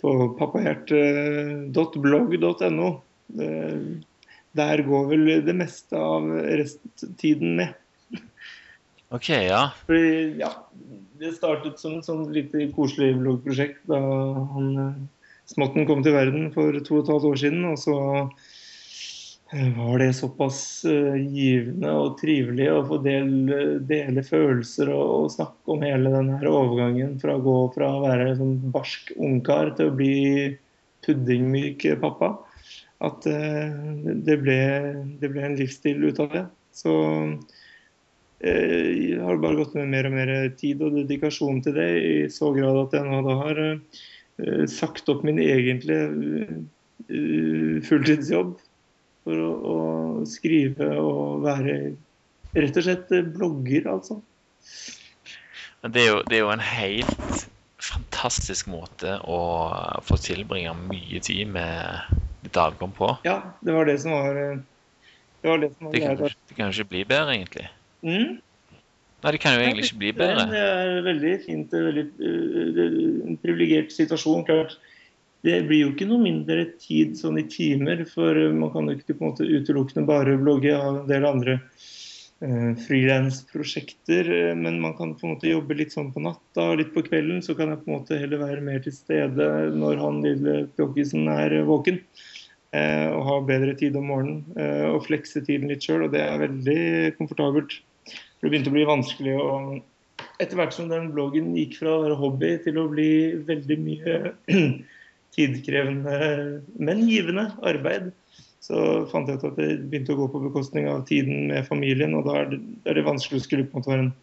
[0.00, 2.88] på pappahjerte.blogg.no.
[3.36, 4.00] Eh,
[4.56, 7.74] Der går vel det meste av resttiden med.
[9.14, 9.70] OK, ja.
[9.86, 10.48] Fordi, ja,
[11.20, 14.94] det startet som et sånn lite koselig bloggprosjekt da han eh,
[15.46, 17.60] Smotten kom til verden for to og et halvt år siden.
[17.70, 17.94] Og så
[19.52, 25.70] var det såpass eh, givende og trivelig å få dele, dele følelser og, og snakke
[25.70, 29.70] om hele den her overgangen fra å gå fra å være en sånn barsk ungkar
[29.78, 30.16] til å bli
[31.06, 32.32] puddingmyk pappa.
[33.06, 33.70] At uh,
[34.26, 34.58] det, ble,
[35.20, 36.44] det ble en livsstil ut av det.
[36.74, 36.92] Så
[38.42, 42.50] jeg har bare gått med mer og mer tid og dedikasjon til det, i så
[42.56, 46.64] grad at jeg nå da har uh, sagt opp min egentlige
[47.86, 48.56] fulltidsjobb
[49.26, 49.76] for å, å
[50.28, 51.76] skrive og være
[52.56, 54.20] rett og slett blogger, altså.
[55.86, 57.42] Det er, jo, det er jo en helt
[57.82, 59.40] fantastisk måte å
[60.06, 62.16] få tilbringe mye tid med
[62.54, 63.12] dagene på.
[63.26, 66.16] Ja, det var det som var Det, var det, som var Det kan,
[66.48, 67.68] det kan ikke bli bedre, egentlig.
[68.06, 68.38] Mm?
[69.22, 70.48] Nei, det kan jo egentlig ikke bli bedre.
[70.50, 71.72] Det er veldig fint.
[71.86, 72.04] Veldig,
[73.26, 74.44] en privilegert situasjon.
[74.48, 74.76] klart.
[75.46, 79.14] Det blir jo ikke noe mindre tid sånn i timer, for man kan jo ikke
[79.14, 81.54] på en måte utelukkende bare blogge av en del andre
[82.42, 84.30] eh, frilansprosjekter.
[84.58, 87.44] Men man kan på en måte jobbe litt sånn på natta og litt på kvelden.
[87.46, 91.30] Så kan jeg på en måte heller være mer til stede når han lille pjokkisen
[91.30, 92.02] er våken.
[92.74, 94.42] eh, og ha bedre tid om morgenen.
[94.58, 96.08] eh, og flekse tiden litt sjøl.
[96.08, 96.80] Og det er veldig
[97.22, 97.78] komfortabelt.
[98.10, 99.52] For det begynte å bli vanskelig å
[100.40, 104.14] Etter hvert som den bloggen gikk fra å være hobby til å bli veldig mye
[105.36, 108.10] tidkrevende, men givende arbeid,
[108.66, 112.16] så fant jeg ut at det begynte å gå på bekostning av tiden med familien.
[112.18, 114.14] Og da er det, er det vanskelig å skulle på en måte være en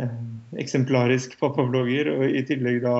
[0.00, 0.16] eh,
[0.64, 2.96] eksemplarisk pappablogger, og i tillegg da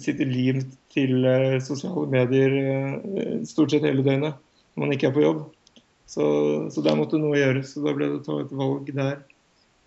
[0.00, 4.38] sitte limt til eh, sosiale medier eh, stort sett hele døgnet
[4.72, 5.42] når man ikke er på jobb.
[6.08, 6.24] Så,
[6.72, 9.20] så der måtte noe gjøres, og da ble det å ta et valg der.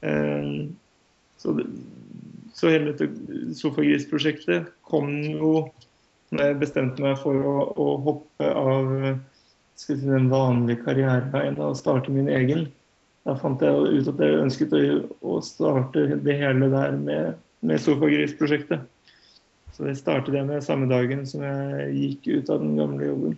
[0.05, 0.51] Eh,
[1.41, 1.55] så,
[2.55, 5.55] så hele dette Sofagris-prosjektet kom jo
[6.33, 9.21] når jeg bestemte meg for å, å hoppe av eh,
[9.79, 12.67] si, den vanlige karriereveien og starte min egen.
[13.25, 14.81] Da fant jeg ut at jeg ønsket å,
[15.25, 18.85] å starte det hele der med, med Sofagris-prosjektet.
[19.75, 23.33] Så det startet jeg med samme dagen som jeg gikk ut av den gamle jobben.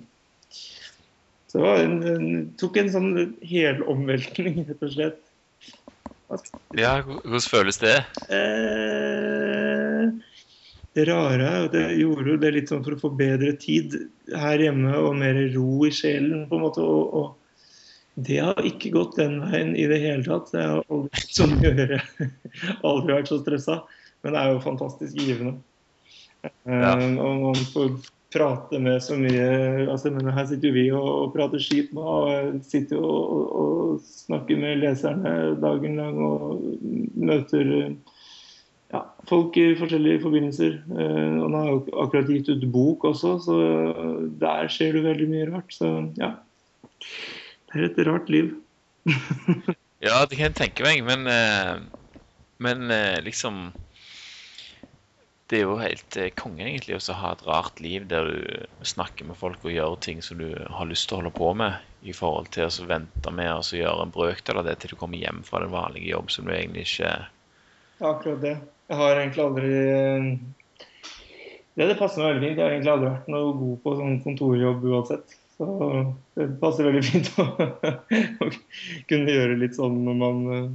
[1.47, 2.27] Så det var en, en,
[2.59, 3.09] tok en sånn
[3.47, 5.23] helomveltning, rett og slett.
[6.75, 7.95] Ja, hvordan føles det?
[8.35, 9.56] Eh,
[10.97, 13.93] det rare er at jeg gjorde det litt sånn for å få bedre tid
[14.33, 16.81] her hjemme og mer ro i sjelen, på en måte.
[16.81, 20.49] Og, og det har ikke gått den veien i det hele tatt.
[20.57, 21.99] Jeg har aldri hatt så å gjøre.
[22.89, 23.79] Aldri vært så stressa.
[24.25, 25.57] Men det er jo fantastisk givende.
[26.65, 26.95] Ja.
[26.97, 27.91] Um, og man får
[28.33, 29.45] prate med så mye
[29.87, 32.01] altså, men Her sitter jo vi og, og prater skip nå.
[32.01, 36.65] Og sitter jo og, og, snakker med leserne dagen lang og
[37.13, 37.69] møter
[38.93, 40.77] ja, folk i forskjellige forbindelser.
[40.88, 43.57] Han nå har akkurat gitt ut bok også, så
[44.39, 45.73] der skjer det veldig mye rart.
[45.75, 46.35] Så ja.
[47.67, 48.55] Det er et rart liv.
[49.97, 51.79] Ja, det kan jeg tenke meg, men, eh,
[52.61, 53.71] men eh, liksom
[55.49, 59.25] Det er jo helt eh, konge, egentlig, å ha et rart liv der du snakker
[59.25, 62.13] med folk og gjør ting som du har lyst til å holde på med, i
[62.13, 65.41] forhold til å vente med å gjøre en brøkdel av det til du kommer hjem
[65.47, 67.13] fra den vanlige jobb som du egentlig ikke
[68.03, 68.57] akkurat det.
[68.88, 70.27] Jeg har egentlig aldri eh,
[71.75, 72.57] Det, det passer meg veldig fint.
[72.57, 75.38] Jeg har egentlig aldri vært noe god på sånn kontorjobb uansett.
[75.57, 75.67] Så
[76.38, 77.45] det passer veldig fint å,
[78.45, 78.49] å
[79.09, 80.69] kunne gjøre litt sånn når man, eh,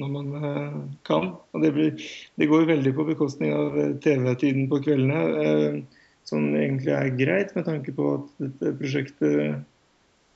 [0.00, 0.78] når man eh,
[1.08, 1.28] kan.
[1.52, 2.08] Og det, blir,
[2.40, 5.84] det går veldig på bekostning av TV-tiden på kveldene.
[6.26, 9.62] Som egentlig er greit, med tanke på at dette prosjektet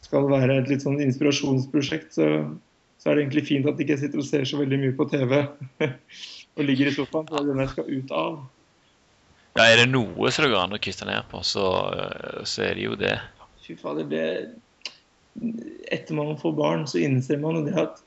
[0.05, 2.11] skal være et litt sånn inspirasjonsprosjekt.
[2.19, 2.27] Så,
[3.01, 5.07] så er det egentlig fint at ikke jeg sitter og ser så veldig mye på
[5.15, 5.39] TV
[6.57, 7.27] og ligger i sofaen.
[7.29, 8.39] Det er den jeg skal ut av.
[9.57, 12.67] Ja, er det noe som det går an å kysse ned på, så, eh, så
[12.67, 13.15] er det jo det.
[13.65, 14.27] Fy fader, det
[15.93, 17.99] Etter man får barn, så innser man det at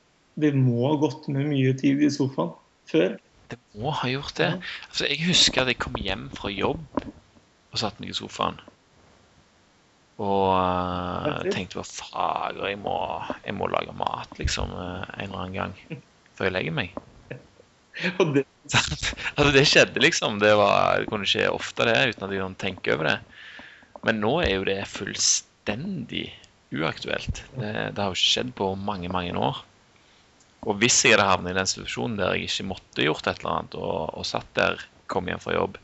[0.42, 2.50] det må ha gått med mye tid i sofaen
[2.90, 3.14] før.
[3.50, 4.48] Det må ha gjort det.
[4.88, 8.58] Altså, jeg husker at jeg kom hjem fra jobb og satte meg i sofaen.
[10.20, 12.96] Og uh, tenkte hva fager, jeg må,
[13.46, 16.02] jeg må lage mat liksom eh, en eller annen gang
[16.36, 16.98] før jeg legger meg.
[18.34, 18.44] Det,
[19.34, 20.38] altså, det skjedde liksom.
[20.40, 23.16] Det, var, det kunne skje ofte det, uten at jeg kunne tenke over det.
[24.06, 26.28] Men nå er jo det fullstendig
[26.70, 27.42] uaktuelt.
[27.56, 29.60] Det, det har jo ikke skjedd på mange, mange år.
[30.68, 33.54] Og hvis jeg hadde havnet i den situasjonen der jeg ikke måtte gjort et eller
[33.56, 35.80] annet, og, og satt der, kom hjem fra jobb,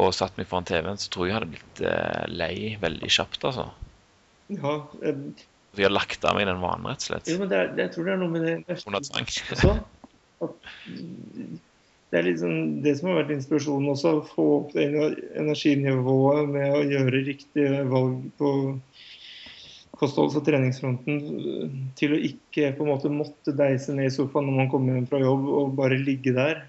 [0.00, 3.46] og satt meg foran TV-en, så tror jeg jeg hadde blitt eh, lei veldig kjapt,
[3.48, 3.70] altså.
[4.52, 5.30] ja, um...
[5.70, 7.28] Så jeg har lagt av meg den vanen, rett og slett.
[7.30, 9.82] jo, men det er, jeg tror det er noe med det Under tvang.
[12.10, 14.12] Det er liksom det som har vært inspirasjonen også.
[14.18, 14.88] Å få opp det
[15.38, 18.52] energinivået med å gjøre riktige valg på
[20.00, 21.20] kostholds- og treningsfronten.
[21.38, 24.96] øh, Til å ikke på en måte måtte deise ned i sofaen når man kommer
[24.96, 26.64] hjem fra jobb og bare ligge der.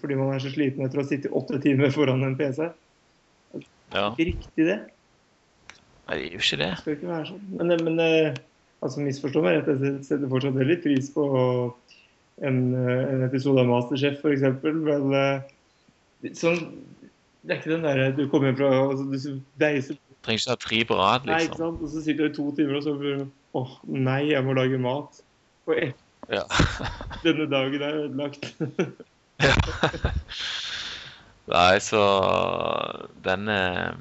[0.00, 2.66] Fordi man er så sliten etter å ha sittet åtte timer foran en PC.
[3.94, 4.10] Ja.
[4.10, 4.80] Ikke riktig det.
[6.04, 6.70] Nei, det er jo ikke det.
[6.74, 7.44] Det skal ikke være sånn.
[7.56, 8.38] Men, men eh,
[8.84, 11.24] altså Misforstå meg rett, jeg setter fortsatt veldig pris på
[12.42, 14.42] en, en episode av Masterchef, f.eks.
[14.64, 16.62] Men uh, sånn,
[17.44, 20.78] det er ikke den derre du kommer fra altså, Du deiser Trenger ikke ha tre
[20.88, 21.74] på rad, Nei, ikke liksom.
[21.76, 21.82] sant?
[21.84, 24.80] Og så sitter du i to timer og så blir Å nei, jeg må lage
[24.82, 25.20] mat.
[25.68, 26.00] Og et,
[26.32, 26.46] Ja.
[27.26, 28.48] denne dagen er ødelagt.
[31.52, 32.00] Nei, så
[33.26, 33.92] den eh,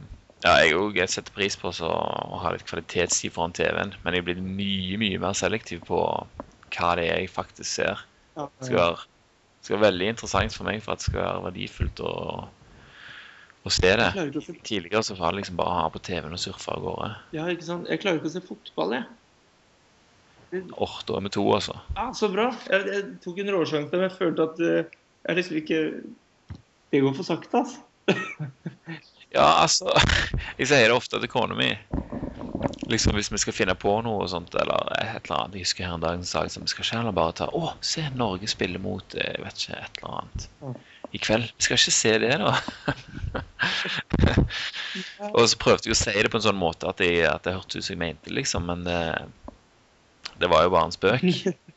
[0.44, 4.24] Ja, jeg òg setter pris på så, å ha litt kvalitetstid foran TV-en, men jeg
[4.24, 6.00] er blitt mye, mye mer selektiv på
[6.74, 8.02] hva det er jeg faktisk ser.
[8.36, 11.44] Det skal være, det skal være veldig interessant for meg for at det skal være
[11.48, 12.14] verdifullt å,
[13.64, 14.10] å se det.
[14.66, 17.12] Tidligere så var det liksom bare å ha på TV-en og surfe av gårde.
[17.38, 17.90] ja, ikke sant?
[17.92, 19.10] Jeg klarer ikke å se fotball, jeg.
[20.54, 21.80] Åh, da er vi to, altså.
[21.98, 22.52] Ja, så bra.
[22.70, 24.92] Jeg, jeg tok en råsjanse, men jeg følte at eh,
[25.24, 25.80] jeg liksom ikke
[26.94, 27.82] Det går for sakte, altså.
[29.34, 29.90] Ja, altså
[30.60, 31.72] Jeg sier det ofte til kona mi.
[32.90, 35.98] Liksom Hvis vi skal finne på noe sånt, eller et eller annet Jeg husker her
[35.98, 38.82] en dag en sak som vi skal ikke heller bare ta Å, se, Norge spiller
[38.84, 40.50] mot eh, jeg vet ikke, et eller annet
[41.14, 41.52] i kveld.
[41.58, 42.54] Vi skal ikke se det, da.
[45.38, 47.86] Og så prøvde jeg å si det på en sånn måte at, det hørtes ut
[47.86, 48.98] som jeg mente liksom, men det,
[50.42, 51.28] det var jo bare en spøk.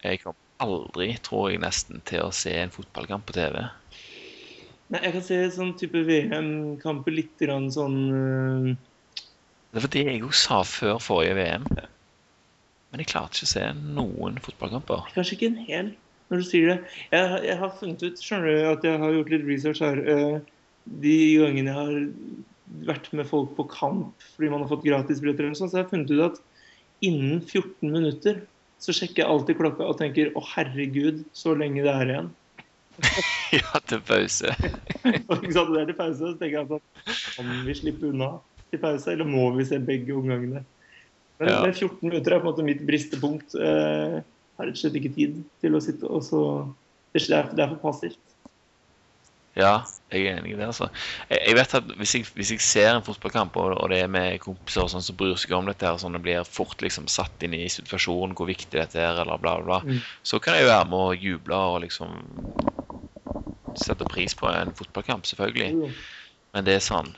[0.06, 3.60] Jeg kom aldri, tror jeg nesten, til å se en fotballkamp på TV.
[4.94, 8.72] Nei, jeg kan se sånn type VM-kamper litt grann sånn eh,
[9.76, 11.64] Det var det jeg jo sa før forrige VM.
[12.88, 15.02] Men jeg klarte ikke å se noen fotballkamper.
[15.12, 15.90] Kanskje ikke en hel,
[16.30, 16.76] når du sier det.
[17.12, 20.00] Jeg, har- jeg har funnet ut, skjønner du, at jeg har gjort litt research her.
[20.14, 20.38] eh,
[20.86, 21.96] de gangene jeg har
[22.86, 26.12] vært med folk på kamp fordi man har fått gratisbilletter, sånn, så har jeg funnet
[26.14, 26.40] ut at
[27.02, 28.40] innen 14 minutter
[28.78, 32.30] så sjekker jeg alltid klokka og tenker å herregud, så lenge det er igjen.
[33.58, 34.54] ja, til pause.
[35.02, 38.36] Det er til pause, så tenker jeg at kan vi slippe unna
[38.70, 40.64] til pause, eller må vi se begge omgangene?
[41.38, 41.60] Men, Ja.
[41.72, 43.54] 14 minutter er på en måte mitt bristepunkt.
[43.54, 44.22] Jeg
[44.58, 46.42] har rett og slett ikke tid til å sitte og så
[47.16, 48.18] Det er, for passivt.
[49.56, 50.90] Ja, jeg er enig i det, altså.
[51.30, 54.38] Jeg, vet at hvis jeg, hvis jeg ser en fotballkamp, og, og det er med
[54.42, 57.46] kompiser og sånn som bryr seg om dette, her, sånn det blir fort liksom satt
[57.46, 60.02] inn i situasjonen, hvor viktig dette er, eller bla, bla, bla, Mm.
[60.22, 62.20] så kan jeg jo være med å juble og liksom
[63.80, 65.72] sette pris på en fotballkamp, selvfølgelig.
[65.72, 65.90] Jo,
[66.52, 67.14] Men det er sånn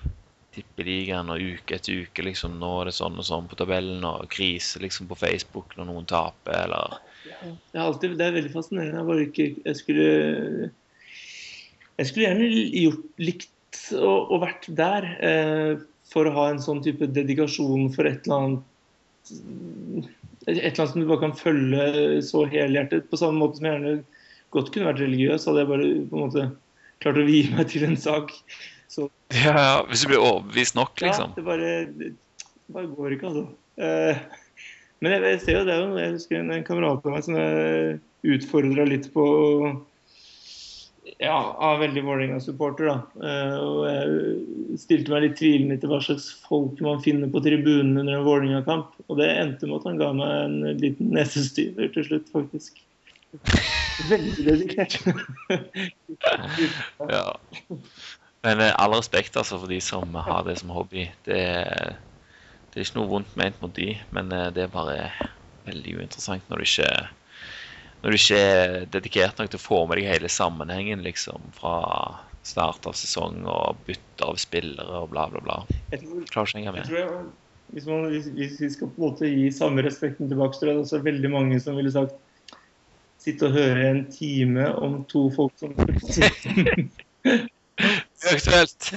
[0.59, 2.57] Tippeligaen og uke etter uke, liksom.
[2.61, 6.09] Nå er det sånn og sånn på tabellen, og krise liksom på Facebook når noen
[6.11, 6.99] taper, eller
[7.29, 8.99] Det er, alltid, det er veldig fascinerende.
[8.99, 10.09] Jeg bare ikke Jeg skulle
[11.99, 12.51] Jeg skulle gjerne
[12.83, 15.73] gjort, likt og, og vært der eh,
[16.09, 18.65] for å ha en sånn type dedikasjon for et eller annet
[20.49, 23.11] Et eller annet som du bare kan følge så helhjertet.
[23.11, 23.99] På samme måte som jeg gjerne
[24.55, 26.47] godt kunne vært religiøs, hadde jeg bare på en måte
[27.03, 28.33] klart å vie meg til en sak.
[29.35, 31.35] Ja, hvis du blir overbevist nok, liksom.
[31.35, 32.13] ja, det bare, det
[32.73, 33.45] bare går ikke, altså.
[33.77, 34.23] Eh,
[35.05, 37.27] men jeg, jeg ser jo det er jo Jeg husker en, en kamerat av meg
[37.27, 38.01] som jeg
[38.35, 39.27] utfordra litt på
[41.23, 43.29] Ja, av veldig Vålerenga-supporter, da.
[43.29, 48.01] Eh, og jeg stilte meg litt tvilende til hva slags folk man finner på tribunen
[48.01, 48.93] under en Vålerenga-kamp.
[49.09, 52.81] Og det endte med at han ga meg en liten nesestyver til slutt, faktisk.
[54.09, 55.01] Veldig dedikert.
[57.09, 57.29] Ja.
[58.47, 61.09] Men eh, all respekt altså for de som har det som hobby.
[61.27, 61.41] Det,
[62.71, 65.11] det er ikke noe vondt ment mot de, men eh, det er bare
[65.69, 66.93] veldig uinteressant når du ikke
[67.99, 71.75] når du ikke er dedikert nok til å få med deg hele sammenhengen liksom fra
[72.47, 75.57] start av sesong og bytte av spillere og bla, bla, bla.
[75.91, 76.85] Jeg tror, Jeg med.
[76.87, 77.27] tror jeg,
[77.75, 80.85] hvis, man, hvis, vi skal på en måte gi samme respekten tilbake, så er det
[80.85, 82.17] også veldig mange som ville sagt
[83.19, 85.73] Sitte og høre en time om to folk som
[88.33, 88.89] Aktuelt!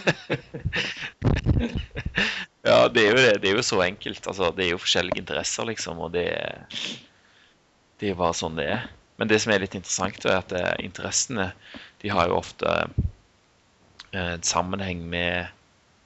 [2.69, 3.35] ja, det er jo det.
[3.43, 4.25] Det er jo så enkelt.
[4.27, 6.27] Altså, det er jo forskjellige interesser, liksom, og det
[7.99, 8.89] Det er jo bare sånn det er.
[9.21, 11.51] Men det som er litt interessant, er at eh, interessene
[12.01, 15.51] de har jo ofte eh, en sammenheng med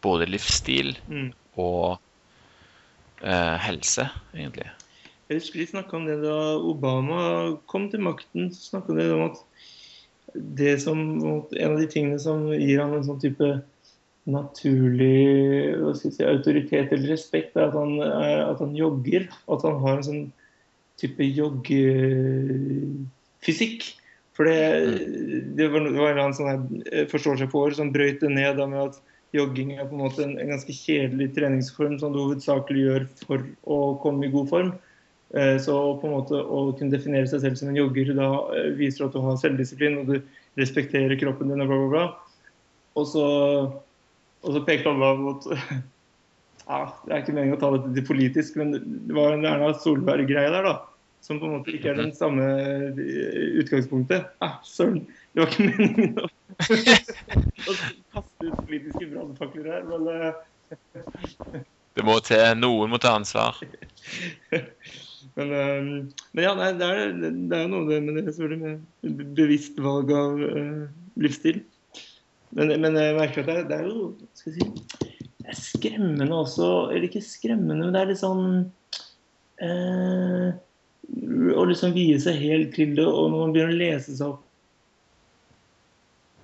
[0.04, 1.30] både livsstil mm.
[1.56, 1.96] og
[3.24, 4.68] eh, helse, egentlig.
[5.30, 7.22] Jeg husker de snakka om det da Obama
[7.72, 8.52] kom til makten.
[8.54, 9.40] så snakket det om at
[10.36, 11.00] det som,
[11.56, 13.62] En av de tingene som gir han en sånn type
[14.26, 19.24] naturlig si, autoritet eller respekt, er at han, er at han jogger.
[19.52, 20.26] At han har en sånn
[21.02, 23.82] type joggefysikk.
[24.36, 24.60] For det,
[25.56, 26.62] det, var, det var en eller annen sånn her
[27.12, 28.96] forståelse for som brøyt det ned da med at
[29.36, 33.38] jogging er på en måte en, en ganske kjedelig treningsform som du hovedsakelig gjør for
[33.64, 34.72] å komme i god form.
[35.34, 38.72] Eh, Så på en måte å kunne definere seg selv som en jogger, da eh,
[38.78, 40.20] viser at du har selvdisiplin og du
[40.60, 42.06] respekterer kroppen din og bla, bla, bla.
[42.96, 43.26] Og så,
[44.46, 45.48] og så pekte han av mot
[46.70, 49.74] ja, Det er ikke meningen å ta dette til politisk, men det var en Erna
[49.82, 50.76] Solberg-greie der, da.
[51.26, 52.46] Som på en måte ikke er den samme
[52.94, 54.30] eh, utgangspunktet.
[54.46, 55.02] Ja, Søren,
[55.34, 56.30] det var ikke meningen å,
[57.74, 57.78] å
[58.14, 60.30] kaste ut politiske brannfakler her, men.
[61.96, 62.46] Det må til.
[62.62, 63.58] Noen må ta ansvar.
[65.38, 69.80] men, uh, men, ja, nei, det er, det er noe med det selvfølgelig med bevisst
[69.84, 70.86] valg av uh,
[71.22, 71.62] livsstil.
[72.56, 75.10] Men, men, jeg merker at det er, det er jo skal jeg si,
[75.46, 78.46] det er skremmende også Eller ikke skremmende, men det er litt sånn
[79.60, 80.48] uh,
[81.60, 84.46] Å liksom vie seg helt til det, og når man begynner å lese seg opp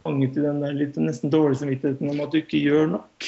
[0.02, 3.28] fanget i den der litt nesten dårlige samvittigheten om at du ikke gjør nok.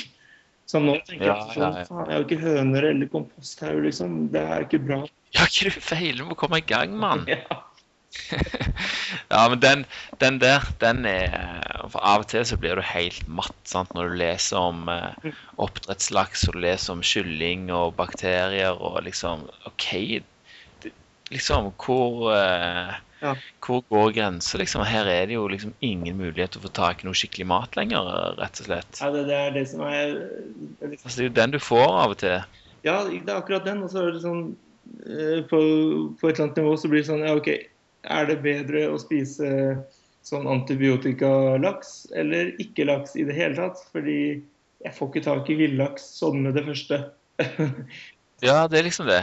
[0.69, 1.87] Så nå tenker jeg sånn, ja, ja.
[1.89, 4.15] faen, jeg har ikke høner eller komposthaug, liksom.
[4.33, 5.03] Det er ikke bra.
[5.33, 7.25] Ja, ikke du feiler, du må komme i gang, mann.
[7.29, 7.61] Ja.
[9.33, 9.85] ja, men den,
[10.21, 13.89] den, der, den er For av og til så blir du helt matt sant?
[13.97, 19.47] når du leser om eh, oppdrettslaks og du leser om kylling og bakterier og liksom
[19.65, 19.87] OK,
[20.83, 20.93] det,
[21.33, 23.37] liksom hvor eh, ja.
[23.63, 24.81] Hvor går grensa, liksom?
[24.83, 27.77] Her er det jo liksom ingen mulighet til å få tak i noe skikkelig mat
[27.79, 28.99] lenger, rett og slett.
[28.99, 31.05] Ja, det, det er det som er liksom...
[31.05, 32.57] altså, Det er jo den du får av og til.
[32.83, 33.79] Ja, det er akkurat den.
[33.85, 34.43] Og så er det sånn
[35.49, 35.59] på,
[36.19, 37.49] på, et eller annet nivå så blir det sånn Ja, OK,
[38.03, 39.49] er det bedre å spise
[40.23, 43.83] sånn antibiotikalaks eller ikke laks i det hele tatt?
[43.95, 44.17] Fordi
[44.83, 46.99] jeg får ikke tak i villaks sånn med det første.
[48.47, 49.21] ja, det er liksom det.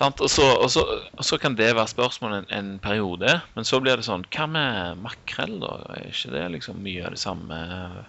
[0.00, 3.80] Og så, og, så, og, så, kan det være spørsmål en, en, periode, men så
[3.82, 5.76] blir det sånn Hva med makrell, da?
[5.96, 8.02] Er ikke det liksom mye av det samme eh,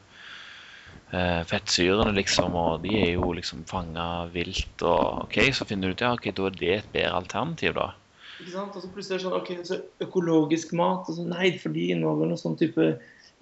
[1.14, 2.55] fettsyrene, liksom?
[2.57, 6.30] Og de er jo liksom fanga vilt, og OK, så finner du ut ja, ok,
[6.34, 7.91] da er det et bedre alternativ, da.
[8.39, 8.76] Ikke sant?
[8.76, 11.07] Og så plutselig er det sånn OK, så økologisk mat.
[11.07, 12.93] Og så, nei, for de inneholder noe sånn type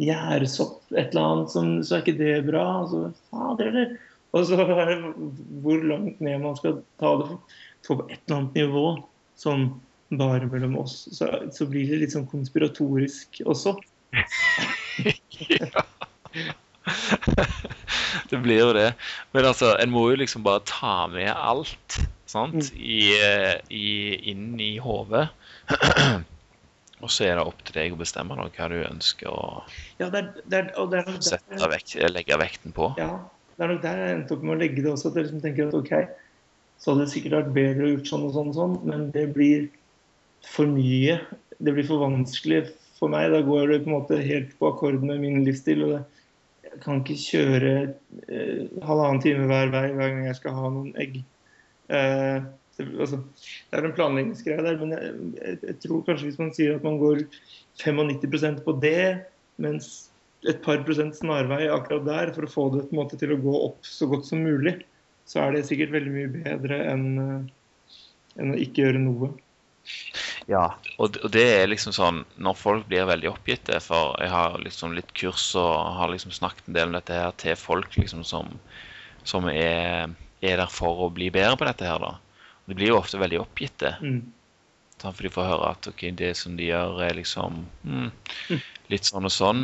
[0.01, 2.65] gjærsopp, et eller annet, som, så er ikke det bra.
[2.82, 3.95] Og så, fader, eller?
[4.32, 4.97] Og så er det
[5.63, 7.32] hvor langt ned man skal ta det
[7.88, 8.86] på et eller annet nivå,
[9.39, 9.69] sånn
[10.19, 11.05] bare mellom oss.
[11.15, 13.78] Så, så blir det litt sånn konspiratorisk også.
[15.51, 15.86] ja.
[18.29, 18.91] det blir jo det.
[19.36, 22.71] Men altså, en må jo liksom bare ta med alt sant?
[22.71, 22.82] Mm.
[22.82, 23.88] I, eh, i,
[24.32, 25.27] inn i hodet.
[27.01, 29.43] og så er det opp til deg å bestemme da, hva du ønsker å
[29.97, 32.91] ja, det er, det er, det er sette vekt, legge vekten på.
[33.01, 33.15] Ja,
[33.57, 35.11] det er nok der jeg endte opp med å legge det også.
[35.11, 35.93] At jeg liksom tenker at OK,
[36.82, 39.27] så hadde det sikkert vært bedre å gjort sånn og sånn og sånn, men det
[39.36, 39.67] blir
[40.49, 41.19] for mye.
[41.61, 42.63] Det blir for vanskelig
[42.97, 43.29] for meg.
[43.34, 45.86] Da går det på en måte helt på akkord med min livsstil.
[45.86, 46.01] og det,
[46.72, 47.72] Jeg kan ikke kjøre
[48.32, 51.17] eh, halvannen time hver vei hver gang jeg skal ha noen egg.
[51.91, 52.45] Eh,
[52.80, 53.19] altså,
[53.69, 55.11] det er en planleggingsgreie der, men jeg,
[55.41, 57.26] jeg, jeg, tror kanskje hvis man sier at man går
[57.82, 59.03] 95% på det,
[59.61, 59.91] mens
[60.49, 63.86] et par prosent snarvei akkurat der for å få det måte, til å gå opp
[63.86, 64.80] så godt som mulig,
[65.30, 67.97] så er det sikkert veldig mye bedre enn, uh,
[68.41, 69.32] enn å ikke gjøre noe.
[70.50, 70.64] Ja,
[70.98, 74.96] og, og det er liksom sånn når folk blir veldig oppgitte For jeg har liksom
[74.98, 78.50] litt kurs og har liksom snakket en del om dette her til folk liksom som,
[79.22, 80.10] som er
[80.42, 82.16] er der for å bli bedre på dette her, da.
[82.66, 83.94] De blir jo ofte veldig oppgitte.
[84.02, 84.22] Mm.
[85.02, 88.10] For de får høre at okay, det som de gjør, er liksom mm,
[88.94, 89.64] litt sånn og sånn.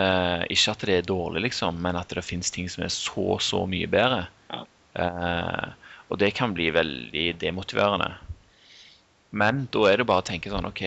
[0.00, 3.38] Eh, ikke at det er dårlig, liksom, men at det finnes ting som er så,
[3.40, 4.24] så mye bedre.
[4.52, 4.62] Ja.
[5.04, 8.10] Eh, og det kan bli veldig demotiverende.
[9.34, 10.84] Men da er det bare å tenke sånn OK,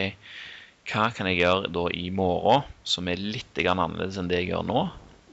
[0.88, 4.68] hva kan jeg gjøre da i morgen som er litt annerledes enn det jeg gjør
[4.70, 4.86] nå?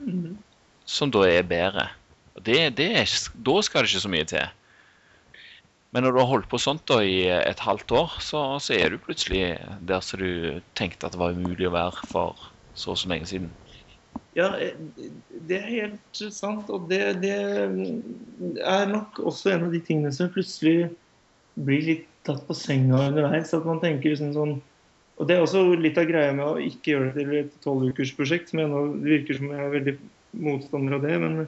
[0.02, 0.34] Mm.
[0.90, 1.88] Som da er bedre.
[2.34, 4.48] Det, det er, da skal det ikke så mye til.
[5.94, 8.90] Men når du har holdt på sånt da i et halvt år, så, så er
[8.90, 9.44] du plutselig
[9.86, 13.30] der som du tenkte at det var umulig å være for så og så lenge
[13.30, 13.52] siden.
[14.34, 14.48] Ja,
[15.46, 16.66] det er helt sant.
[16.74, 17.36] Og det, det,
[18.58, 20.90] er nok også en av de tingene som plutselig
[21.54, 23.52] blir litt tatt på senga underveis.
[23.56, 24.54] At man tenker liksom sånn
[25.14, 28.48] Og det er også litt av greia med å ikke gjøre det til et tolvukersprosjekt,
[28.50, 29.94] som jeg nå virker som jeg er veldig
[30.42, 31.18] motstander av det.
[31.22, 31.44] men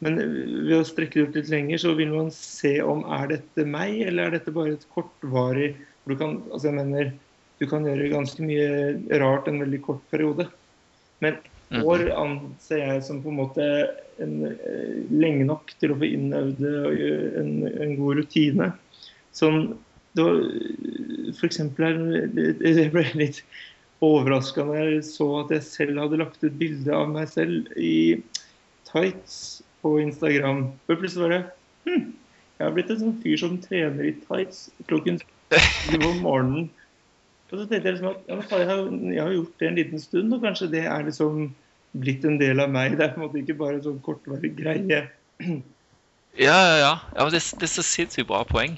[0.00, 0.16] men
[0.64, 3.98] ved å strekke det ut litt lenger, så vil man se om er dette meg,
[4.08, 5.74] eller er dette bare et kortvarig
[6.08, 7.10] Du kan, altså jeg mener,
[7.60, 10.46] du kan gjøre ganske mye rart en veldig kort periode.
[11.20, 11.36] Men
[11.68, 11.82] mm.
[11.84, 13.66] år anser jeg som på en måte
[14.24, 18.70] en, eh, lenge nok til å få innøvd en, en god rutine.
[19.36, 19.76] Som
[20.16, 20.40] det var
[21.36, 21.60] f.eks.
[21.60, 23.42] Jeg ble litt
[24.04, 28.18] overraska når jeg så at jeg selv hadde lagt ut bilde av meg selv i
[28.88, 30.70] tights på Instagram.
[30.86, 31.42] For plutselig var det
[31.86, 32.08] hm,
[32.60, 36.68] jeg har blitt en sånn fyr som trener i tights klokken syv om morgenen.
[37.50, 40.02] Og så tenkte jeg liksom at ja, jeg, har, jeg har gjort det en liten
[40.02, 41.48] stund, og kanskje det er liksom
[41.98, 42.98] blitt en del av meg.
[42.98, 45.00] Det er på en måte ikke bare en sånn kortvarig greie.
[46.38, 46.92] Ja, ja, ja.
[47.16, 48.76] ja det, det er så sinnssykt bra poeng.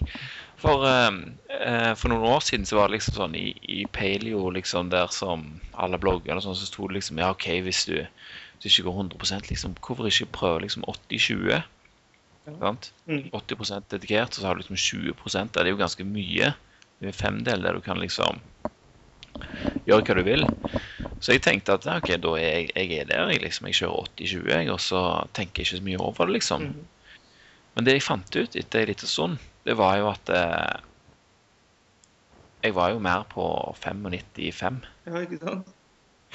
[0.63, 4.93] For, eh, for noen år siden så var det liksom sånn i, i paleo, liksom
[4.93, 5.45] der som
[5.75, 9.01] alle bloggerne sånn, så sto det liksom Ja, OK, hvis du, hvis du ikke går
[9.09, 11.65] 100 liksom, hvorfor ikke prøve liksom 80-20?
[12.47, 12.93] Sant?
[13.07, 13.29] Mm.
[13.35, 16.55] 80% dedikert, og så har du liksom 20% Det er jo ganske mye.
[17.03, 18.41] Det er femdel der du kan liksom
[19.87, 20.47] gjøre hva du vil.
[21.23, 23.31] Så jeg tenkte at ok, da er jeg, jeg er der.
[23.31, 25.03] Jeg, liksom, jeg kjører 80-20, jeg, og så
[25.35, 26.67] tenker jeg ikke så mye over det, liksom.
[26.71, 26.89] Mhm.
[27.73, 30.83] Men det jeg fant ut etter en liten stund, det var jo at eh,
[32.63, 33.45] jeg var jo mer på
[33.83, 34.83] 95-5.
[35.09, 35.73] Ja, ikke sant?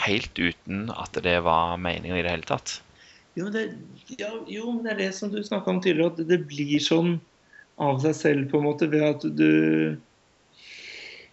[0.04, 2.78] Helt uten at det var meninga i det hele tatt.
[3.38, 3.64] Jo, men det,
[4.20, 7.18] ja, jo, men det er det som du snakka om tidligere, at det blir sånn
[7.82, 9.98] av seg selv, på en måte, ved at du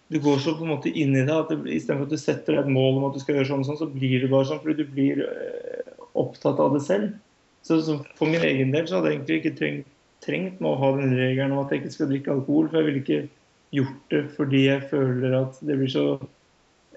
[0.07, 2.53] du går så på en måte inn i det at det, istedenfor at du setter
[2.53, 4.45] deg et mål om at du skal gjøre sånn, og sånn, så blir det bare
[4.51, 7.15] sånn fordi du blir eh, opptatt av det selv.
[7.65, 9.94] Så, så For min egen del så hadde jeg egentlig ikke trengt,
[10.25, 12.69] trengt med å ha den regelen om at jeg ikke skal drikke alkohol.
[12.71, 13.21] For jeg ville ikke
[13.75, 16.05] gjort det fordi jeg føler at det blir så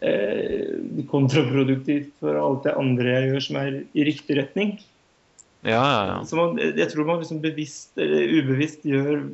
[0.04, 4.78] eh, kontraproduktivt for alt det andre jeg gjør som er i riktig retning.
[5.66, 6.18] Ja, ja, ja.
[6.26, 9.24] Så man, jeg tror man liksom bevisst eller ubevisst gjør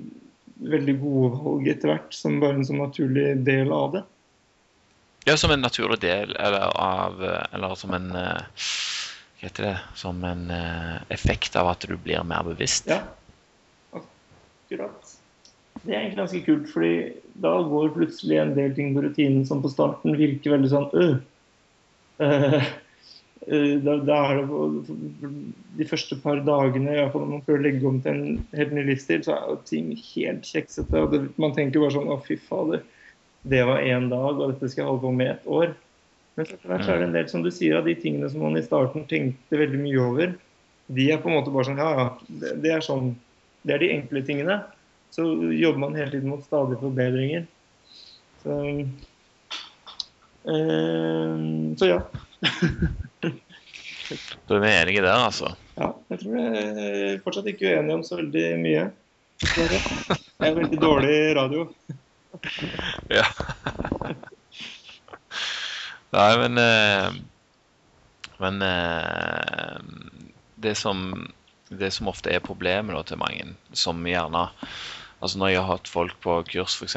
[0.65, 4.05] veldig gode valg etter hvert, som bare en sånn naturlig del av det.
[5.29, 8.65] Ja, som en naturlig del eller av Eller som en eh,
[9.41, 9.77] Hva heter det?
[9.97, 12.89] Som en eh, effekt av at du blir mer bevisst.
[12.93, 13.01] Ja,
[14.75, 15.13] akkurat.
[15.83, 16.95] Det er egentlig ganske kult, fordi
[17.43, 21.21] da går plutselig en del ting på rutinen som på starten virker veldig sånn øh.
[22.25, 24.83] Eh, Da, da er det
[25.77, 28.39] De første par dagene, i hvert fall når man prøver å legge om til en
[28.57, 31.03] helt ny livsstil, så er ting helt kjeksete.
[31.03, 32.81] og det, Man tenker bare sånn Å, fy fader.
[33.45, 35.75] Det var én dag, og dette skal jeg holde på med et år.
[36.39, 38.65] Men så er det en del som du sier, av de tingene som man i
[38.65, 40.33] starten tenkte veldig mye over,
[40.97, 42.09] de er på en måte bare sånn Ja, ja,
[42.41, 43.13] det, det er sånn
[43.65, 44.59] Det er de enkle tingene.
[45.15, 47.47] Så jobber man hele tiden mot stadige forbedringer.
[48.43, 48.59] Så,
[50.53, 51.37] eh,
[51.81, 52.01] så ja.
[54.45, 55.55] Da er vi enige der, altså.
[55.79, 58.83] Ja, jeg tror jeg er fortsatt ikke uenig om så veldig mye.
[59.41, 59.79] Det
[60.45, 61.65] er veldig dårlig radio.
[63.09, 63.25] Ja.
[66.15, 67.17] Nei, men eh,
[68.39, 69.79] Men eh,
[70.55, 71.29] det som
[71.71, 74.49] det som ofte er problemet da, til mange, som gjerne
[75.25, 76.97] Altså Når jeg har hatt folk på kurs, f.eks.,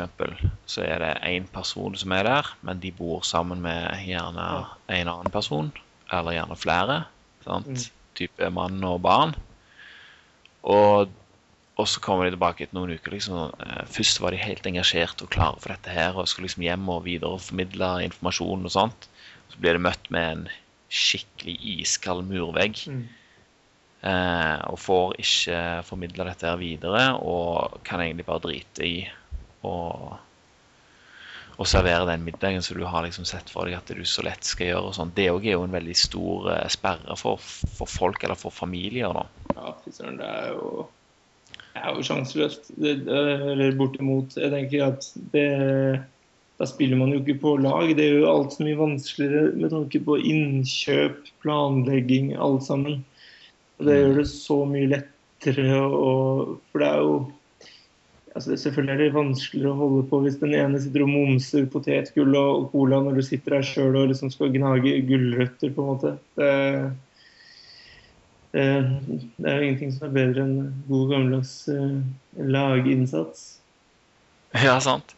[0.68, 4.48] så er det én person som er der, men de bor sammen med gjerne
[4.92, 5.70] en annen person,
[6.12, 6.98] eller gjerne flere.
[7.46, 7.70] Sant?
[7.72, 7.86] Mm.
[8.20, 9.32] Type mann og barn.
[10.68, 11.14] Og,
[11.78, 13.16] og så kommer de tilbake etter noen uker.
[13.16, 16.66] Liksom, eh, først var de helt engasjert og klare for dette her, og skulle liksom
[16.68, 19.08] hjem og videreformidle informasjon og sånt.
[19.54, 20.44] Så blir de møtt med en
[20.92, 22.84] skikkelig iskald murvegg.
[22.92, 23.06] Mm.
[24.08, 28.98] Eh, og får ikke formidla dette her videre, og kan egentlig bare drite i
[29.68, 34.46] å servere den middagen som du har liksom sett for deg at du så lett
[34.46, 34.92] skal gjøre.
[34.92, 35.14] og sånn.
[35.18, 39.10] Det òg er jo en veldig stor eh, sperre for, for folk, eller for familier.
[39.18, 39.26] da.
[39.56, 40.86] Ja, fy søren, det er jo
[41.74, 42.72] Det er jo sjanseløst.
[42.78, 44.38] Eller bortimot.
[44.38, 45.50] Jeg tenker at det
[46.58, 47.92] Da spiller man jo ikke på lag.
[47.98, 53.04] Det gjør jo alt så mye vanskeligere med tanke på innkjøp, planlegging, alt sammen.
[53.78, 56.14] Og det gjør det så mye lettere å
[56.72, 57.18] For det er jo
[58.34, 61.68] altså det, Selvfølgelig er det vanskeligere å holde på hvis den ene sitter og momser
[61.74, 65.92] potetgull og cola når du sitter der sjøl og liksom skal gnage gulrøtter, på en
[65.92, 66.14] måte.
[66.38, 66.54] Det,
[68.54, 68.66] det,
[69.38, 70.58] det er jo ingenting som er bedre enn
[70.90, 72.00] god gammeldags eh,
[72.58, 73.54] laginnsats.
[74.68, 75.12] Ja, sant.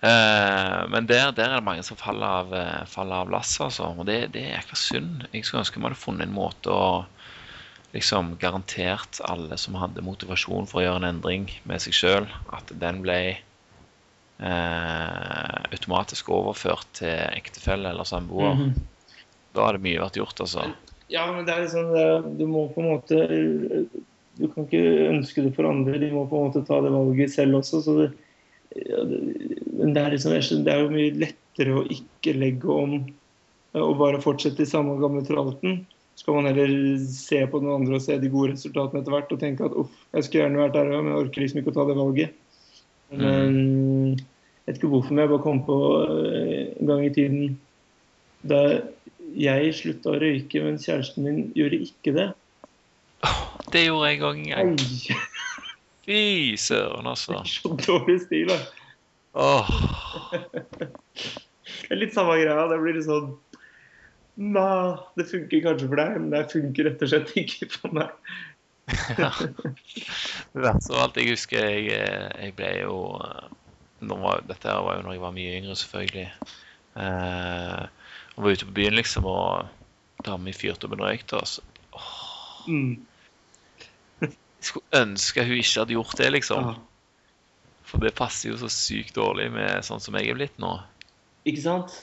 [0.00, 3.90] Eh, men der, der er det mange som faller av, eh, faller av lasset, altså.
[3.98, 5.24] Og det, det er jækla synd.
[5.32, 6.84] Jeg skulle ønske vi hadde funnet en måte å
[7.92, 12.72] liksom garantert alle som hadde motivasjon for å gjøre en endring med seg sjøl, at
[12.82, 13.18] den ble
[14.38, 18.54] eh, automatisk overført til ektefelle eller samboer.
[18.54, 18.70] Mhm.
[19.56, 20.68] Da hadde mye vært gjort, altså.
[21.08, 23.16] Ja, men det er liksom det, Du må på en måte
[24.36, 25.96] Du kan ikke ønske det for andre.
[25.98, 27.80] De må på en måte ta det valget selv også.
[27.82, 28.08] Så det,
[28.76, 29.18] ja, det,
[29.72, 33.00] men det er, liksom, det er jo mye lettere å ikke legge om
[33.78, 35.82] og bare fortsette i samme gamle tralten.
[36.18, 39.30] Så kan man heller se på noen andre og se de gode resultatene etter hvert
[39.34, 41.70] og tenke at uff, jeg skulle gjerne vært der òg, men jeg orker liksom ikke
[41.70, 42.32] å ta det valget.
[43.14, 44.24] Men eh,
[44.66, 47.54] jeg vet ikke hvorfor, men jeg bare kom på eh, en gang i tiden
[48.50, 48.60] da
[49.38, 52.28] jeg slutta å røyke, men kjæresten min gjorde ikke det.
[53.70, 54.74] Det gjorde jeg òg en gang.
[56.08, 56.20] Fy
[56.58, 57.44] søren, altså.
[57.46, 58.58] så dårlig stil, da.
[59.38, 59.70] Oh.
[61.88, 62.64] Det er litt samme greia.
[62.68, 63.30] Det blir litt sånn
[64.38, 68.12] Nei, det funker kanskje for deg, men det funker rett og slett ikke for meg.
[69.18, 69.32] ja.
[70.54, 72.94] Av alt, jeg husker jeg, jeg ble jo
[73.98, 76.28] var, Dette var jo når jeg var mye yngre, selvfølgelig.
[77.02, 77.82] Eh,
[78.36, 81.58] og var ute på byen, liksom, og dama mi fyrte opp en røyk til oss.
[82.68, 83.00] Mm.
[84.22, 86.70] Jeg skulle ønske hun ikke hadde gjort det, liksom.
[87.88, 90.76] For det passer jo så sykt dårlig med sånn som jeg er blitt nå.
[91.48, 91.94] Ikke sant?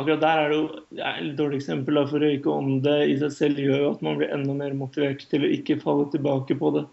[0.00, 0.66] Akkurat der er det jo
[1.04, 1.98] et dårlig eksempel.
[1.98, 4.54] da, For å røyke om det i seg selv gjør jo at man blir enda
[4.56, 6.86] mer motivert til å ikke falle tilbake på det.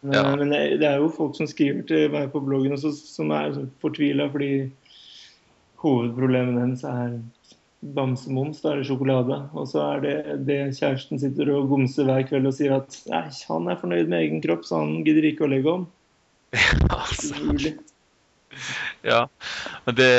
[0.00, 0.36] Men, Ja.
[0.36, 3.56] men det, det er jo folk som skriver til meg på bloggen også, som er
[3.82, 4.70] fortvila fordi
[5.82, 7.16] hovedproblemet deres er
[7.96, 9.36] bamsemums, da er det sjokolade.
[9.52, 10.14] Og så er det
[10.48, 14.22] det kjæresten sitter og gomser hver kveld og sier at nei, han er fornøyd med
[14.22, 15.86] egen kropp, så han gidder ikke å legge om.
[16.56, 17.74] Ja, altså.
[19.04, 19.20] Ja,
[19.84, 20.12] men det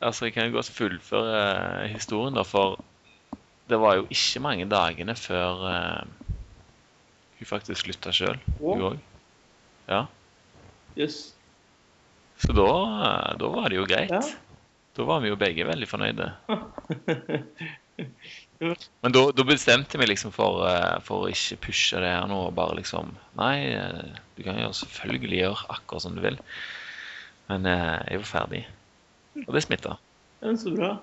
[0.00, 1.36] Altså, jeg kan jo godt fullføre
[1.84, 2.76] eh, historien, da, for
[3.70, 6.02] det var jo ikke mange dagene før uh,
[7.38, 9.00] hun faktisk slutta sjøl, hun òg.
[9.88, 10.04] Ja.
[10.98, 11.34] Yes.
[12.42, 12.68] Så da,
[13.08, 14.12] eh, da var det jo greit.
[14.12, 14.20] Ja.
[14.96, 16.30] Da var vi jo begge veldig fornøyde.
[19.02, 20.62] Men da, da bestemte vi liksom for,
[21.04, 22.38] for å ikke pushe det her nå.
[22.48, 23.76] og Bare liksom Nei,
[24.36, 26.38] du kan jo selvfølgelig gjøre akkurat som du vil.
[27.50, 28.62] Men jeg var ferdig.
[29.44, 29.98] Og det smitta.
[30.42, 30.94] Ja, så bra.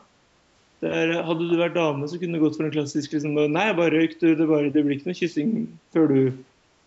[0.83, 3.69] Det er, hadde du vært dame, så kunne du gått for en klassisk liksom, Nei,
[3.77, 4.33] bare røyk du.
[4.35, 5.53] Det, bare, det blir ikke noe kyssing
[5.95, 6.19] før du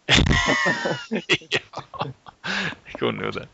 [1.51, 1.63] ja,
[2.87, 3.47] jeg kunne jo det.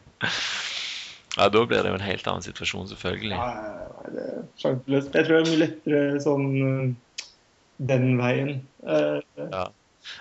[1.39, 3.39] Ja, da blir det jo en helt annen situasjon, selvfølgelig.
[3.39, 5.15] Nei, det er sjanseløst.
[5.17, 7.23] Jeg tror det er mye lettere sånn øh,
[7.93, 8.53] den veien.
[8.85, 9.63] Eh,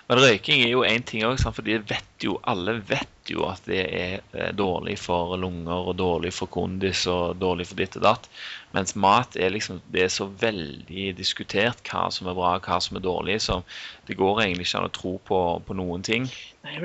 [0.09, 3.63] Men røyking er jo én ting òg, for de vet jo, alle vet jo at
[3.69, 8.05] det er eh, dårlig for lunger og dårlig for kondis og dårlig for ditt og
[8.05, 8.27] datt.
[8.75, 12.79] Mens mat er liksom Det er så veldig diskutert hva som er bra, og hva
[12.83, 13.61] som er dårlig, så
[14.09, 16.29] det går egentlig ikke an å tro på, på noen ting.
[16.65, 16.77] nei.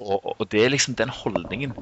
[0.00, 1.76] Og, og det er liksom den holdningen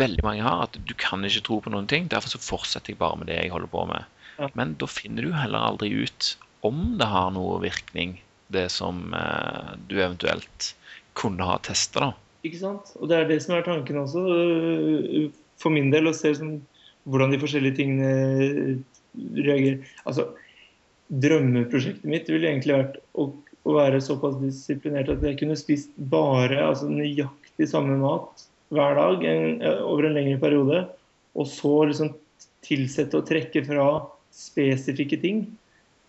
[0.00, 2.10] veldig mange har, at du kan ikke tro på noen ting.
[2.12, 4.10] Derfor så fortsetter jeg bare med det jeg holder på med.
[4.58, 6.34] Men da finner du heller aldri ut
[6.66, 8.16] om det har noe virkning,
[8.54, 10.72] det som eh, du eventuelt
[11.18, 12.10] kunne ha testa, da.
[12.46, 12.92] Ikke sant?
[12.98, 15.28] Og det er det som er tanken også, øh,
[15.62, 16.56] for min del, å se sånn,
[17.10, 18.72] hvordan de forskjellige tingene øh,
[19.38, 19.92] reagerer.
[20.08, 20.30] Altså,
[21.22, 23.28] drømmeprosjektet mitt ville egentlig vært å,
[23.68, 29.26] å være såpass disiplinert at jeg kunne spist bare altså nøyaktig samme mat hver dag
[29.28, 30.78] en, over en lengre periode,
[31.36, 32.14] og så liksom
[32.64, 33.86] tilsette og trekke fra
[34.32, 35.44] spesifikke ting.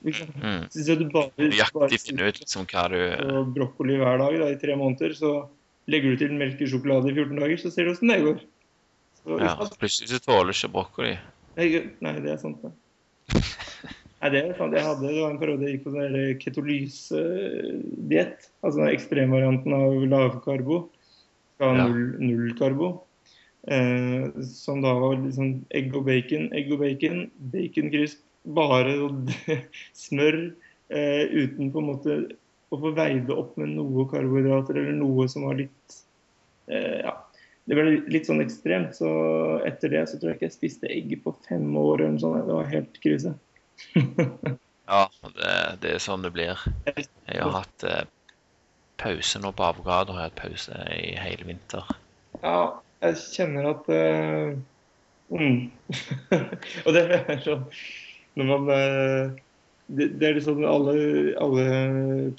[0.04, 0.66] Mm.
[0.74, 2.98] Så du bare, Nøyaktig finne ut liksom hva du
[3.40, 5.30] og brokkoli hver dag da, i tre måneder, så
[5.92, 8.40] legger du til melkesjokolade i 14 dager, så ser du åssen det går.
[9.24, 11.14] Så, ja, Plutselig så tåler ikke brokkoli.
[11.56, 12.74] nei, det er sant, det.
[14.24, 14.72] Nei, det er sant.
[14.72, 18.46] Jeg hadde, det var en periode jeg gikk på sånn ketolysediett.
[18.64, 20.78] Altså den ekstremvarianten av lavkarbo.
[21.60, 21.88] Ha Ja.
[21.88, 23.04] null, null karbo.
[23.68, 28.95] Eh, som da var liksom egg og bacon, egg og bacon, baconcrisp, bare
[30.06, 30.40] smør
[30.90, 32.18] eh, uten på en måte
[32.74, 36.02] å få veid det opp med noe karbohydrater eller noe som var litt
[36.68, 37.20] eh, Ja.
[37.64, 38.98] Det ble litt sånn ekstremt.
[38.98, 39.07] Så
[39.64, 42.41] etter det så tror jeg ikke jeg spiste egg på fem år eller noe sånt.
[42.44, 43.38] Det var helt krise.
[44.84, 46.60] Ja, det, det er sånn det blir.
[46.84, 48.02] Jeg har hatt eh,
[48.99, 50.11] pause nå på avokado.
[50.11, 51.88] Har jeg hatt pause i hele vinter.
[52.41, 54.57] Ja, jeg kjenner at eh,
[55.32, 55.61] mm.
[56.86, 57.64] Og det er sånn
[58.40, 58.70] Når man
[59.88, 60.96] det, det er liksom alle,
[61.42, 61.66] alle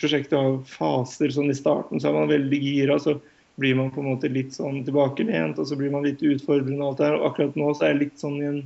[0.00, 1.32] prosjekter har faser.
[1.34, 3.18] sånn I starten så er man veldig gira, så
[3.60, 6.80] blir man på en måte litt sånn tilbakelent, og så blir man litt utfordrende.
[6.82, 8.62] og alt det her, og Akkurat nå så er jeg litt sånn i en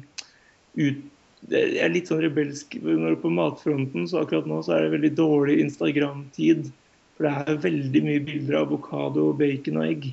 [0.78, 1.06] ut,
[1.52, 5.12] jeg er litt sånn rebelsk når på matfronten, så akkurat nå så er det veldig
[5.18, 6.70] dårlig Instagram-tid.
[7.18, 10.08] For det er veldig mye bilder av avokado, bacon og egg.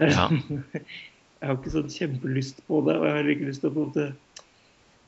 [0.00, 0.28] Ja.
[1.40, 3.72] Jeg har ikke sånn kjempelyst på det, og jeg har heller ikke lyst til å
[3.72, 4.02] på en måte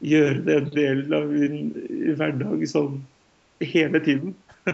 [0.02, 1.72] gjøre det en del av min
[2.18, 3.00] hverdag sånn
[3.62, 4.34] hele tiden.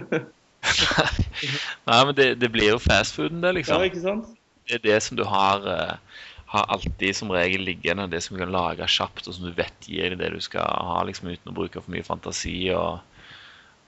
[1.89, 3.83] Nei, men det, det blir jo fastfooden, det, liksom.
[3.83, 4.33] Ja, ikke sant?
[4.69, 8.09] Det er det som du har, eh, har alltid som regel liggende.
[8.11, 10.67] Det som du kan lage kjapt, og som du vet gir deg det du skal
[10.91, 13.01] ha, liksom uten å bruke for mye fantasi og,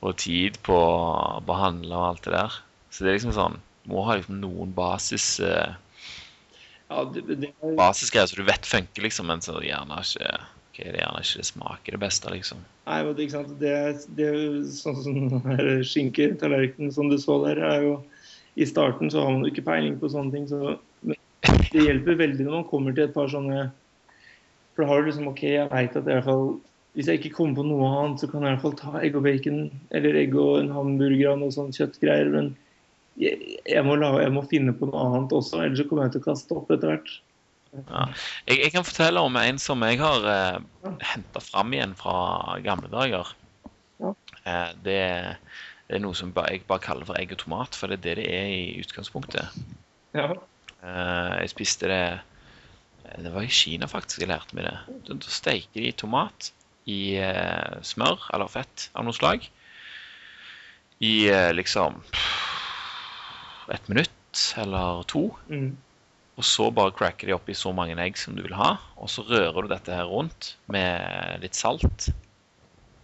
[0.04, 2.60] og tid på å behandle og alt det der.
[2.90, 5.76] Så det er liksom sånn Du må ha liksom noen basis eh,
[6.90, 10.32] Ja, det, det er, basisgreier som du vet funker, liksom, men som gjerne ikke
[10.80, 12.62] ok, det er gjerne ikke det smaker det beste, liksom.
[12.86, 13.52] nei, men det, ikke sant?
[13.60, 13.74] Det,
[14.16, 14.30] det
[14.76, 17.98] sånn som sånn skinketallerkenen som du så der, er jo
[18.56, 20.78] I starten så har man jo ikke peiling på sånne ting, så
[21.70, 23.68] det hjelper veldig når man kommer til et par sånne
[24.74, 26.50] For da har du liksom OK, jeg veit at i hvert fall
[26.98, 29.14] hvis jeg ikke kommer på noe annet, så kan jeg i hvert fall ta egg
[29.14, 29.60] og bacon
[29.94, 32.32] eller egg og en hamburger og noe sånt kjøttgreier.
[32.34, 32.48] Men
[33.20, 36.24] jeg, må la, jeg må finne på noe annet også, ellers så kommer jeg til
[36.24, 37.12] å kaste opp etter hvert.
[37.70, 38.06] Ja.
[38.48, 42.90] Jeg, jeg, kan fortelle om en som jeg har eh, henta fram igjen fra gamle
[42.90, 43.30] dager.
[44.02, 44.14] Ja.
[44.42, 45.02] Eh, det,
[45.86, 48.16] det er noe som jeg bare kaller for egg og tomat, for det er det
[48.24, 49.60] det er i utgangspunktet.
[50.16, 50.32] Ja.
[50.82, 54.76] Eh, jeg spiste det eh, Det var i Kina faktisk jeg lærte meg det.
[55.06, 56.50] Da, da steiker de tomat
[56.90, 59.46] i eh, smør eller fett av noe slag.
[61.00, 62.00] I eh, liksom
[63.70, 65.28] et minutt eller to.
[65.48, 65.76] Mm.
[66.40, 68.78] Og så bare cracker de opp i så mange egg som du vil ha.
[68.96, 72.08] Og så rører du dette her rundt med litt salt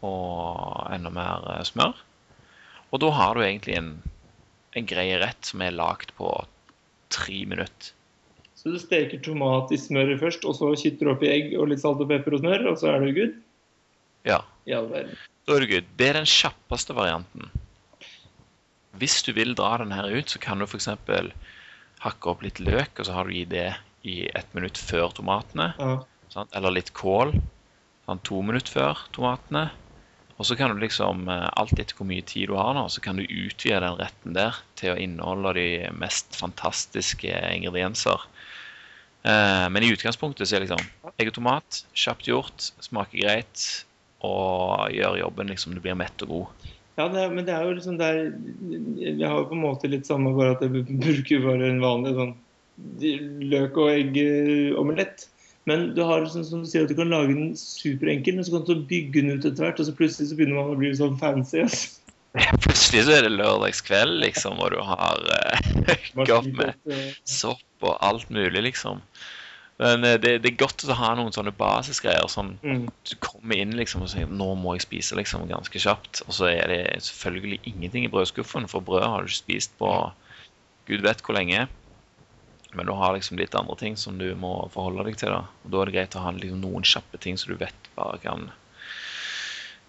[0.06, 1.98] og enda mer eh, smør.
[2.94, 3.90] Og da har du egentlig en,
[4.78, 6.30] en grei rett som er lagd på
[7.12, 7.92] tre minutter.
[8.56, 11.82] Så du steker tomat i smøret først, og så kitter du oppi egg og litt
[11.82, 13.36] salt og pepper og smør, og så er du good?
[14.26, 14.40] Ja,
[14.80, 15.92] da er du good.
[16.00, 17.52] Det er den kjappeste varianten.
[18.96, 20.88] Hvis du vil dra den her ut, så kan du f.eks.
[22.05, 23.70] hakke opp litt løk, og så har du i det
[24.06, 25.73] i ett minutt før tomatene.
[25.81, 25.97] Ja.
[26.32, 26.52] Sant?
[26.56, 27.35] Eller litt kål
[28.06, 28.23] sant?
[28.27, 29.68] to minutter før tomatene.
[30.36, 33.01] Og så kan du liksom, eh, alt etter hvor mye tid du har nå, så
[33.01, 38.27] kan du utvide den retten der til å inneholde de mest fantastiske ingredienser.
[39.24, 40.85] Eh, men i utgangspunktet så er liksom
[41.16, 43.64] egg og tomat, kjapt gjort, smaker greit
[44.27, 46.68] og gjør jobben liksom du blir mett og god.
[46.97, 48.18] Ja, det, men det er jo liksom der
[48.97, 52.14] Jeg har jo på en måte litt samme, bare at jeg bruker bare en vanlig
[52.16, 52.35] sånn
[53.51, 55.27] løk og egg-omelett.
[55.66, 58.55] Men du har sånn som du sier at du kan lage den superenkel, men så
[58.55, 60.93] kan du bygge den ut etter hvert, og så plutselig så begynner man å bli
[60.94, 61.64] sånn fancy.
[61.64, 61.97] Altså.
[62.62, 66.93] Plutselig så er det lørdagskveld, liksom, og du har uh, opp med
[67.24, 69.01] sopp og alt mulig, liksom.
[69.78, 72.28] Men eh, det, det er godt å ha noen sånne basisgreier.
[72.32, 72.86] som Mm.
[73.04, 76.22] du kommer inn liksom og sier nå må jeg spise liksom ganske kjapt.
[76.26, 79.90] Og så er det selvfølgelig ingenting i brødskuffen, for brød har du ikke spist på
[80.88, 81.66] gud vet hvor lenge.
[82.76, 85.30] Men du har liksom litt andre ting som du må forholde deg til.
[85.32, 85.44] da.
[85.64, 88.18] Og Da er det greit å ha liksom noen kjappe ting som du vet bare
[88.20, 88.50] kan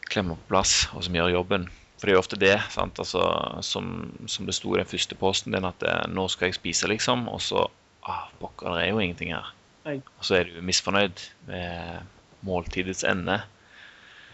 [0.08, 1.68] klemme på plass, og som gjør jobben.
[1.98, 2.56] For det er jo ofte det?
[2.78, 3.24] Altså,
[3.66, 6.88] som, som det sto i den første posten din, at eh, nå skal jeg spise,
[6.88, 7.26] liksom.
[7.34, 7.66] Og så
[8.08, 9.50] ah, Pokker, det er jo ingenting her.
[9.96, 12.08] Og så er du misfornøyd med
[12.48, 13.40] måltidets ende.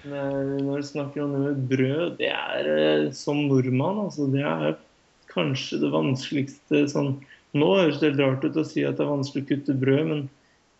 [0.03, 4.43] Men Når du snakker om det med brød, det er eh, som nordmann, altså, det
[4.43, 4.75] er
[5.31, 7.15] kanskje det vanskeligste sånn
[7.53, 10.07] Nå høres det helt rart ut å si at det er vanskelig å kutte brød,
[10.09, 10.21] men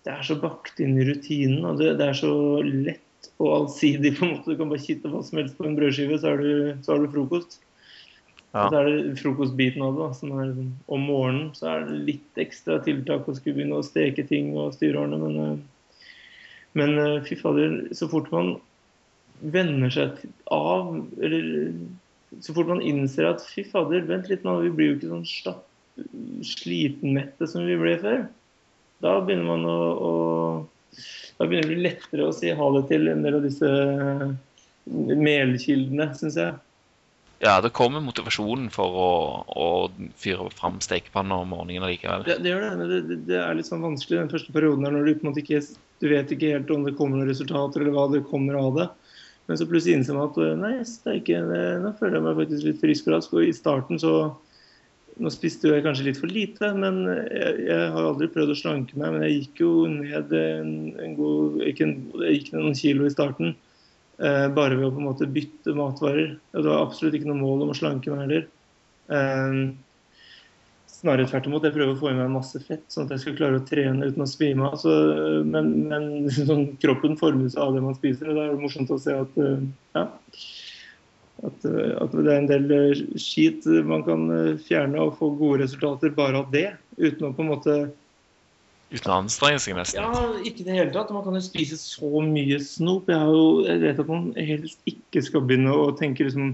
[0.07, 1.67] det er så bakt inn i rutinen.
[1.69, 2.31] og det, det er så
[2.65, 4.15] lett og allsidig.
[4.17, 4.55] på en måte.
[4.55, 7.03] Du kan bare kitte hva som helst på en brødskive, så har du, så har
[7.03, 7.59] du frokost.
[8.53, 8.67] Ja.
[8.67, 10.03] Og så er det frokostbiten av det.
[10.03, 13.79] da, som er liksom, Om morgenen så er det litt ekstra tiltak å skulle begynne
[13.81, 16.03] å steke ting og styre årene, men, eh,
[16.77, 18.55] men eh, fy fader, så fort man
[19.41, 20.21] venner seg
[20.53, 21.73] av Eller
[22.41, 25.27] så fort man innser at fy fader, vent litt nå, vi blir jo ikke sånn
[25.29, 25.65] slapp,
[26.45, 28.23] slitenmette som vi ble før.
[29.05, 30.13] Da begynner man å, å
[31.37, 33.69] Da begynner det å bli lettere å si ha det til en del av disse
[34.85, 36.57] melkildene, syns jeg.
[37.43, 39.09] Ja, det kommer motivasjonen for å,
[39.43, 39.67] å
[40.19, 42.23] fyre fram stekepanna om morgenen likevel.
[42.27, 44.95] Det, det gjør det, men det, det, er litt sånn vanskelig den første perioden her
[44.95, 45.59] når du på en måte ikke
[46.03, 48.87] du vet ikke helt om det kommer noen resultater eller hva det kommer av det.
[49.47, 52.67] Men så plutselig innser man at nei, er ikke, det, nå føler jeg meg faktisk
[52.67, 53.35] litt frisk og rask.
[53.35, 54.15] Og i starten så
[55.21, 58.95] Nå spiste jeg kanskje litt for lite, men jeg, jeg har aldri prøvd å slanke
[58.97, 59.11] meg.
[59.13, 63.51] Men jeg gikk jo ned en, en god Jeg gikk ned noen kilo i starten.
[64.21, 66.35] Eh, bare ved å på en måte bytte matvarer.
[66.53, 68.45] Og det var absolutt ikke noe mål om å slanke meg heller.
[69.09, 69.57] Eh,
[71.03, 71.65] Snarere tvert imot.
[71.67, 74.07] Jeg prøver å få i meg masse fett, sånn at jeg skal klare å trene
[74.07, 74.83] uten å svime av.
[75.43, 76.05] Men men
[76.37, 79.41] sånn, kroppen formes av det man spiser, og da er det morsomt å se at,
[79.43, 79.65] eh,
[79.97, 80.05] ja,
[81.43, 85.33] at, eh, at det er en del eh, skit man kan eh, fjerne og få
[85.41, 86.69] gode resultater bare av det.
[86.95, 87.77] Uten å på en måte
[88.93, 90.03] Uten å anstrenge seg, nesten.
[90.03, 91.09] Ja, ikke i det hele tatt.
[91.13, 93.09] Man kan jo spise så mye snop.
[93.09, 96.51] Jeg, har jo, jeg vet at man helst ikke skal begynne å tenke liksom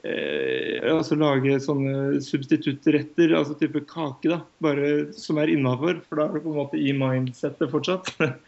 [0.00, 6.00] eh, altså lage sånne substituttretter, altså type kake, da, bare som er innafor.
[6.08, 8.14] For da er du på en måte i mindsettet fortsatt.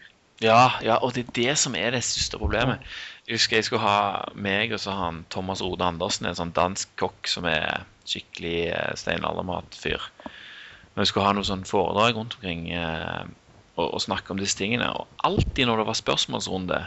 [0.40, 2.80] Ja, ja, og det er det som er det største problemet.
[3.28, 6.94] Jeg husker jeg skulle ha meg og så han Thomas Rode Andersen, en sånn dansk
[6.96, 10.06] kokk som er skikkelig eh, steinaldermatfyr.
[10.24, 10.39] Men
[10.96, 13.28] vi skulle ha noe sånn foredrag rundt omkring eh,
[13.76, 14.90] og, og snakke om disse tingene.
[14.96, 16.80] Og alltid når det var spørsmålsrunde,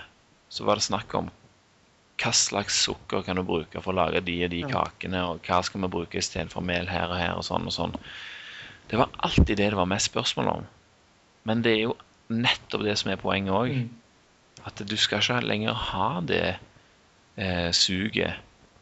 [0.53, 1.31] så var det snakk om
[2.21, 5.63] hva slags sukker kan du bruke for å lage de og de kakene, og hva
[5.65, 7.95] skal vi bruke istedenfor mel her og her, og sånn og sånn.
[8.91, 10.67] Det var alltid det det var mest spørsmål om.
[11.49, 11.97] Men det er jo
[12.31, 13.73] nettopp det som er poenget òg.
[13.81, 13.89] Mm.
[14.69, 16.55] At du skal ikke lenger ha det
[17.35, 18.37] eh, suget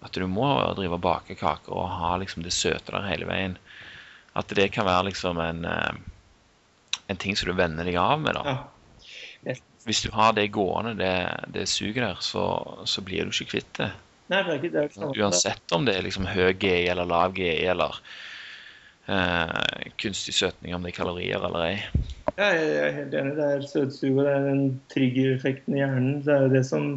[0.06, 0.46] At du må
[0.78, 3.56] drive og bake kaker og ha liksom det søte der hele veien.
[4.38, 5.96] At det kan være liksom en, eh,
[7.12, 8.38] en ting som du venner deg av med.
[8.40, 8.46] da.
[8.46, 9.56] Ja.
[9.84, 11.14] Hvis du har det gående, det,
[11.54, 12.46] det suget der, så,
[12.86, 13.90] så blir du ikke kvitt det.
[14.32, 14.84] Nei, det ikke det.
[14.94, 15.16] Sånn.
[15.18, 17.98] Uansett om det er liksom høy GI eller lav GI eller
[19.10, 21.74] eh, kunstig søtning, om det er kalorier eller ei.
[22.38, 23.34] Ja, jeg er helt enig.
[23.40, 24.64] Det er søtsuget, det er den
[24.94, 26.22] triggereffekten i hjernen.
[26.24, 26.88] Det er jo det som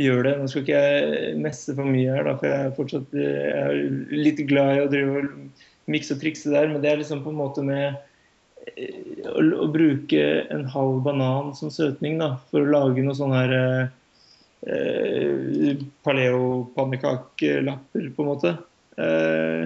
[0.00, 0.36] gjør det.
[0.38, 3.82] Nå skal ikke jeg messe for mye her, da, for jeg er fortsatt jeg er
[4.12, 7.30] litt glad i å drive og mikse og trikse der, men det er liksom på
[7.32, 7.86] en måte med
[8.76, 10.22] eh, å, å bruke
[10.52, 13.84] en halv banan som søtning da, for å lage noe sånn her eh,
[14.68, 15.76] eh,
[16.06, 18.50] paleo-pannekakelapper, på en måte.
[19.02, 19.64] Eh,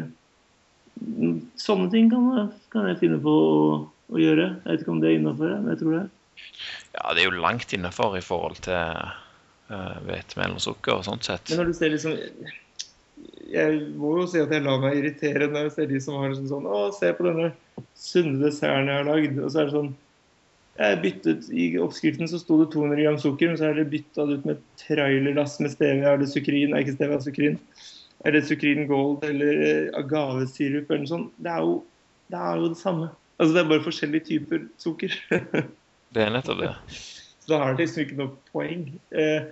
[1.61, 4.47] sånne ting kan, kan jeg finne på å, å gjøre.
[4.63, 6.07] Jeg vet ikke om det er innafor, men jeg tror det.
[6.97, 11.29] Ja, det er jo langt innafor i forhold til uh, hvetemel og sukker og sånt
[11.29, 11.51] sett.
[11.51, 12.13] Men når du ser liksom
[13.51, 16.33] Jeg må jo si at jeg lar meg irritere når jeg ser de som har
[16.33, 17.53] liksom sånn Å, se på denne
[17.99, 19.39] sunne desserten jeg har lagd.
[19.41, 19.93] Og så er det sånn
[20.77, 24.27] jeg byttet, I oppskriften så sto det 200 gram sukker, men så er det bytta
[24.29, 26.75] ut med trailerlass med stevia eller sukrin.
[26.75, 27.57] Nei, ikke stevia, sukrin.
[28.29, 31.31] Eller sukrin gold eller eh, agavesirup eller noe sånt.
[31.41, 31.79] Det er, jo,
[32.33, 33.09] det er jo det samme.
[33.37, 35.17] Altså Det er bare forskjellige typer sukker.
[36.17, 36.69] Det er nettopp det.
[37.43, 38.85] Så da har det liksom ikke noe poeng.
[39.11, 39.49] Eh,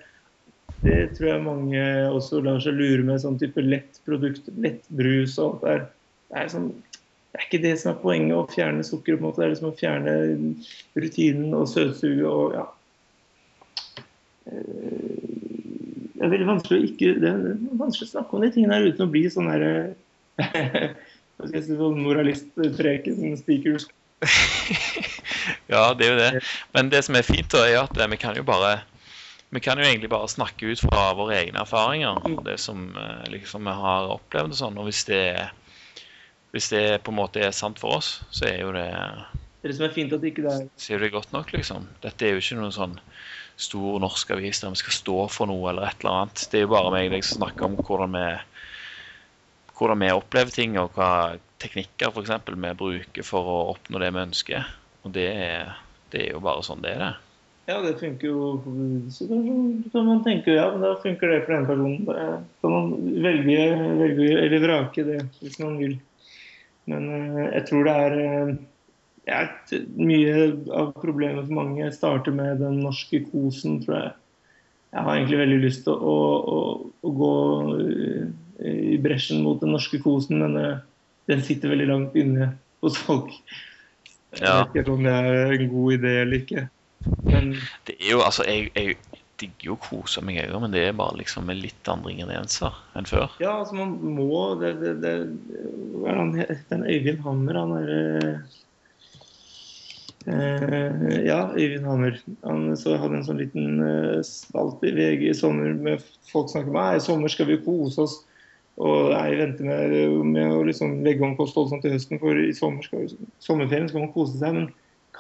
[0.85, 5.65] det tror jeg mange også lar seg lure med sånn type lettprodukt, lettbrus og alt
[5.65, 5.87] der.
[6.29, 6.69] Det er, sånn,
[7.33, 9.17] det er ikke det som er poenget, å fjerne sukker.
[9.17, 9.41] på en måte.
[9.41, 10.15] Det er liksom å fjerne
[11.01, 12.67] rutinen og søtsuget og ja.
[14.53, 15.33] Eh,
[16.15, 18.87] Det er veldig vanskelig å ikke Det er vanskelig å snakke om de tingene her
[18.89, 19.73] uten å bli sånn derre
[21.35, 23.89] Hva skal jeg si, sånn moralistpreken speakers.
[25.73, 26.43] ja, det er jo det.
[26.77, 28.77] Men det som er fint, da, er at vi kan jo bare
[29.55, 33.27] vi kan jo egentlig bare snakke ut fra våre egne erfaringer og det som eh,
[33.31, 34.55] liksom, vi har opplevd.
[34.57, 35.23] og sånn, og hvis det,
[36.55, 38.89] hvis det på en måte er sant for oss, så er jo det
[39.63, 41.87] Det som er fint at ikke det er Sier du det godt nok, liksom.
[42.03, 42.99] Dette er jo ikke noen sånn
[43.57, 46.49] stor norsk avis der vi skal stå for noe eller et eller annet.
[46.51, 48.27] Det er jo bare meg som snakker om hvordan vi,
[49.79, 54.11] hvordan vi opplever ting, og hva teknikker for eksempel, vi bruker for å oppnå det
[54.11, 54.69] vi ønsker.
[55.07, 55.31] Og det
[56.15, 57.13] det er jo bare sånn det er, det.
[57.65, 58.63] Ja, det funker jo
[59.11, 59.27] Så
[59.93, 62.05] kan man tenke ja, men da funker det for den personen.
[62.05, 62.91] Da kan man
[63.25, 63.63] velge,
[64.01, 65.97] velge eller vrake det hvis man vil.
[66.91, 68.53] Men eh, jeg tror det er eh,
[69.25, 69.39] ja,
[69.97, 70.35] Mye
[70.77, 74.13] av problemet for mange starter med den norske kosen, tror jeg.
[74.95, 76.19] Jeg har egentlig veldig lyst til å,
[76.55, 76.59] å,
[77.01, 77.33] å gå
[77.81, 78.27] eh,
[78.93, 80.83] i bresjen mot den norske kosen, men
[81.27, 82.53] den sitter veldig langt inne
[82.85, 83.33] hos folk.
[84.37, 86.69] Jeg vet ikke om det er en god idé eller ikke.
[87.31, 87.55] Men
[87.89, 88.97] Det er jo, altså, Jeg, jeg
[89.41, 92.13] digger jo å kose meg, jeg òg, men det er bare liksom med litt andre
[92.13, 93.33] ingredienser enn før.
[93.43, 95.15] Ja, altså man må det, det, det?
[96.71, 98.45] Den Øyvind Hammer, han er
[100.25, 102.15] Uh, Ja, Øyvind Hammer.
[102.45, 106.73] Han så hadde en sånn liten uh, spalt i VG i sommer med folk snakker
[106.73, 108.15] om at i sommer skal vi kose oss.
[108.81, 109.93] Og jeg venter med,
[110.33, 113.05] med å liksom legge om kosthold sånn til høsten, for i sommer skal,
[113.45, 114.57] sommerferien skal man kose seg.
[114.57, 114.73] Men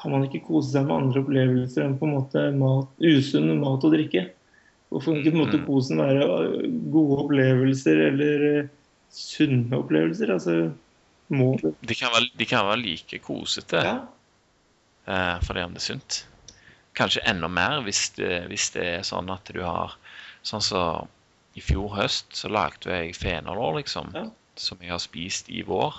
[0.04, 3.84] kan man ikke kose seg med andre opplevelser enn på en måte mat, usunn mat
[3.88, 4.26] og drikke?
[4.92, 5.66] Hvorfor ikke på en måte Mm.
[5.66, 8.68] kosen være øh, gode opplevelser eller øh,
[9.10, 10.30] sunne opplevelser?
[10.36, 10.70] Altså,
[11.34, 13.96] må det De kan være, de kan være like kosete Ja.
[15.08, 16.26] uh, for det om det er sunt.
[16.94, 19.96] Kanskje enda mer hvis det, hvis det er sånn at du har
[20.44, 21.08] Sånn som
[21.56, 24.10] i fjor høst så lagde jeg fenalår, liksom.
[24.14, 24.26] Ja.
[24.60, 25.94] Som jeg har spist i vår.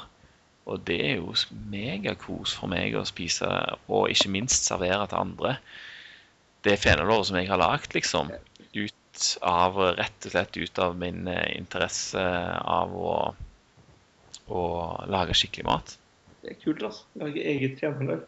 [0.65, 1.33] Og det er jo
[1.69, 3.47] megakos for meg å spise,
[3.85, 5.55] og ikke minst servere til andre.
[6.65, 8.31] Det fenalåret som jeg har lagd, liksom.
[8.73, 13.17] Ut av, rett og slett ut av min eh, interesse av å,
[14.49, 14.63] å
[15.11, 15.93] lage skikkelig mat.
[16.41, 17.05] Det er kult, altså.
[17.21, 18.25] Lage eget fjernelag.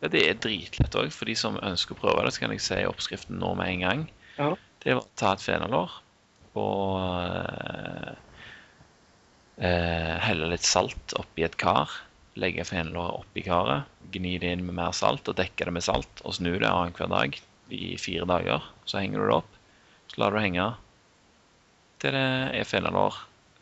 [0.00, 1.12] Ja, det er dritlett òg.
[1.14, 3.86] For de som ønsker å prøve det, så kan jeg si oppskriften nå med en
[3.86, 4.04] gang.
[4.38, 4.52] Ja.
[4.82, 5.98] Det var å ta et fenalår
[6.58, 8.16] og
[9.60, 11.92] eh, helle litt salt oppi et kar.
[12.40, 16.22] Legge fenalåret oppi karet, gni det inn med mer salt og dekke det med salt.
[16.24, 18.64] Og snu det annenhver dag i fire dager.
[18.88, 19.58] Så henger du det opp.
[20.10, 20.70] Så lar du det henge
[22.00, 22.26] til det
[22.56, 23.18] er fenalår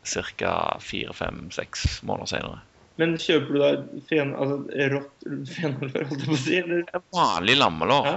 [0.08, 0.52] ca.
[0.80, 2.60] fire-fem-seks måneder senere.
[2.98, 3.70] Men kjøper du da
[4.08, 4.62] fen, altså,
[4.94, 6.56] rått fenalår, holdt jeg på å si?
[6.62, 7.02] Eller?
[7.14, 8.08] Vanlig lammelår.
[8.08, 8.16] Ja.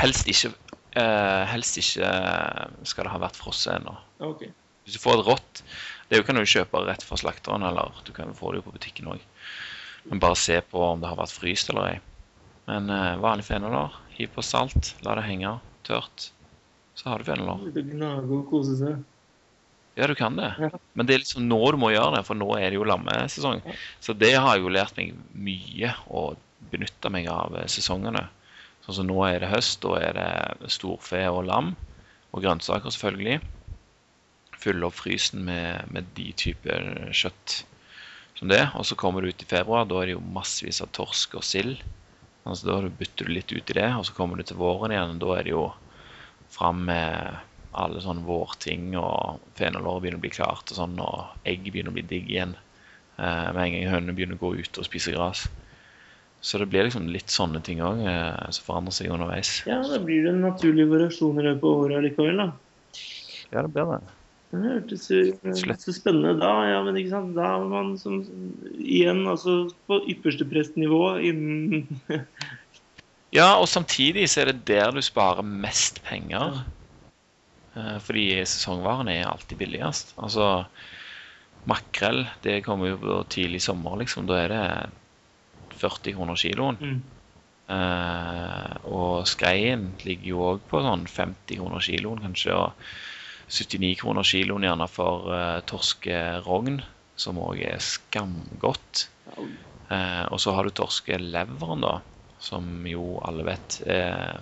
[0.00, 0.52] Helst ikke,
[1.00, 2.10] eh, helst ikke
[2.88, 3.96] skal det ha vært frosset ennå.
[4.32, 4.52] Okay.
[4.84, 5.62] Hvis du får et rått
[6.10, 9.12] Det kan du kjøpe rett fra slakteren, eller du kan få det jo på butikken
[9.12, 9.22] òg.
[10.10, 11.98] Men bare se på om det har vært fryst eller ei.
[12.66, 15.54] Men eh, vanlig fenalår, hiv på salt, la det henge
[15.86, 16.30] tørt.
[16.98, 17.62] Så har du fenalår.
[17.76, 18.98] Gnage og kose seg.
[19.98, 20.50] Ja, du kan det.
[20.58, 20.70] Ja.
[20.94, 23.62] Men det er liksom nå du må gjøre det, for nå er det jo lammesesong.
[24.02, 26.30] Så det har jeg jo lært meg mye å
[26.72, 28.26] benytte meg av eh, sesongene.
[28.86, 31.74] Sånn som nå er det høst, da er det storfe og lam.
[32.30, 33.40] Og grønnsaker, selvfølgelig.
[34.60, 37.62] Fylle opp frysen med, med de typer kjøtt
[38.40, 38.62] som det.
[38.76, 41.46] Og så kommer du ut i februar, da er det jo massevis av torsk og
[41.46, 41.80] sild.
[42.48, 45.16] Altså, da bytter du litt ut i det, og så kommer du til våren igjen,
[45.16, 45.66] og da er det jo
[46.50, 47.38] fram med
[47.80, 51.98] alle sånne vårting, og fenalåret begynner å bli klart, og sånn, og egg begynner å
[51.98, 52.56] bli digg igjen.
[53.20, 55.44] Eh, med en gang hønene begynner å gå ut og spise gras.
[56.40, 59.58] Så det blir liksom litt sånne ting òg eh, som forandrer seg underveis.
[59.68, 62.48] Ja, da blir det en naturlig variasjon i løpet av året likevel, da.
[63.52, 64.00] Ja, det blir det.
[64.50, 67.36] Det hørtes jo så spennende da, ja, men ikke sant.
[67.36, 68.18] Da var man som
[68.82, 71.86] igjen altså på ypperste prestnivå innen
[73.30, 76.64] Ja, og samtidig så er det der du sparer mest penger.
[77.78, 80.16] Eh, Fordi sesongvarene er alltid billigst.
[80.18, 80.64] Altså
[81.70, 84.26] makrell, det kommer jo på tidlig sommer, liksom.
[84.26, 86.80] Da er det 40 kroner kiloen.
[86.80, 87.00] mm.
[87.70, 92.56] Uh, og skreien ligger jo òg på sånn 50 kroner kiloen, kanskje.
[92.56, 92.72] Og
[93.50, 96.78] 79 kroner kiloen gjerne for uh, torskerogn,
[97.18, 99.08] som òg er skamgodt.
[99.90, 101.96] Uh, og så har du torskeleveren, da,
[102.40, 104.38] som jo alle vet uh,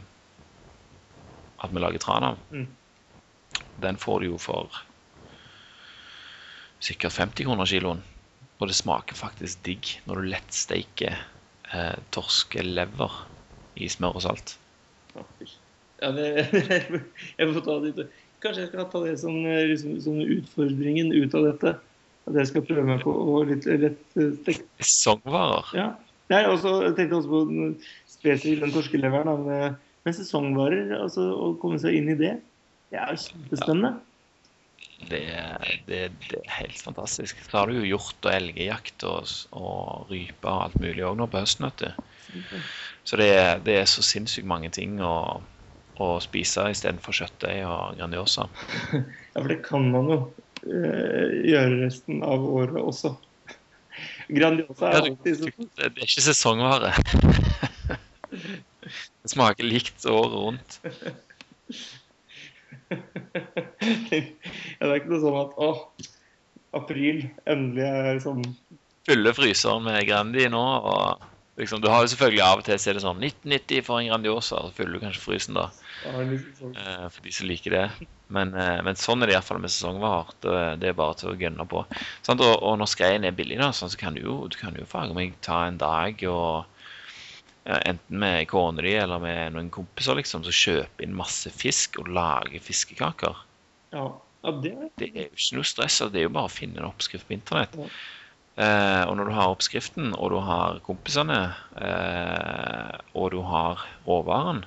[1.58, 2.44] at vi lager tran av.
[2.52, 2.68] Mm.
[3.80, 4.84] Den får du jo for
[6.84, 8.04] sikkert 50 kroner kiloen.
[8.58, 11.16] Og det smaker faktisk digg når du lettsteiker
[11.72, 13.22] uh, torskelever
[13.78, 14.56] i smør og salt.
[15.98, 16.26] Ja, det,
[17.38, 18.08] jeg får ta det.
[18.44, 21.72] Kanskje jeg skal ta det som, eh, liksom, som utfordringen ut av dette.
[22.28, 24.66] At jeg skal prøve meg på å litt lett eh, stekt.
[24.80, 25.70] Sesongvarer.
[25.74, 25.88] Ja.
[26.28, 29.44] Nei, også, jeg tenkte også på den- spesifikt den torskeleveren.
[29.46, 32.34] med, med- sesongvarer, altså å komme seg inn i det,
[32.92, 33.94] det er kjempespennende.
[33.98, 34.04] Ja.
[35.08, 35.20] Det,
[35.86, 35.98] det,
[36.28, 37.38] det er helt fantastisk.
[37.46, 41.26] Så har du jo hjort og elgjakt og, og rype og alt mulig òg nå
[41.30, 41.68] på høsten.
[41.68, 42.58] vet du.
[43.06, 43.30] Så det,
[43.64, 45.40] det er så sinnssykt mange ting å,
[46.02, 48.48] å spise istedenfor kjøttdeig og Grandiosa.
[49.38, 50.18] Ja, for det kan man jo
[50.66, 53.12] eh, gjøre resten av året også.
[54.34, 55.68] Grandiosa er alltid sånn.
[55.78, 56.94] Det er ikke sesongvare.
[58.88, 60.78] Det smaker likt året rundt.
[62.90, 62.96] ja,
[64.08, 65.70] Det er ikke noe sånn at å,
[66.78, 68.44] april endelig er sånn
[69.08, 70.60] Fylle fryseren med Grandi nå.
[70.60, 71.27] og
[71.58, 74.08] liksom, Du har jo selvfølgelig av og til så er det sånn 1990 for en
[74.10, 75.66] Grandiosa, så fyller du kanskje frysen da.
[76.58, 76.76] sånn.
[76.78, 78.08] eh, for de som liker det.
[78.34, 80.32] Men, eh, men sånn er det iallfall med sesongvarer.
[80.44, 81.84] Det, det er bare til å gønne på.
[82.26, 82.42] Sant?
[82.44, 84.86] Og, og når skreien er billig, da, sånn, så kan du jo, du kan jo
[84.88, 86.64] faen meg ta en dag og
[87.64, 91.98] eh, Enten med kona di eller med noen kompiser, liksom, så kjøpe inn masse fisk
[92.02, 93.44] og lage fiskekaker.
[93.92, 94.06] Ja,
[94.44, 95.98] ja, det Det er jo ikke noe stress.
[96.00, 97.74] altså, Det er jo bare å finne en oppskrift på internett.
[97.76, 97.88] Ja.
[98.58, 104.64] Eh, og når du har oppskriften, og du har kompisene, eh, og du har råvaren,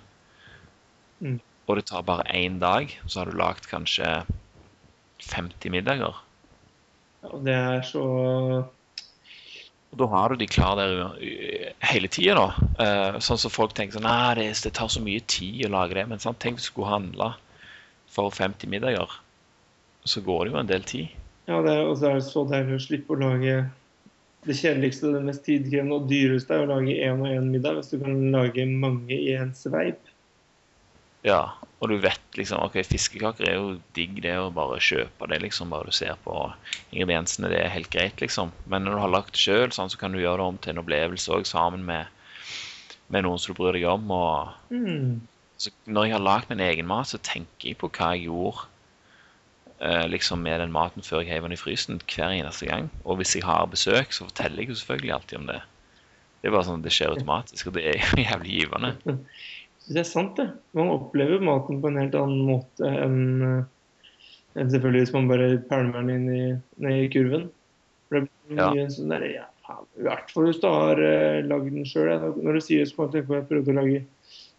[1.22, 1.40] Mm.
[1.68, 4.26] og det tar bare én dag, så har du lagd kanskje
[5.22, 6.16] 50 middager.
[7.24, 8.02] ja, det er så
[9.92, 12.48] Og da har du de klar der uh, hele tida, da.
[12.80, 15.94] Eh, sånn som folk tenker sånn Nei, det, det tar så mye tid å lage
[15.94, 16.08] det.
[16.08, 16.40] Men sant?
[16.40, 17.34] tenk hvis du skulle handle
[18.08, 19.12] for 50 middager.
[20.06, 21.10] Så går det jo en del tid.
[21.48, 23.70] Ja, det er, og så er det så deilig å slippe å lage
[24.48, 27.92] det kjedeligste, det mest tidkrevende og dyreste er å lage én og én middag, hvis
[27.94, 30.10] du kan lage mange i en sveip.
[31.26, 31.42] Ja,
[31.78, 35.70] og du vet liksom Ok, fiskekaker er jo digg, det å bare kjøpe det, liksom.
[35.74, 36.34] Bare du ser på
[36.90, 38.54] ingrediensene, det er helt greit, liksom.
[38.66, 40.74] Men når du har lagt det sjøl, sånn, så kan du gjøre det om til
[40.74, 42.10] en opplevelse òg, sammen med,
[43.14, 44.10] med noen som du bryr deg om.
[44.18, 45.28] Og Mm.
[45.62, 48.71] så når jeg har lagd min egen mat, så tenker jeg på hva jeg gjorde
[49.82, 52.92] liksom med den maten før jeg heiv den i frysen, hver eneste gang.
[53.02, 55.62] Og hvis jeg har besøk, så forteller jeg jo selvfølgelig alltid om det.
[56.42, 58.92] Det er bare sånn, det skjer automatisk, og det er jo jævlig givende.
[59.88, 60.48] Det er sant, det.
[60.78, 63.62] Man opplever maten på en helt annen måte enn eh,
[64.60, 66.46] enn selvfølgelig hvis man bare pælmer den inn i,
[66.84, 67.50] ned i kurven.
[68.12, 68.72] Det blir Ja.
[68.74, 72.12] mye sånn der, ja, I hvert fall hvis du har uh, lagd den sjøl.
[72.36, 74.02] Når du sier det, så kommer jeg tenke på at jeg prøvde å lage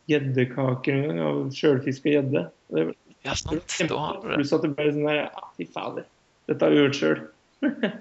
[0.09, 2.47] gjeddekaker en gang av sjølfiska gjedde.
[2.73, 2.87] Det
[3.23, 3.77] Ja, sant.
[3.89, 4.41] Da har du det.
[4.41, 6.09] Pluss at det ble sånn der Ja, fy fader.
[6.51, 7.23] Dette har vi gjort sjøl.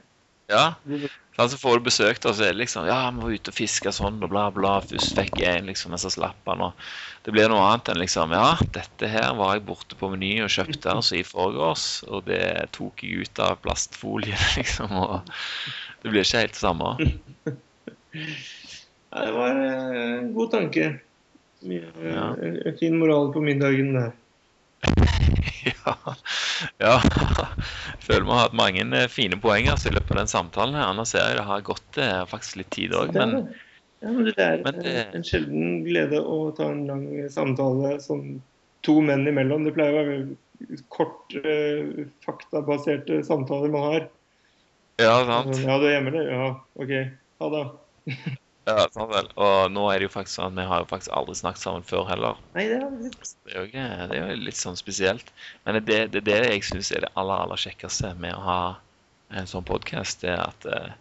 [0.52, 0.74] Ja.
[1.38, 3.56] Så så får du besøk, da, så er det liksom Ja, vi var ute og
[3.56, 4.74] fiska sånn, og bla, bla.
[4.84, 6.84] Først fikk jeg en, liksom, men så slapp han, og
[7.26, 10.52] Det blir noe annet enn liksom Ja, dette her var jeg borte på Meny og
[10.52, 12.44] kjøpte altså i forgårs, og det
[12.76, 15.32] tok jeg ut av plastfolie, liksom, og
[16.04, 16.96] Det blir ikke helt det samme.
[19.12, 20.86] Ja, det var eh, en god tanke.
[21.68, 22.28] Ja.
[22.40, 24.14] en, en fin moral på middagen der.
[25.66, 25.96] ja.
[26.78, 26.96] ja.
[28.00, 30.78] føler vi har hatt mange eh, fine poenger i løpet av den samtalen.
[30.78, 30.90] her.
[30.92, 33.52] Annars ser jeg det har gått eh, faktisk litt tid òg, men.
[34.02, 38.42] Ja, men det er men det- en sjelden glede å ta en lang samtale sånn
[38.82, 39.68] to menn imellom.
[39.68, 44.10] Det pleier å være kort, eh, faktabaserte samtaler man har.
[45.02, 45.58] Ja, sant.
[45.62, 46.32] ja, du er hjemme, eller?
[46.34, 46.48] Ja,
[46.82, 46.94] OK.
[47.42, 47.66] Ha det.
[48.72, 49.28] Ja, sant vel.
[49.36, 51.84] Og nå er det jo faktisk sånn at vi har jo faktisk aldri snakket sammen
[51.88, 52.40] før heller.
[52.56, 55.34] Nei, det er litt Det er jo, ikke, det er jo litt sånn spesielt.
[55.66, 58.62] Men det, det det jeg syns er det aller, aller kjekkeste med å ha
[59.36, 60.92] en sånn podkast, det er at uh,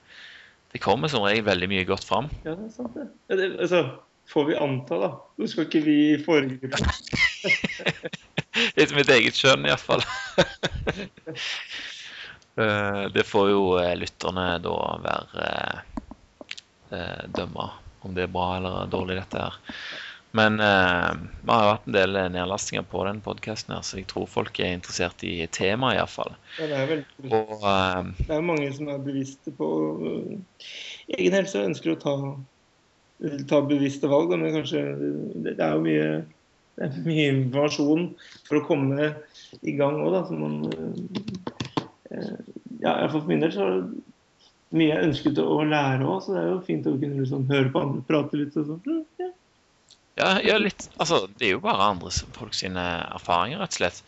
[0.74, 2.30] det kommer som regel veldig mye godt fram.
[2.44, 3.08] Ja, det er sant, det.
[3.30, 3.82] Ja, det altså,
[4.30, 5.10] får vi anta, da.
[5.38, 6.70] Nå skal ikke vi foregripe.
[8.78, 10.02] Etter mitt eget skjønn, iallfall.
[12.58, 14.76] uh, det får jo eh, lytterne da
[15.06, 15.48] være
[16.92, 19.58] uh, dømme om det er bra eller dårlig, dette her.
[20.32, 21.12] Men eh,
[21.42, 24.76] vi har jo hatt en del nedlastinger på den podkasten så jeg tror folk er
[24.76, 26.36] interessert i temaet, iallfall.
[26.60, 30.68] Ja, det er veldig Og eh, Det er mange som er bevisste på uh,
[31.18, 32.14] egen helse og ønsker å ta,
[33.50, 34.36] ta bevisste valg.
[34.36, 36.06] Men kanskje det, det er jo mye,
[36.78, 38.06] det er mye informasjon
[38.46, 39.10] for å komme
[39.66, 40.22] i gang òg, da.
[40.30, 42.38] Så man eh,
[42.80, 43.66] Ja, iallfall for min del så
[44.76, 47.72] mye jeg ønsket å lære òg, så det er jo fint å kunne liksom høre
[47.74, 48.82] på andre prate litt og sånn.
[48.86, 49.30] Mm, ja.
[50.20, 54.02] Ja, ja, litt Altså, det er jo bare andre folk sine erfaringer, rett og slett.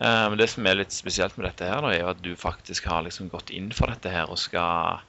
[0.00, 2.88] Eh, men det som er litt spesielt med dette her, da, er at du faktisk
[2.90, 5.02] har liksom gått inn for dette her og skal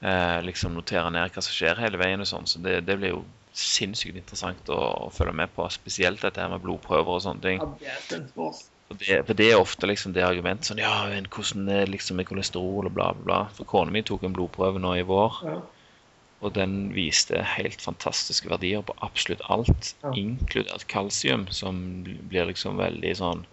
[0.00, 2.48] eh, liksom notere ned hva som skjer hele veien og sånn.
[2.48, 3.26] Så det, det blir jo
[3.56, 5.68] sinnssykt interessant å, å følge med på.
[5.72, 7.62] Spesielt dette her med blodprøver og sånne ting.
[7.84, 8.64] ja, det er.
[8.86, 12.20] For det, for det er ofte liksom det argumentet sånn Ja, men hvordan er liksom
[12.20, 13.38] med kolesterol og bla, bla, bla.
[13.56, 15.40] For kona mi tok en blodprøve nå i vår.
[15.48, 15.56] Ja.
[16.44, 20.12] Og den viste helt fantastiske verdier på absolutt alt, Ja.
[20.14, 23.46] inkludert kalsium, som blir liksom veldig sånn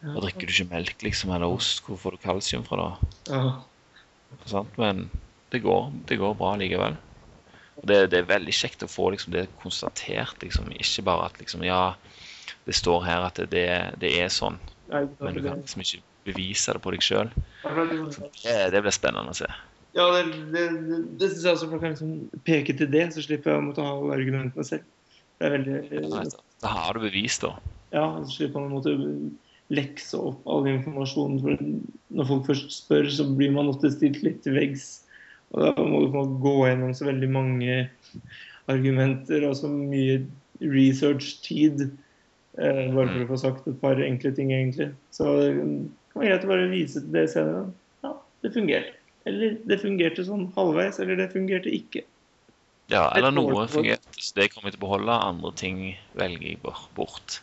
[0.00, 0.12] Ja.
[0.14, 2.90] Da drikker du ikke melk liksom, eller ost, hvor får du kalsium fra da?
[3.34, 4.62] Ja.
[4.76, 5.10] Men
[5.50, 6.96] det går, det går bra likevel.
[7.82, 10.70] Det, det er veldig kjekt å få liksom, det konstatert, liksom.
[10.70, 11.94] Ikke bare at liksom, ja,
[12.68, 13.64] det står her at det,
[14.02, 14.58] det, er sånn,
[14.92, 17.32] men du kan liksom ikke bevise det på deg sjøl.
[17.64, 19.48] det- blir spennende å se.
[19.96, 23.24] Ja, det, det, det, det synes jeg også folk kan liksom peke til det, så
[23.24, 24.84] slipper jeg å måtte ha argumentene selv.
[25.38, 26.30] Det er veldig
[26.60, 27.54] Da har du bevis, da.
[27.94, 28.94] Ja, så slipper man å måtte
[29.72, 31.40] lekse opp all informasjonen.
[31.44, 35.06] For når folk først spør, så blir man ofte stilt litt til veggs.
[35.54, 37.78] Og da må du gå gjennom så veldig mange
[38.68, 40.20] argumenter og så mye
[40.60, 41.88] research-tid.
[42.58, 44.90] Eh, bare for å få sagt et par enkle ting, egentlig.
[45.14, 47.66] Så det kan være greit å bare vise til det senere.
[48.02, 48.94] Ja, det fungerte.
[49.28, 52.02] Eller det fungerte sånn halvveis, eller det fungerte ikke.
[52.88, 55.18] Ja, eller noe fungerte, så det kommer jeg til å beholde.
[55.30, 55.82] Andre ting
[56.18, 56.60] velger jeg
[56.96, 57.40] bort-.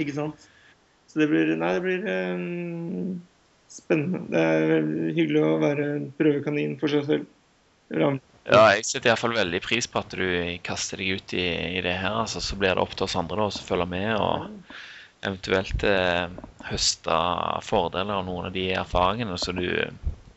[0.00, 0.48] Ikke sant?
[1.10, 3.20] Så det blir Nei, det blir um,
[3.70, 4.26] spennende.
[4.30, 5.86] Det er hyggelig å være
[6.18, 7.30] prøvekanin for seg selv.
[8.48, 10.24] Ja, jeg setter iallfall veldig pris på at du
[10.64, 11.44] kaster deg ut i,
[11.76, 12.22] i det her.
[12.22, 14.46] altså, Så blir det opp til oss andre da, å følge med og
[15.20, 16.30] eventuelt eh,
[16.70, 17.18] høste
[17.66, 19.68] fordeler av noen av de erfaringene som du,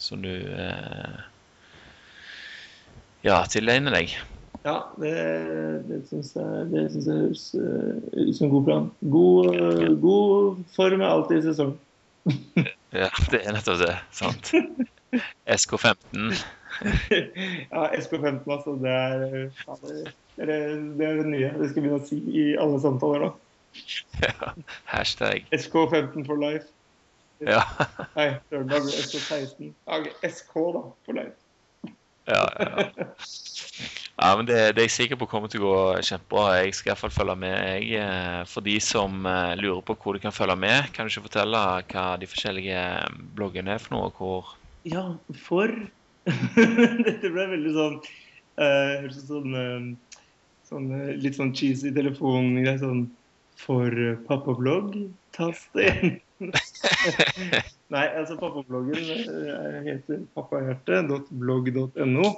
[0.02, 1.22] som du eh,
[3.24, 4.18] ja, tilegner deg.
[4.68, 5.14] Ja, det,
[5.90, 8.86] det syns jeg, det synes jeg høres eh, ut som en god plan.
[9.16, 11.74] God, eh, god form er alltid i sesong.
[12.94, 13.94] Ja, det er nettopp det.
[14.14, 14.52] sant?
[15.50, 16.36] SK15.
[17.74, 18.76] Ja, SK15, altså.
[18.82, 19.26] Det er,
[19.68, 20.54] ja, det, er,
[21.00, 21.52] det er det nye.
[21.60, 23.34] Det skal vi begynne å si i alle samtaler nå.
[24.22, 24.54] Ja,
[24.92, 25.48] hashtag.
[25.56, 26.70] SK15 for life.
[27.44, 27.64] Ja,
[28.16, 29.74] Nei, søren, ble blir SK16.
[29.90, 31.38] Ja, SK, da, for life.
[32.30, 32.88] ja, ja.
[34.14, 36.60] Ja, men det, det er jeg sikker på kommer til å gå kjempebra.
[36.62, 37.56] Jeg skal iallfall følge med.
[37.58, 41.12] Jeg, eh, for de som eh, lurer på hvor de kan følge med, kan du
[41.12, 42.84] ikke fortelle hva de forskjellige
[43.34, 44.12] bloggene er for noe?
[44.14, 44.54] Hvor
[44.86, 45.08] Ja,
[45.48, 45.74] for
[47.06, 47.98] Dette ble veldig sånn
[48.62, 49.82] uh, sånn, uh,
[50.70, 53.02] sånn uh, litt sånn cheesy telefon Sånn
[53.60, 53.92] For
[54.28, 54.96] pappablogg,
[55.36, 56.16] tast én.
[57.94, 58.98] Nei, altså pappabloggen
[59.86, 62.32] heter pappahjerte.blogg.no.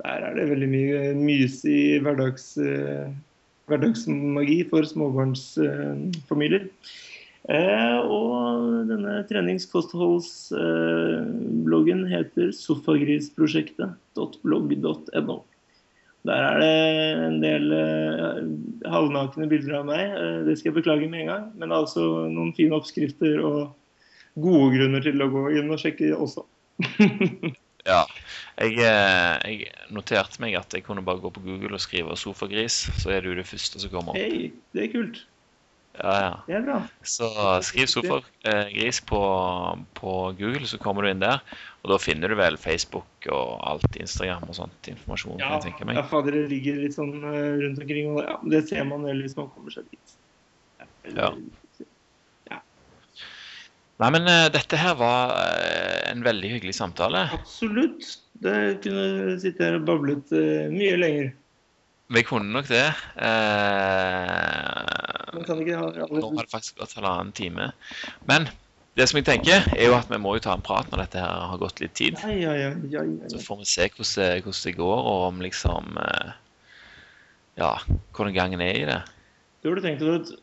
[0.00, 2.46] Der er det veldig mye mysig hverdags,
[3.68, 6.64] hverdagsmagi for småbarnsfamilier.
[7.44, 15.36] Eh, og denne treningskostholdsbloggen heter sofagrisprosjektet.blogg.no.
[16.24, 16.70] Der er det
[17.26, 18.38] en del eh,
[18.88, 20.14] halvnakne bilder av meg.
[20.16, 21.44] Eh, det skal jeg beklage med en gang.
[21.60, 22.02] Men altså
[22.32, 23.58] noen fine oppskrifter og
[24.40, 26.42] gode grunner til å gå inn og sjekke også.
[27.84, 28.08] Ja.
[28.56, 32.88] Jeg, eh, jeg noterte meg at jeg kunne bare gå på Google og skrive 'sofagris',
[33.02, 34.16] så er du det første som kommer opp.
[34.16, 35.20] Hei, det er kult.
[35.94, 36.30] Ja, ja.
[36.48, 36.80] Det er bra.
[37.06, 37.28] Så
[37.62, 39.20] skriv sofagris på,
[39.94, 41.42] på Google, så kommer du inn der.
[41.84, 45.38] Og da finner du vel Facebook og alt, Instagram og sånt informasjon.
[45.42, 46.00] Ja, jeg meg.
[46.00, 48.10] ja fader, det ligger litt sånn eh, rundt omkring.
[48.16, 50.16] Og ja, det ser man vel hvis man kommer seg dit.
[51.14, 51.30] Ja.
[54.02, 57.28] Nei, men uh, dette her var uh, en veldig hyggelig samtale.
[57.36, 58.16] Absolutt.
[58.42, 61.30] Det kunne sitte her og bablet uh, mye lenger.
[62.12, 62.86] Vi kunne nok det.
[63.16, 64.74] Eh,
[65.34, 67.70] Men kan ikke ha nå har det faktisk gått halvannen time.
[68.28, 68.48] Men
[68.94, 71.22] det som jeg tenker, er jo at vi må jo ta en prat når dette
[71.22, 72.20] her har gått litt tid.
[72.22, 73.02] Ja, ja, ja,
[73.32, 76.30] Så får vi se hvordan det, hvordan det går, og om liksom eh,
[77.58, 77.72] Ja,
[78.14, 79.00] hvordan gangen er i det.
[79.62, 80.34] Du burde tenkt at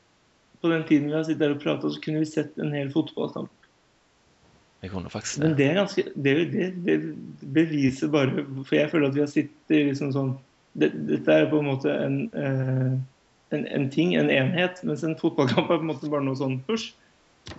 [0.61, 2.91] på den tiden vi har sittet her og pratet, så kunne vi sett en hel
[2.93, 3.51] fotballkamp.
[4.81, 5.43] Vi kunne faktisk det.
[5.45, 5.65] Men det.
[5.69, 6.95] er ganske Det, det, det
[7.53, 10.31] beviser bare For jeg føler at vi har sittet liksom sånn
[10.73, 12.91] Dette er på en måte en, eh,
[13.57, 16.61] en, en ting, en enhet, mens en fotballkamp er på en måte bare noe sånn
[16.67, 16.93] push.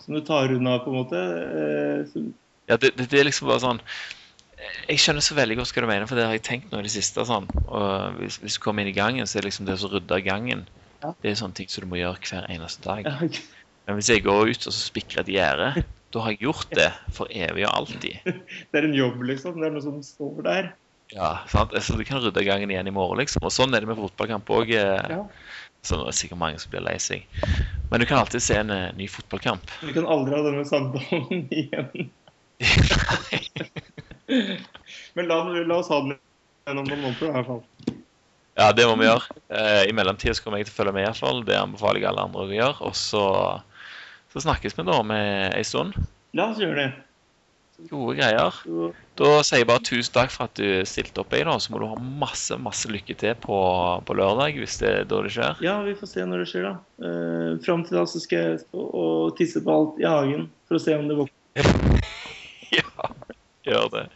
[0.01, 1.18] Som du tar unna, på en måte.
[1.18, 2.32] eh, som-
[2.68, 3.80] Ja, det, det, det er liksom bare sånn
[4.89, 6.82] Jeg skjønner så veldig godt hva du mener, for det har jeg tenkt nå i
[6.86, 7.24] det siste.
[7.26, 9.90] sånn, og Hvis, hvis du kommer inn i gangen, så er det liksom det å
[9.90, 10.66] rydde gangen
[11.02, 11.10] Ja.
[11.20, 13.05] Det er sånne ting som du må gjøre hver eneste dag.
[13.05, 13.43] ja, okay.
[13.89, 15.84] Men hvis jeg går ut og så spikrer et gjerde,
[16.14, 18.20] da har jeg gjort det for evig og alltid.
[18.22, 19.59] Det er en jobb, liksom.
[19.59, 20.68] Det er noe som står der.
[21.12, 21.74] Ja, sant?
[21.84, 23.44] Så du kan rydde gangen igjen i morgen, liksom.
[23.44, 24.72] Og sånn er det med fotballkamp òg.
[24.72, 25.26] Ja.
[25.82, 27.26] Så det er sikkert mange som blir lei seg.
[27.90, 29.72] Men du kan alltid se en uh, ny fotballkamp.
[29.82, 32.10] Vi kan aldri ha denne samtalen igjen.
[35.16, 36.14] Men la, la oss ha den
[36.68, 37.62] gjennom noen måneder, i hvert fall.
[38.60, 39.40] Ja, det må vi gjøre.
[39.51, 41.43] Uh, I mellomtida kommer jeg til å følge med, I hvert fall.
[41.48, 42.78] Det anbefaler jeg alle andre å gjøre.
[42.86, 43.24] Og så,
[44.32, 45.98] så snakkes vi da med ei stund.
[46.39, 46.90] La oss gjøre det.
[47.90, 48.59] Gode greier.
[49.19, 51.57] Da sier jeg bare tusen takk for at du stilte opp, da.
[51.59, 53.59] Så må du ha masse masse lykke til på,
[54.07, 55.62] på lørdag, hvis det er da det skjer.
[55.65, 56.74] ja, vi får se når det skjer, da.
[57.03, 60.78] Uh, Fram til da så skal jeg stå og tisse på alt i hagen for
[60.78, 61.40] å se om det våkner.
[62.73, 63.09] Ja,
[63.69, 64.07] gjør det.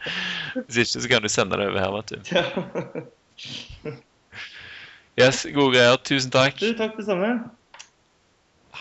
[0.65, 2.17] Hvis ikke, så kan du sende det over her, vet du.
[2.33, 3.93] Ja.
[5.17, 5.99] Yes, gode greier.
[6.01, 6.57] Tusen takk.
[6.57, 7.29] Du, takk det samme.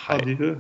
[0.07, 0.17] Hei.
[0.21, 0.55] Adjø.